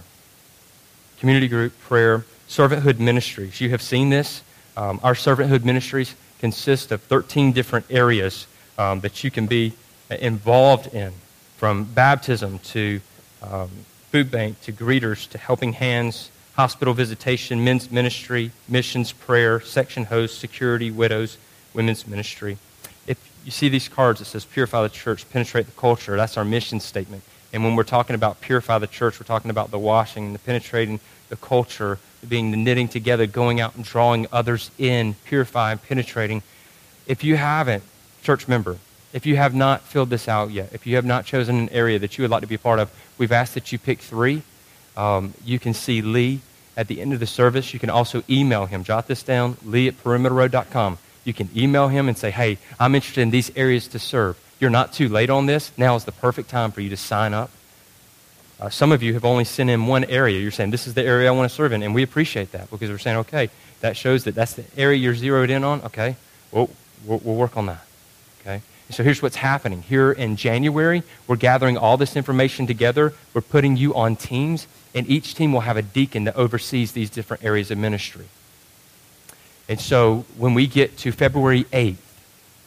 Community 1.19 1.47
group, 1.47 1.79
prayer, 1.81 2.25
servanthood 2.47 2.99
ministries. 2.99 3.61
You 3.61 3.69
have 3.69 3.81
seen 3.81 4.09
this 4.09 4.41
um, 4.77 4.99
our 5.03 5.13
servanthood 5.13 5.63
ministries 5.63 6.15
consist 6.39 6.91
of 6.91 7.01
13 7.03 7.51
different 7.51 7.85
areas 7.89 8.47
um, 8.77 8.99
that 9.01 9.23
you 9.23 9.31
can 9.31 9.47
be 9.47 9.73
involved 10.09 10.93
in, 10.93 11.11
from 11.57 11.83
baptism 11.83 12.59
to 12.59 12.99
um, 13.43 13.69
food 14.11 14.31
bank 14.31 14.59
to 14.61 14.73
greeters 14.73 15.29
to 15.29 15.37
helping 15.37 15.73
hands, 15.73 16.31
hospital 16.55 16.93
visitation, 16.93 17.63
men's 17.63 17.91
ministry, 17.91 18.51
missions, 18.67 19.11
prayer, 19.11 19.59
section 19.59 20.05
host, 20.05 20.39
security, 20.39 20.91
widows, 20.91 21.37
women's 21.73 22.07
ministry. 22.07 22.57
If 23.07 23.17
you 23.45 23.51
see 23.51 23.69
these 23.69 23.87
cards, 23.87 24.19
it 24.21 24.25
says 24.25 24.45
purify 24.45 24.83
the 24.83 24.89
church, 24.89 25.29
penetrate 25.29 25.65
the 25.65 25.71
culture. 25.73 26.15
That's 26.17 26.37
our 26.37 26.45
mission 26.45 26.79
statement. 26.79 27.23
And 27.53 27.63
when 27.63 27.75
we're 27.75 27.83
talking 27.83 28.15
about 28.15 28.41
purify 28.41 28.77
the 28.79 28.87
church, 28.87 29.19
we're 29.19 29.25
talking 29.25 29.51
about 29.51 29.71
the 29.71 29.79
washing, 29.79 30.33
the 30.33 30.39
penetrating 30.39 30.99
the 31.29 31.35
culture, 31.35 31.99
being 32.27 32.51
the 32.51 32.57
knitting 32.57 32.87
together, 32.87 33.25
going 33.25 33.59
out 33.59 33.75
and 33.75 33.83
drawing 33.83 34.27
others 34.31 34.71
in, 34.77 35.15
purifying, 35.25 35.77
penetrating. 35.77 36.43
If 37.07 37.23
you 37.23 37.35
haven't, 37.35 37.83
church 38.23 38.47
member, 38.47 38.77
if 39.13 39.25
you 39.25 39.35
have 39.35 39.53
not 39.53 39.81
filled 39.81 40.09
this 40.09 40.27
out 40.27 40.51
yet, 40.51 40.69
if 40.73 40.87
you 40.87 40.95
have 40.95 41.05
not 41.05 41.25
chosen 41.25 41.57
an 41.57 41.69
area 41.69 41.99
that 41.99 42.17
you 42.17 42.23
would 42.23 42.31
like 42.31 42.41
to 42.41 42.47
be 42.47 42.55
a 42.55 42.59
part 42.59 42.79
of, 42.79 42.91
we've 43.17 43.31
asked 43.31 43.55
that 43.55 43.71
you 43.71 43.79
pick 43.79 43.99
three. 43.99 44.43
Um, 44.95 45.33
you 45.43 45.59
can 45.59 45.73
see 45.73 46.01
Lee 46.01 46.41
at 46.77 46.87
the 46.87 47.01
end 47.01 47.13
of 47.13 47.19
the 47.19 47.27
service. 47.27 47.73
You 47.73 47.79
can 47.79 47.89
also 47.89 48.23
email 48.29 48.65
him. 48.65 48.83
Jot 48.83 49.07
this 49.07 49.23
down, 49.23 49.57
lee 49.63 49.87
at 49.87 50.01
perimeterroad.com. 50.03 50.97
You 51.23 51.33
can 51.33 51.49
email 51.55 51.87
him 51.87 52.07
and 52.07 52.17
say, 52.17 52.31
hey, 52.31 52.57
I'm 52.79 52.95
interested 52.95 53.21
in 53.21 53.29
these 53.29 53.51
areas 53.55 53.87
to 53.89 53.99
serve. 53.99 54.39
You're 54.59 54.69
not 54.69 54.93
too 54.93 55.09
late 55.09 55.29
on 55.29 55.45
this. 55.45 55.71
Now 55.77 55.95
is 55.95 56.05
the 56.05 56.11
perfect 56.11 56.49
time 56.49 56.71
for 56.71 56.81
you 56.81 56.89
to 56.89 56.97
sign 56.97 57.33
up. 57.33 57.51
Uh, 58.61 58.69
some 58.69 58.91
of 58.91 59.01
you 59.01 59.15
have 59.15 59.25
only 59.25 59.43
sent 59.43 59.71
in 59.71 59.87
one 59.87 60.03
area. 60.03 60.39
You're 60.39 60.51
saying, 60.51 60.69
this 60.69 60.85
is 60.85 60.93
the 60.93 61.03
area 61.03 61.27
I 61.27 61.31
want 61.31 61.49
to 61.49 61.55
serve 61.55 61.71
in. 61.71 61.81
And 61.81 61.95
we 61.95 62.03
appreciate 62.03 62.51
that 62.51 62.69
because 62.69 62.91
we're 62.91 62.99
saying, 62.99 63.17
okay, 63.17 63.49
that 63.79 63.97
shows 63.97 64.25
that 64.25 64.35
that's 64.35 64.53
the 64.53 64.63
area 64.77 64.99
you're 64.99 65.15
zeroed 65.15 65.49
in 65.49 65.63
on. 65.63 65.81
Okay, 65.81 66.15
we'll, 66.51 66.69
we'll, 67.03 67.19
we'll 67.23 67.35
work 67.35 67.57
on 67.57 67.65
that. 67.65 67.83
Okay? 68.41 68.61
So 68.91 69.03
here's 69.03 69.19
what's 69.19 69.37
happening. 69.37 69.81
Here 69.81 70.11
in 70.11 70.35
January, 70.35 71.01
we're 71.25 71.37
gathering 71.37 71.75
all 71.75 71.97
this 71.97 72.15
information 72.15 72.67
together. 72.67 73.13
We're 73.33 73.41
putting 73.41 73.77
you 73.77 73.95
on 73.95 74.15
teams, 74.15 74.67
and 74.93 75.09
each 75.09 75.33
team 75.33 75.53
will 75.53 75.61
have 75.61 75.77
a 75.77 75.81
deacon 75.81 76.25
that 76.25 76.35
oversees 76.35 76.91
these 76.91 77.09
different 77.09 77.43
areas 77.43 77.71
of 77.71 77.79
ministry. 77.79 78.25
And 79.67 79.79
so 79.79 80.25
when 80.37 80.53
we 80.53 80.67
get 80.67 80.97
to 80.99 81.11
February 81.11 81.63
8th, 81.65 81.95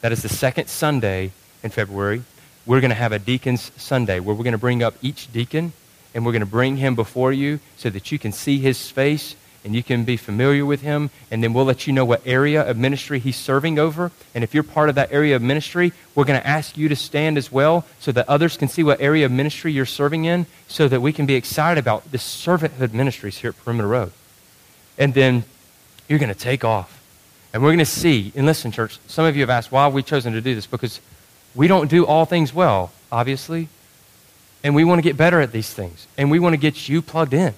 that 0.00 0.10
is 0.10 0.22
the 0.22 0.28
second 0.28 0.68
Sunday 0.68 1.30
in 1.62 1.70
February, 1.70 2.24
we're 2.66 2.80
going 2.80 2.90
to 2.90 2.96
have 2.96 3.12
a 3.12 3.18
Deacon's 3.18 3.70
Sunday 3.76 4.18
where 4.18 4.34
we're 4.34 4.42
going 4.42 4.52
to 4.52 4.58
bring 4.58 4.82
up 4.82 4.94
each 5.00 5.30
deacon 5.32 5.72
and 6.14 6.24
we're 6.24 6.32
going 6.32 6.40
to 6.40 6.46
bring 6.46 6.76
him 6.76 6.94
before 6.94 7.32
you 7.32 7.60
so 7.76 7.90
that 7.90 8.12
you 8.12 8.18
can 8.18 8.32
see 8.32 8.58
his 8.58 8.90
face 8.90 9.36
and 9.64 9.74
you 9.74 9.82
can 9.82 10.04
be 10.04 10.16
familiar 10.16 10.64
with 10.64 10.82
him. 10.82 11.10
And 11.30 11.42
then 11.42 11.54
we'll 11.54 11.64
let 11.64 11.86
you 11.86 11.92
know 11.92 12.04
what 12.04 12.22
area 12.26 12.62
of 12.62 12.76
ministry 12.76 13.18
he's 13.18 13.36
serving 13.36 13.78
over. 13.78 14.12
And 14.34 14.44
if 14.44 14.52
you're 14.52 14.62
part 14.62 14.90
of 14.90 14.94
that 14.96 15.10
area 15.10 15.34
of 15.34 15.42
ministry, 15.42 15.92
we're 16.14 16.26
going 16.26 16.40
to 16.40 16.46
ask 16.46 16.76
you 16.76 16.88
to 16.90 16.96
stand 16.96 17.38
as 17.38 17.50
well 17.50 17.86
so 17.98 18.12
that 18.12 18.28
others 18.28 18.56
can 18.56 18.68
see 18.68 18.84
what 18.84 19.00
area 19.00 19.24
of 19.24 19.32
ministry 19.32 19.72
you're 19.72 19.86
serving 19.86 20.26
in 20.26 20.46
so 20.68 20.86
that 20.88 21.00
we 21.00 21.12
can 21.12 21.24
be 21.24 21.34
excited 21.34 21.80
about 21.80 22.10
the 22.12 22.18
servanthood 22.18 22.92
ministries 22.92 23.38
here 23.38 23.50
at 23.50 23.64
Perimeter 23.64 23.88
Road. 23.88 24.12
And 24.98 25.14
then 25.14 25.44
you're 26.08 26.18
going 26.18 26.32
to 26.32 26.38
take 26.38 26.64
off. 26.64 27.00
And 27.54 27.62
we're 27.62 27.70
going 27.70 27.78
to 27.78 27.86
see, 27.86 28.32
and 28.34 28.46
listen, 28.46 28.70
church, 28.70 28.98
some 29.06 29.24
of 29.24 29.34
you 29.34 29.42
have 29.42 29.50
asked 29.50 29.72
why 29.72 29.86
we've 29.86 29.94
we 29.94 30.02
chosen 30.02 30.34
to 30.34 30.40
do 30.40 30.54
this? 30.54 30.66
Because 30.66 31.00
We 31.54 31.68
don't 31.68 31.88
do 31.88 32.04
all 32.04 32.24
things 32.24 32.52
well, 32.52 32.92
obviously. 33.12 33.68
And 34.64 34.74
we 34.74 34.82
want 34.82 34.98
to 34.98 35.02
get 35.02 35.16
better 35.16 35.40
at 35.40 35.52
these 35.52 35.72
things. 35.72 36.08
And 36.18 36.30
we 36.30 36.40
want 36.40 36.54
to 36.54 36.56
get 36.56 36.88
you 36.88 37.02
plugged 37.02 37.34
in. 37.34 37.54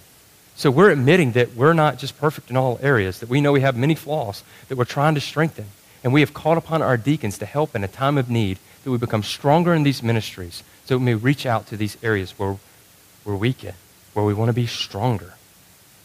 So 0.57 0.70
we're 0.70 0.90
admitting 0.90 1.32
that 1.32 1.54
we're 1.54 1.72
not 1.72 1.98
just 1.98 2.18
perfect 2.18 2.50
in 2.50 2.57
all 2.57 2.78
areas, 2.82 3.20
that 3.20 3.28
we 3.28 3.40
know 3.40 3.52
we 3.52 3.61
have 3.61 3.76
many 3.76 3.94
flaws 3.94 4.42
that 4.68 4.76
we're 4.76 4.84
trying 4.84 5.14
to 5.14 5.20
strengthen. 5.20 5.66
And 6.02 6.12
we 6.12 6.20
have 6.20 6.34
called 6.34 6.59
upon 6.59 6.82
our 6.82 6.96
deacons 6.96 7.38
to 7.38 7.46
help 7.46 7.76
in 7.76 7.84
a 7.84 7.88
time 7.88 8.18
of 8.18 8.28
need, 8.28 8.59
that 8.84 8.90
we 8.90 8.98
become 8.98 9.22
stronger 9.22 9.74
in 9.74 9.82
these 9.82 10.02
ministries, 10.02 10.62
so 10.84 10.98
we 10.98 11.04
may 11.04 11.14
reach 11.14 11.46
out 11.46 11.66
to 11.66 11.76
these 11.76 11.96
areas 12.02 12.38
where 12.38 12.57
we're 13.24 13.34
weak 13.34 13.64
in, 13.64 13.74
where 14.14 14.24
we 14.24 14.32
want 14.32 14.48
to 14.48 14.52
be 14.52 14.66
stronger. 14.66 15.34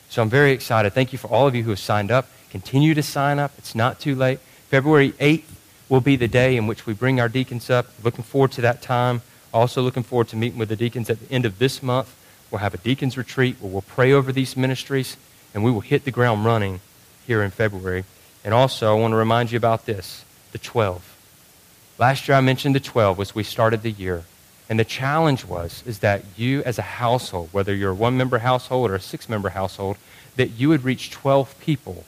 So 0.09 0.21
I'm 0.21 0.29
very 0.29 0.51
excited. 0.51 0.91
Thank 0.93 1.13
you 1.13 1.19
for 1.19 1.27
all 1.27 1.47
of 1.47 1.55
you 1.55 1.63
who 1.63 1.69
have 1.69 1.79
signed 1.79 2.11
up. 2.11 2.27
Continue 2.49 2.93
to 2.95 3.03
sign 3.03 3.39
up. 3.39 3.53
It's 3.57 3.75
not 3.75 3.99
too 3.99 4.15
late. 4.15 4.39
February 4.67 5.11
8th 5.13 5.43
will 5.87 6.01
be 6.01 6.15
the 6.15 6.27
day 6.27 6.57
in 6.57 6.67
which 6.67 6.85
we 6.85 6.93
bring 6.93 7.19
our 7.19 7.29
deacons 7.29 7.69
up. 7.69 7.87
Looking 8.03 8.23
forward 8.23 8.51
to 8.53 8.61
that 8.61 8.81
time. 8.81 9.21
Also, 9.53 9.81
looking 9.81 10.03
forward 10.03 10.29
to 10.29 10.35
meeting 10.35 10.59
with 10.59 10.69
the 10.69 10.75
deacons 10.75 11.09
at 11.09 11.19
the 11.19 11.33
end 11.33 11.45
of 11.45 11.59
this 11.59 11.83
month. 11.83 12.15
We'll 12.49 12.59
have 12.59 12.73
a 12.73 12.77
deacons 12.77 13.17
retreat 13.17 13.57
where 13.59 13.71
we'll 13.71 13.81
pray 13.81 14.11
over 14.11 14.31
these 14.31 14.55
ministries, 14.57 15.17
and 15.53 15.63
we 15.63 15.71
will 15.71 15.81
hit 15.81 16.05
the 16.05 16.11
ground 16.11 16.45
running 16.45 16.79
here 17.25 17.43
in 17.43 17.51
February. 17.51 18.03
And 18.43 18.53
also, 18.53 18.95
I 18.95 18.99
want 18.99 19.11
to 19.11 19.17
remind 19.17 19.51
you 19.51 19.57
about 19.57 19.85
this 19.85 20.25
the 20.51 20.57
12. 20.57 21.17
Last 21.97 22.27
year, 22.27 22.37
I 22.37 22.41
mentioned 22.41 22.75
the 22.75 22.79
12 22.79 23.19
as 23.19 23.35
we 23.35 23.43
started 23.43 23.83
the 23.83 23.91
year. 23.91 24.23
And 24.69 24.79
the 24.79 24.85
challenge 24.85 25.45
was 25.45 25.83
is 25.85 25.99
that 25.99 26.23
you 26.37 26.63
as 26.63 26.79
a 26.79 26.81
household, 26.81 27.49
whether 27.51 27.75
you're 27.75 27.91
a 27.91 27.95
one-member 27.95 28.39
household 28.39 28.89
or 28.89 28.95
a 28.95 29.01
six-member 29.01 29.49
household, 29.49 29.97
that 30.37 30.51
you 30.51 30.69
would 30.69 30.83
reach 30.83 31.11
12 31.11 31.59
people 31.59 32.05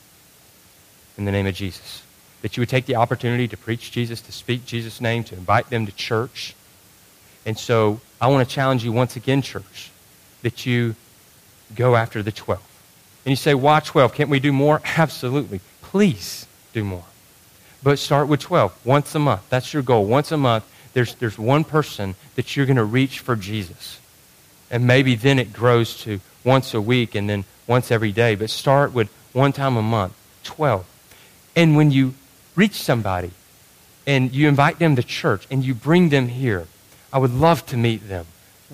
in 1.18 1.26
the 1.26 1.32
name 1.32 1.46
of 1.46 1.56
Jesus. 1.56 2.04
That 2.42 2.56
you 2.56 2.62
would 2.62 2.70
take 2.70 2.86
the 2.86 2.96
opportunity 2.96 3.48
to 3.50 3.58
preach 3.58 3.92
Jesus, 3.92 4.22
to 4.22 4.32
speak 4.32 4.66
Jesus' 4.66 5.02
name, 5.02 5.24
to 5.26 5.36
invite 5.36 5.70
them 5.70 5.86
to 5.86 5.92
church, 5.92 6.56
and 7.46 7.58
so 7.58 8.00
I 8.22 8.28
want 8.28 8.48
to 8.48 8.54
challenge 8.54 8.84
you 8.84 8.92
once 8.92 9.16
again, 9.16 9.42
church, 9.42 9.92
that 10.44 10.66
you 10.66 10.96
go 11.76 11.96
after 11.96 12.24
the 12.24 12.32
12. 12.32 12.62
And 13.26 13.32
you 13.32 13.36
say, 13.36 13.54
why 13.54 13.80
12? 13.80 14.14
Can't 14.14 14.30
we 14.30 14.40
do 14.40 14.54
more? 14.54 14.82
Absolutely. 14.98 15.62
Please 15.82 16.48
do 16.74 16.84
more. 16.84 17.06
But 17.82 18.00
start 18.00 18.28
with 18.28 18.40
12, 18.40 18.86
once 18.86 19.14
a 19.14 19.20
month. 19.20 19.50
That's 19.50 19.74
your 19.74 19.84
goal. 19.84 20.06
Once 20.06 20.32
a 20.32 20.38
month, 20.38 20.64
there's, 20.94 21.16
there's 21.16 21.38
one 21.38 21.64
person 21.64 22.16
that 22.36 22.56
you're 22.56 22.66
going 22.66 22.78
to 22.78 22.84
reach 22.84 23.20
for 23.20 23.36
Jesus. 23.36 24.00
And 24.72 24.88
maybe 24.88 25.16
then 25.16 25.38
it 25.38 25.52
grows 25.52 25.98
to 26.02 26.20
once 26.44 26.74
a 26.74 26.82
week 26.82 27.16
and 27.16 27.30
then 27.30 27.44
once 27.68 27.92
every 27.92 28.12
day. 28.12 28.36
But 28.36 28.50
start 28.50 28.94
with 28.94 29.10
one 29.34 29.52
time 29.52 29.76
a 29.76 29.82
month, 29.82 30.14
12. 30.44 30.86
And 31.56 31.76
when 31.76 31.92
you 31.92 32.14
reach 32.56 32.76
somebody 32.76 33.32
and 34.08 34.34
you 34.34 34.48
invite 34.48 34.80
them 34.80 34.96
to 34.96 35.04
church 35.04 35.46
and 35.52 35.64
you 35.64 35.74
bring 35.74 36.10
them 36.10 36.30
here, 36.30 36.68
I 37.14 37.20
would 37.20 37.32
love 37.32 37.64
to 37.68 37.78
meet 37.78 38.10
them. 38.10 38.26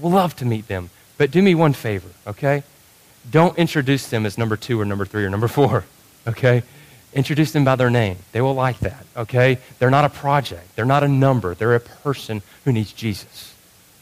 Love 0.02 0.34
to 0.38 0.46
meet 0.46 0.70
them. 0.70 0.90
But 1.18 1.30
do 1.30 1.42
me 1.42 1.54
one 1.54 1.74
favor, 1.74 2.08
okay? 2.26 2.64
Don't 3.30 3.58
introduce 3.58 4.08
them 4.08 4.26
as 4.26 4.38
number 4.38 4.56
two 4.56 4.80
or 4.80 4.86
number 4.86 5.06
three 5.06 5.26
or 5.26 5.30
number 5.30 5.50
four, 5.50 5.84
okay? 6.28 6.64
Introduce 7.14 7.52
them 7.52 7.66
by 7.66 7.76
their 7.76 7.90
name. 7.90 8.16
They 8.32 8.40
will 8.40 8.54
like 8.54 8.80
that, 8.80 9.06
okay? 9.18 9.60
They're 9.78 9.90
not 9.90 10.06
a 10.06 10.10
project. 10.10 10.74
They're 10.78 10.86
not 10.86 11.04
a 11.04 11.08
number. 11.10 11.54
They're 11.54 11.76
a 11.76 11.82
person 11.82 12.42
who 12.64 12.72
needs 12.72 12.94
Jesus, 12.94 13.54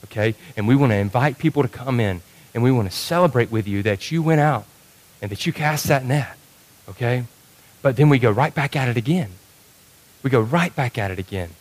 okay? 0.05 0.35
And 0.55 0.67
we 0.67 0.75
want 0.75 0.91
to 0.91 0.97
invite 0.97 1.39
people 1.39 1.63
to 1.63 1.69
come 1.69 1.99
in, 1.99 2.21
and 2.53 2.61
we 2.61 2.71
want 2.71 2.91
to 2.91 2.95
celebrate 2.95 3.49
with 3.49 3.67
you 3.67 3.81
that 3.83 4.11
you 4.11 4.21
went 4.21 4.41
out 4.41 4.65
and 5.19 5.31
that 5.31 5.47
you 5.47 5.53
cast 5.53 5.87
that 5.87 6.05
net, 6.05 6.37
okay? 6.87 7.23
But 7.81 7.95
then 7.95 8.07
we 8.09 8.19
go 8.19 8.29
right 8.29 8.53
back 8.53 8.75
at 8.75 8.87
it 8.87 8.97
again. 8.97 9.31
We 10.21 10.29
go 10.29 10.41
right 10.41 10.75
back 10.75 10.99
at 10.99 11.09
it 11.09 11.17
again 11.17 11.55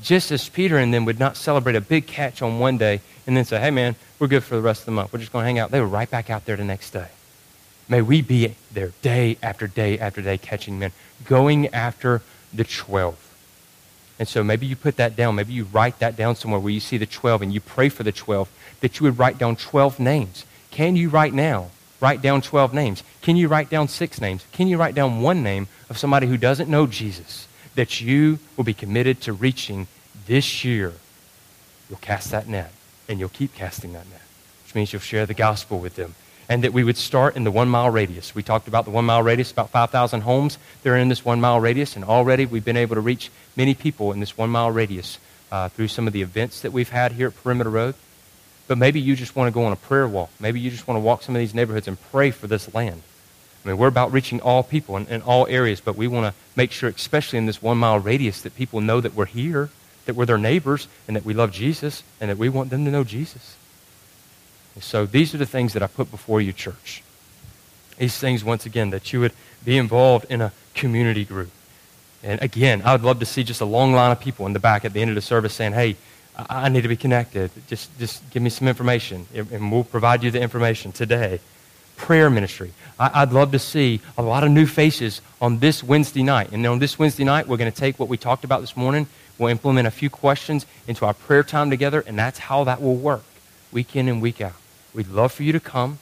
just 0.00 0.30
as 0.30 0.48
Peter 0.48 0.78
and 0.78 0.92
them 0.92 1.04
would 1.04 1.18
not 1.18 1.36
celebrate 1.36 1.76
a 1.76 1.80
big 1.80 2.06
catch 2.06 2.42
on 2.42 2.58
one 2.58 2.78
day 2.78 3.00
and 3.26 3.36
then 3.36 3.44
say, 3.44 3.60
hey, 3.60 3.70
man, 3.70 3.96
we're 4.18 4.26
good 4.26 4.44
for 4.44 4.56
the 4.56 4.62
rest 4.62 4.80
of 4.80 4.86
the 4.86 4.92
month. 4.92 5.12
We're 5.12 5.20
just 5.20 5.32
going 5.32 5.42
to 5.42 5.46
hang 5.46 5.58
out. 5.58 5.70
They 5.70 5.80
were 5.80 5.86
right 5.86 6.10
back 6.10 6.30
out 6.30 6.44
there 6.44 6.56
the 6.56 6.64
next 6.64 6.90
day. 6.90 7.08
May 7.88 8.02
we 8.02 8.22
be 8.22 8.54
there 8.72 8.92
day 9.02 9.36
after 9.42 9.66
day 9.66 9.98
after 9.98 10.22
day 10.22 10.38
catching 10.38 10.78
men, 10.78 10.92
going 11.24 11.68
after 11.68 12.22
the 12.52 12.64
12. 12.64 13.20
And 14.18 14.28
so 14.28 14.44
maybe 14.44 14.66
you 14.66 14.76
put 14.76 14.96
that 14.96 15.16
down. 15.16 15.34
Maybe 15.34 15.52
you 15.52 15.64
write 15.64 15.98
that 15.98 16.16
down 16.16 16.36
somewhere 16.36 16.60
where 16.60 16.72
you 16.72 16.80
see 16.80 16.96
the 16.96 17.06
12 17.06 17.42
and 17.42 17.52
you 17.52 17.60
pray 17.60 17.88
for 17.88 18.04
the 18.04 18.12
12 18.12 18.48
that 18.80 18.98
you 18.98 19.04
would 19.04 19.18
write 19.18 19.38
down 19.38 19.56
12 19.56 19.98
names. 19.98 20.44
Can 20.70 20.96
you 20.96 21.08
right 21.08 21.32
now 21.32 21.70
write 22.00 22.22
down 22.22 22.40
12 22.40 22.72
names? 22.72 23.02
Can 23.22 23.36
you 23.36 23.48
write 23.48 23.70
down 23.70 23.88
six 23.88 24.20
names? 24.20 24.44
Can 24.52 24.68
you 24.68 24.76
write 24.76 24.94
down 24.94 25.20
one 25.20 25.42
name 25.42 25.66
of 25.90 25.98
somebody 25.98 26.26
who 26.26 26.36
doesn't 26.36 26.70
know 26.70 26.86
Jesus? 26.86 27.48
That 27.74 28.00
you 28.00 28.38
will 28.56 28.64
be 28.64 28.74
committed 28.74 29.20
to 29.22 29.32
reaching 29.32 29.86
this 30.26 30.64
year, 30.64 30.94
you'll 31.88 31.98
cast 31.98 32.30
that 32.30 32.48
net 32.48 32.72
and 33.08 33.18
you'll 33.18 33.28
keep 33.28 33.54
casting 33.54 33.92
that 33.92 34.08
net, 34.08 34.22
which 34.64 34.74
means 34.74 34.92
you'll 34.92 35.02
share 35.02 35.26
the 35.26 35.34
gospel 35.34 35.78
with 35.78 35.96
them. 35.96 36.14
And 36.48 36.62
that 36.62 36.74
we 36.74 36.84
would 36.84 36.98
start 36.98 37.36
in 37.36 37.44
the 37.44 37.50
one 37.50 37.68
mile 37.68 37.88
radius. 37.88 38.34
We 38.34 38.42
talked 38.42 38.68
about 38.68 38.84
the 38.84 38.90
one 38.90 39.06
mile 39.06 39.22
radius, 39.22 39.50
about 39.50 39.70
5,000 39.70 40.20
homes 40.20 40.58
that 40.82 40.90
are 40.90 40.96
in 40.96 41.08
this 41.08 41.24
one 41.24 41.40
mile 41.40 41.58
radius, 41.58 41.96
and 41.96 42.04
already 42.04 42.44
we've 42.44 42.64
been 42.64 42.76
able 42.76 42.96
to 42.96 43.00
reach 43.00 43.30
many 43.56 43.74
people 43.74 44.12
in 44.12 44.20
this 44.20 44.36
one 44.36 44.50
mile 44.50 44.70
radius 44.70 45.18
uh, 45.50 45.70
through 45.70 45.88
some 45.88 46.06
of 46.06 46.12
the 46.12 46.20
events 46.20 46.60
that 46.60 46.72
we've 46.72 46.90
had 46.90 47.12
here 47.12 47.28
at 47.28 47.42
Perimeter 47.42 47.70
Road. 47.70 47.94
But 48.66 48.76
maybe 48.76 49.00
you 49.00 49.16
just 49.16 49.36
want 49.36 49.48
to 49.48 49.54
go 49.54 49.64
on 49.64 49.72
a 49.72 49.76
prayer 49.76 50.06
walk. 50.06 50.30
Maybe 50.38 50.60
you 50.60 50.70
just 50.70 50.86
want 50.86 50.96
to 50.96 51.00
walk 51.00 51.22
some 51.22 51.34
of 51.34 51.38
these 51.38 51.54
neighborhoods 51.54 51.88
and 51.88 51.98
pray 52.10 52.30
for 52.30 52.46
this 52.46 52.74
land. 52.74 53.02
I 53.64 53.68
mean, 53.68 53.78
we're 53.78 53.88
about 53.88 54.12
reaching 54.12 54.40
all 54.40 54.62
people 54.62 54.96
in, 54.96 55.06
in 55.06 55.22
all 55.22 55.46
areas, 55.46 55.80
but 55.80 55.96
we 55.96 56.06
want 56.06 56.26
to 56.26 56.40
make 56.54 56.70
sure, 56.70 56.90
especially 56.90 57.38
in 57.38 57.46
this 57.46 57.62
one 57.62 57.78
mile 57.78 57.98
radius, 57.98 58.42
that 58.42 58.54
people 58.56 58.80
know 58.80 59.00
that 59.00 59.14
we're 59.14 59.24
here, 59.24 59.70
that 60.04 60.14
we're 60.14 60.26
their 60.26 60.38
neighbors, 60.38 60.86
and 61.08 61.16
that 61.16 61.24
we 61.24 61.32
love 61.32 61.50
Jesus, 61.50 62.02
and 62.20 62.30
that 62.30 62.36
we 62.36 62.50
want 62.50 62.68
them 62.70 62.84
to 62.84 62.90
know 62.90 63.04
Jesus. 63.04 63.56
And 64.74 64.84
so 64.84 65.06
these 65.06 65.34
are 65.34 65.38
the 65.38 65.46
things 65.46 65.72
that 65.72 65.82
I 65.82 65.86
put 65.86 66.10
before 66.10 66.42
you, 66.42 66.52
church. 66.52 67.02
These 67.96 68.18
things, 68.18 68.44
once 68.44 68.66
again, 68.66 68.90
that 68.90 69.12
you 69.12 69.20
would 69.20 69.32
be 69.64 69.78
involved 69.78 70.26
in 70.28 70.42
a 70.42 70.52
community 70.74 71.24
group. 71.24 71.50
And 72.22 72.42
again, 72.42 72.82
I 72.84 72.92
would 72.92 73.02
love 73.02 73.18
to 73.20 73.26
see 73.26 73.44
just 73.44 73.60
a 73.60 73.66
long 73.66 73.94
line 73.94 74.10
of 74.10 74.20
people 74.20 74.46
in 74.46 74.52
the 74.52 74.58
back 74.58 74.84
at 74.84 74.92
the 74.92 75.00
end 75.00 75.10
of 75.10 75.14
the 75.14 75.22
service 75.22 75.54
saying, 75.54 75.72
hey, 75.72 75.96
I 76.36 76.68
need 76.68 76.82
to 76.82 76.88
be 76.88 76.96
connected. 76.96 77.50
Just, 77.68 77.96
just 77.98 78.28
give 78.30 78.42
me 78.42 78.50
some 78.50 78.68
information, 78.68 79.26
and 79.34 79.72
we'll 79.72 79.84
provide 79.84 80.22
you 80.22 80.30
the 80.30 80.40
information 80.40 80.92
today 80.92 81.40
prayer 81.96 82.30
ministry. 82.30 82.72
I, 82.98 83.24
would 83.24 83.32
love 83.32 83.52
to 83.52 83.58
see 83.58 84.00
a 84.16 84.22
lot 84.22 84.44
of 84.44 84.50
new 84.50 84.66
faces 84.66 85.20
on 85.40 85.58
this 85.58 85.82
Wednesday 85.82 86.22
night. 86.22 86.52
And 86.52 86.64
on 86.66 86.78
this 86.78 86.98
Wednesday 86.98 87.24
night, 87.24 87.48
we're 87.48 87.56
going 87.56 87.70
to 87.70 87.76
take 87.76 87.98
what 87.98 88.08
we 88.08 88.16
talked 88.16 88.44
about 88.44 88.60
this 88.60 88.76
morning. 88.76 89.08
We'll 89.38 89.50
implement 89.50 89.88
a 89.88 89.90
few 89.90 90.10
questions 90.10 90.64
into 90.86 91.04
our 91.04 91.14
prayer 91.14 91.42
time 91.42 91.70
together, 91.70 92.04
and 92.06 92.16
that's 92.18 92.38
how 92.38 92.64
that 92.64 92.80
will 92.80 92.94
work 92.94 93.24
week 93.72 93.96
in 93.96 94.08
and 94.08 94.22
week 94.22 94.40
out. 94.40 94.54
We'd 94.94 95.08
love 95.08 95.32
for 95.32 95.42
you 95.42 95.52
to 95.52 95.60
come, 95.60 95.98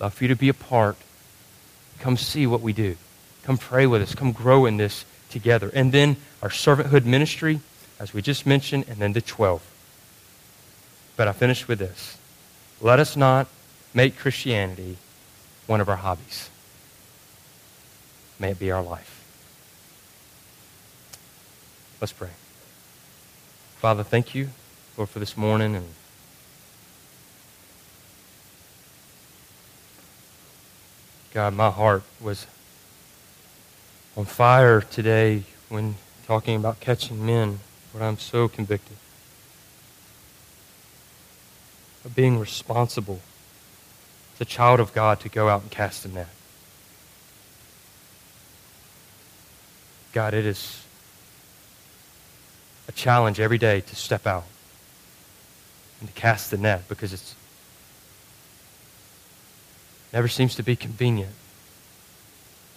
love 0.00 0.14
for 0.14 0.24
you 0.24 0.28
to 0.28 0.36
be 0.36 0.48
a 0.48 0.54
part. 0.54 0.96
Come 1.98 2.16
see 2.16 2.46
what 2.46 2.62
we 2.62 2.72
do. 2.72 2.96
Come 3.42 3.58
pray 3.58 3.86
with 3.86 4.00
us. 4.00 4.14
Come 4.14 4.32
grow 4.32 4.64
in 4.64 4.78
this 4.78 5.04
together. 5.28 5.70
And 5.74 5.92
then 5.92 6.16
our 6.42 6.48
servanthood 6.48 7.04
ministry, 7.04 7.60
as 8.00 8.14
we 8.14 8.22
just 8.22 8.46
mentioned, 8.46 8.86
and 8.88 8.96
then 8.98 9.12
the 9.12 9.20
12. 9.20 9.62
But 11.16 11.28
I 11.28 11.32
finish 11.32 11.68
with 11.68 11.78
this. 11.78 12.16
Let 12.80 12.98
us 12.98 13.16
not 13.16 13.46
make 13.92 14.16
Christianity 14.16 14.96
one 15.72 15.80
of 15.80 15.88
our 15.88 15.96
hobbies. 15.96 16.50
May 18.38 18.50
it 18.50 18.58
be 18.58 18.70
our 18.70 18.82
life. 18.82 19.24
Let's 21.98 22.12
pray. 22.12 22.28
Father, 23.78 24.04
thank 24.04 24.34
you, 24.34 24.50
Lord, 24.98 25.08
for 25.08 25.18
this 25.18 25.34
morning 25.34 25.74
and 25.74 25.86
God, 31.32 31.54
my 31.54 31.70
heart 31.70 32.02
was 32.20 32.46
on 34.14 34.26
fire 34.26 34.82
today 34.82 35.44
when 35.70 35.94
talking 36.26 36.54
about 36.56 36.80
catching 36.80 37.24
men, 37.24 37.60
but 37.94 38.02
I'm 38.02 38.18
so 38.18 38.46
convicted 38.46 38.98
of 42.04 42.14
being 42.14 42.38
responsible 42.38 43.22
the 44.42 44.46
child 44.46 44.80
of 44.80 44.92
God 44.92 45.20
to 45.20 45.28
go 45.28 45.48
out 45.48 45.62
and 45.62 45.70
cast 45.70 46.04
a 46.04 46.08
net. 46.08 46.26
God, 50.12 50.34
it 50.34 50.44
is 50.44 50.84
a 52.88 52.92
challenge 52.92 53.38
every 53.38 53.56
day 53.56 53.82
to 53.82 53.94
step 53.94 54.26
out 54.26 54.42
and 56.00 56.08
to 56.12 56.20
cast 56.20 56.50
the 56.50 56.56
net 56.56 56.88
because 56.88 57.12
it's 57.12 57.36
never 60.12 60.26
seems 60.26 60.56
to 60.56 60.64
be 60.64 60.74
convenient. 60.74 61.34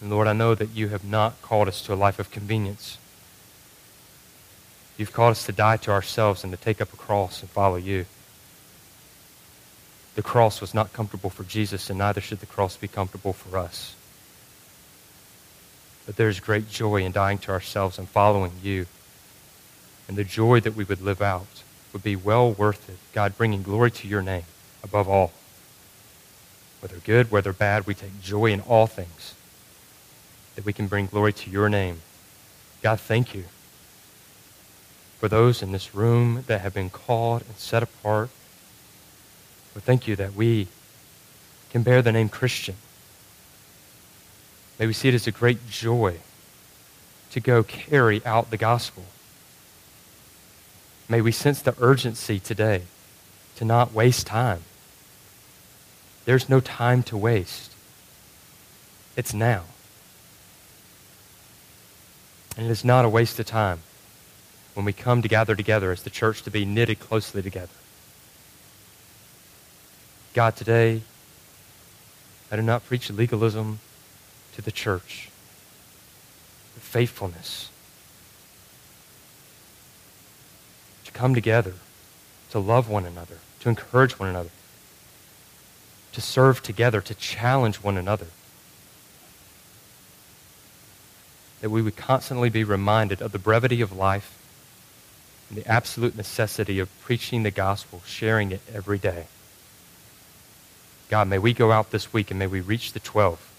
And 0.01 0.11
Lord, 0.11 0.27
I 0.27 0.33
know 0.33 0.53
that 0.53 0.69
you 0.69 0.89
have 0.89 1.03
not 1.03 1.41
called 1.41 1.67
us 1.67 1.81
to 1.81 1.93
a 1.93 1.95
life 1.95 2.19
of 2.19 2.29
convenience. 2.29 2.99
You've 4.99 5.13
called 5.13 5.31
us 5.31 5.47
to 5.47 5.51
die 5.51 5.77
to 5.77 5.89
ourselves 5.89 6.43
and 6.43 6.53
to 6.53 6.57
take 6.57 6.79
up 6.79 6.93
a 6.93 6.97
cross 6.97 7.41
and 7.41 7.49
follow 7.49 7.77
you. 7.77 8.05
The 10.15 10.23
cross 10.23 10.61
was 10.61 10.73
not 10.73 10.93
comfortable 10.93 11.29
for 11.29 11.43
Jesus, 11.43 11.89
and 11.89 11.99
neither 11.99 12.21
should 12.21 12.39
the 12.39 12.45
cross 12.45 12.77
be 12.77 12.87
comfortable 12.87 13.33
for 13.33 13.57
us. 13.57 13.95
But 16.05 16.15
there's 16.15 16.39
great 16.39 16.69
joy 16.69 17.03
in 17.03 17.11
dying 17.11 17.37
to 17.39 17.51
ourselves 17.51 17.97
and 17.97 18.07
following 18.07 18.53
you. 18.63 18.85
and 20.07 20.17
the 20.17 20.23
joy 20.23 20.59
that 20.59 20.75
we 20.75 20.83
would 20.83 21.01
live 21.01 21.21
out 21.21 21.63
would 21.91 22.03
be 22.03 22.15
well 22.15 22.51
worth 22.51 22.89
it. 22.89 22.97
God, 23.13 23.37
bringing 23.37 23.63
glory 23.63 23.89
to 23.91 24.07
your 24.07 24.21
name 24.21 24.43
above 24.83 25.09
all. 25.09 25.31
Whether 26.79 26.97
good, 26.97 27.31
whether 27.31 27.53
bad, 27.53 27.87
we 27.87 27.95
take 27.95 28.21
joy 28.21 28.51
in 28.51 28.61
all 28.61 28.85
things 28.85 29.33
that 30.55 30.65
we 30.65 30.73
can 30.73 30.87
bring 30.87 31.07
glory 31.07 31.33
to 31.33 31.49
your 31.49 31.69
name. 31.69 32.01
God, 32.83 32.99
thank 32.99 33.33
you 33.33 33.45
for 35.19 35.27
those 35.27 35.63
in 35.63 35.71
this 35.71 35.95
room 35.95 36.43
that 36.47 36.61
have 36.61 36.73
been 36.73 36.89
called 36.89 37.41
and 37.47 37.55
set 37.57 37.81
apart. 37.81 38.29
But 39.75 39.83
thank 39.83 40.07
you 40.07 40.15
that 40.15 40.33
we 40.33 40.67
can 41.69 41.83
bear 41.83 42.01
the 42.01 42.13
name 42.13 42.29
Christian. 42.29 42.75
May 44.79 44.87
we 44.87 44.93
see 44.93 45.09
it 45.09 45.13
as 45.13 45.27
a 45.27 45.31
great 45.31 45.69
joy 45.69 46.19
to 47.31 47.39
go 47.41 47.61
carry 47.61 48.25
out 48.25 48.49
the 48.49 48.57
gospel. 48.57 49.03
May 51.09 51.19
we 51.19 51.33
sense 51.33 51.61
the 51.61 51.75
urgency 51.79 52.39
today 52.39 52.83
to 53.57 53.65
not 53.65 53.93
waste 53.93 54.25
time. 54.25 54.61
There's 56.23 56.49
no 56.49 56.61
time 56.61 57.03
to 57.03 57.17
waste. 57.17 57.73
It's 59.17 59.33
now. 59.33 59.63
And 62.57 62.65
it 62.65 62.71
is 62.71 62.85
not 62.85 63.03
a 63.03 63.09
waste 63.09 63.37
of 63.39 63.45
time 63.45 63.79
when 64.73 64.85
we 64.85 64.93
come 64.93 65.21
to 65.21 65.27
gather 65.27 65.55
together 65.55 65.91
as 65.91 66.03
the 66.03 66.09
church 66.09 66.41
to 66.43 66.51
be 66.51 66.63
knitted 66.63 67.01
closely 67.01 67.41
together. 67.41 67.67
God, 70.35 70.57
today, 70.57 70.99
I 72.51 72.57
do 72.57 72.61
not 72.61 72.85
preach 72.85 73.09
legalism 73.09 73.79
to 74.55 74.61
the 74.61 74.69
church, 74.69 75.29
but 76.73 76.83
faithfulness. 76.83 77.69
To 81.05 81.11
come 81.13 81.33
together, 81.33 81.75
to 82.49 82.59
love 82.59 82.89
one 82.89 83.05
another, 83.05 83.37
to 83.61 83.69
encourage 83.69 84.19
one 84.19 84.27
another, 84.27 84.49
to 86.11 86.19
serve 86.19 86.61
together, 86.61 86.99
to 86.99 87.15
challenge 87.15 87.77
one 87.77 87.97
another. 87.97 88.27
that 91.61 91.69
we 91.69 91.81
would 91.81 91.95
constantly 91.95 92.49
be 92.49 92.63
reminded 92.63 93.21
of 93.21 93.31
the 93.31 93.39
brevity 93.39 93.81
of 93.81 93.95
life 93.95 94.37
and 95.49 95.57
the 95.57 95.67
absolute 95.67 96.15
necessity 96.15 96.77
of 96.79 96.89
preaching 97.01 97.43
the 97.43 97.49
gospel, 97.49 98.01
sharing 98.05 98.51
it 98.51 98.59
every 98.71 98.99
day. 98.99 99.25
God, 101.09 101.27
may 101.27 101.37
we 101.37 101.53
go 101.53 101.71
out 101.71 101.91
this 101.91 102.11
week 102.11 102.31
and 102.31 102.39
may 102.39 102.47
we 102.47 102.61
reach 102.61 102.93
the 102.93 102.99
12. 102.99 103.51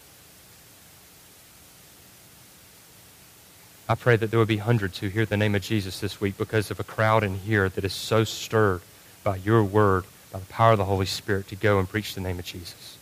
I 3.88 3.94
pray 3.94 4.16
that 4.16 4.30
there 4.30 4.38
would 4.38 4.48
be 4.48 4.56
hundreds 4.56 4.98
who 4.98 5.08
hear 5.08 5.26
the 5.26 5.36
name 5.36 5.54
of 5.54 5.62
Jesus 5.62 6.00
this 6.00 6.20
week 6.20 6.36
because 6.36 6.70
of 6.70 6.80
a 6.80 6.84
crowd 6.84 7.22
in 7.22 7.38
here 7.38 7.68
that 7.68 7.84
is 7.84 7.92
so 7.92 8.24
stirred 8.24 8.80
by 9.22 9.36
your 9.36 9.62
word, 9.62 10.04
by 10.32 10.40
the 10.40 10.46
power 10.46 10.72
of 10.72 10.78
the 10.78 10.84
Holy 10.84 11.06
Spirit 11.06 11.46
to 11.48 11.56
go 11.56 11.78
and 11.78 11.88
preach 11.88 12.14
the 12.14 12.20
name 12.20 12.38
of 12.38 12.44
Jesus. 12.44 12.98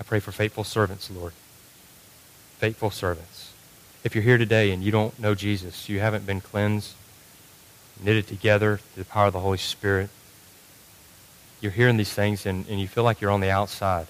I 0.00 0.02
pray 0.02 0.18
for 0.18 0.32
faithful 0.32 0.64
servants, 0.64 1.08
Lord 1.08 1.34
faithful 2.62 2.92
servants. 2.92 3.52
If 4.04 4.14
you're 4.14 4.22
here 4.22 4.38
today 4.38 4.70
and 4.70 4.84
you 4.84 4.92
don't 4.92 5.18
know 5.18 5.34
Jesus, 5.34 5.88
you 5.88 5.98
haven't 5.98 6.24
been 6.24 6.40
cleansed, 6.40 6.94
knitted 8.00 8.28
together 8.28 8.76
through 8.76 9.02
the 9.02 9.10
power 9.10 9.26
of 9.26 9.32
the 9.32 9.40
Holy 9.40 9.58
Spirit, 9.58 10.10
you're 11.62 11.72
hearing 11.72 11.96
these 11.96 12.12
things 12.12 12.44
and, 12.44 12.68
and 12.68 12.80
you 12.80 12.88
feel 12.88 13.04
like 13.04 13.20
you're 13.20 13.30
on 13.30 13.40
the 13.40 13.50
outside. 13.50 14.08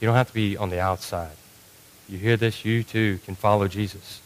You 0.00 0.06
don't 0.06 0.16
have 0.16 0.28
to 0.28 0.34
be 0.34 0.56
on 0.56 0.70
the 0.70 0.80
outside. 0.80 1.36
You 2.08 2.16
hear 2.16 2.36
this, 2.36 2.64
you 2.64 2.82
too 2.82 3.18
can 3.26 3.34
follow 3.34 3.68
Jesus. 3.68 4.22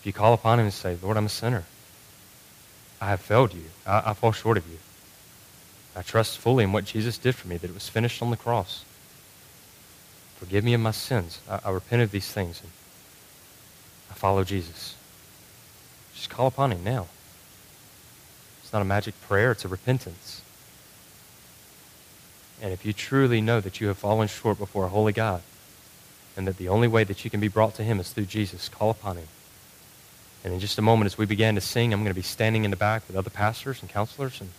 If 0.00 0.06
you 0.06 0.12
call 0.12 0.34
upon 0.34 0.60
him 0.60 0.66
and 0.66 0.72
say, 0.72 0.98
Lord, 1.02 1.16
I'm 1.16 1.26
a 1.26 1.30
sinner. 1.30 1.64
I 3.00 3.08
have 3.08 3.20
failed 3.20 3.54
you. 3.54 3.64
I, 3.86 4.10
I 4.10 4.14
fall 4.14 4.32
short 4.32 4.58
of 4.58 4.68
you. 4.68 4.76
I 5.96 6.02
trust 6.02 6.38
fully 6.38 6.64
in 6.64 6.72
what 6.72 6.84
Jesus 6.84 7.16
did 7.16 7.34
for 7.34 7.48
me, 7.48 7.56
that 7.56 7.70
it 7.70 7.74
was 7.74 7.88
finished 7.88 8.20
on 8.20 8.30
the 8.30 8.36
cross. 8.36 8.84
Forgive 10.36 10.62
me 10.62 10.74
of 10.74 10.80
my 10.80 10.90
sins. 10.90 11.40
I, 11.48 11.60
I 11.64 11.70
repent 11.70 12.02
of 12.02 12.10
these 12.10 12.30
things. 12.30 12.60
And 12.60 12.70
I 14.10 14.14
follow 14.14 14.44
Jesus. 14.44 14.94
Just 16.14 16.28
call 16.28 16.46
upon 16.46 16.72
him 16.72 16.84
now. 16.84 17.06
It's 18.62 18.72
not 18.72 18.82
a 18.82 18.84
magic 18.84 19.18
prayer, 19.22 19.52
it's 19.52 19.64
a 19.64 19.68
repentance. 19.68 20.42
And 22.62 22.72
if 22.72 22.84
you 22.84 22.92
truly 22.92 23.40
know 23.40 23.60
that 23.60 23.80
you 23.80 23.88
have 23.88 23.98
fallen 23.98 24.28
short 24.28 24.58
before 24.58 24.84
a 24.84 24.88
holy 24.88 25.12
God, 25.12 25.42
and 26.36 26.46
that 26.46 26.58
the 26.58 26.68
only 26.68 26.88
way 26.88 27.04
that 27.04 27.24
you 27.24 27.30
can 27.30 27.40
be 27.40 27.48
brought 27.48 27.74
to 27.76 27.82
him 27.82 27.98
is 28.00 28.12
through 28.12 28.26
Jesus, 28.26 28.68
call 28.68 28.90
upon 28.90 29.16
him. 29.16 29.28
And 30.44 30.54
in 30.54 30.60
just 30.60 30.78
a 30.78 30.82
moment, 30.82 31.06
as 31.06 31.18
we 31.18 31.26
begin 31.26 31.54
to 31.54 31.60
sing, 31.60 31.92
I'm 31.92 32.00
going 32.00 32.14
to 32.14 32.14
be 32.14 32.22
standing 32.22 32.64
in 32.64 32.70
the 32.70 32.76
back 32.76 33.02
with 33.06 33.16
other 33.16 33.30
pastors 33.30 33.80
and 33.80 33.90
counselors, 33.90 34.40
and 34.40 34.50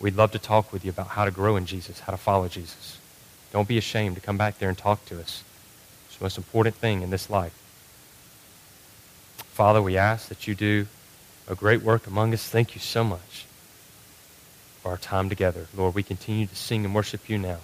we'd 0.00 0.16
love 0.16 0.32
to 0.32 0.38
talk 0.38 0.72
with 0.72 0.84
you 0.84 0.90
about 0.90 1.08
how 1.08 1.24
to 1.24 1.30
grow 1.30 1.56
in 1.56 1.66
Jesus, 1.66 2.00
how 2.00 2.12
to 2.12 2.18
follow 2.18 2.48
Jesus. 2.48 2.98
Don't 3.52 3.68
be 3.68 3.78
ashamed 3.78 4.16
to 4.16 4.22
come 4.22 4.36
back 4.36 4.58
there 4.58 4.68
and 4.68 4.78
talk 4.78 5.04
to 5.06 5.18
us. 5.18 5.42
It's 6.06 6.18
the 6.18 6.24
most 6.24 6.38
important 6.38 6.76
thing 6.76 7.02
in 7.02 7.10
this 7.10 7.28
life. 7.28 7.54
Father, 9.36 9.80
we 9.80 9.96
ask 9.96 10.28
that 10.28 10.46
you 10.46 10.54
do 10.54 10.86
a 11.48 11.54
great 11.54 11.82
work 11.82 12.06
among 12.06 12.34
us. 12.34 12.48
Thank 12.48 12.74
you 12.74 12.80
so 12.80 13.02
much 13.02 13.46
for 14.86 14.92
our 14.92 14.98
time 14.98 15.28
together. 15.28 15.66
Lord, 15.76 15.96
we 15.96 16.04
continue 16.04 16.46
to 16.46 16.54
sing 16.54 16.84
and 16.84 16.94
worship 16.94 17.28
you 17.28 17.38
now. 17.38 17.58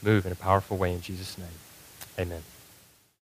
Move 0.00 0.24
in 0.24 0.32
a 0.32 0.36
powerful 0.36 0.78
way 0.78 0.94
in 0.94 1.02
Jesus' 1.02 1.36
name. 1.36 1.58
Amen. 2.18 2.42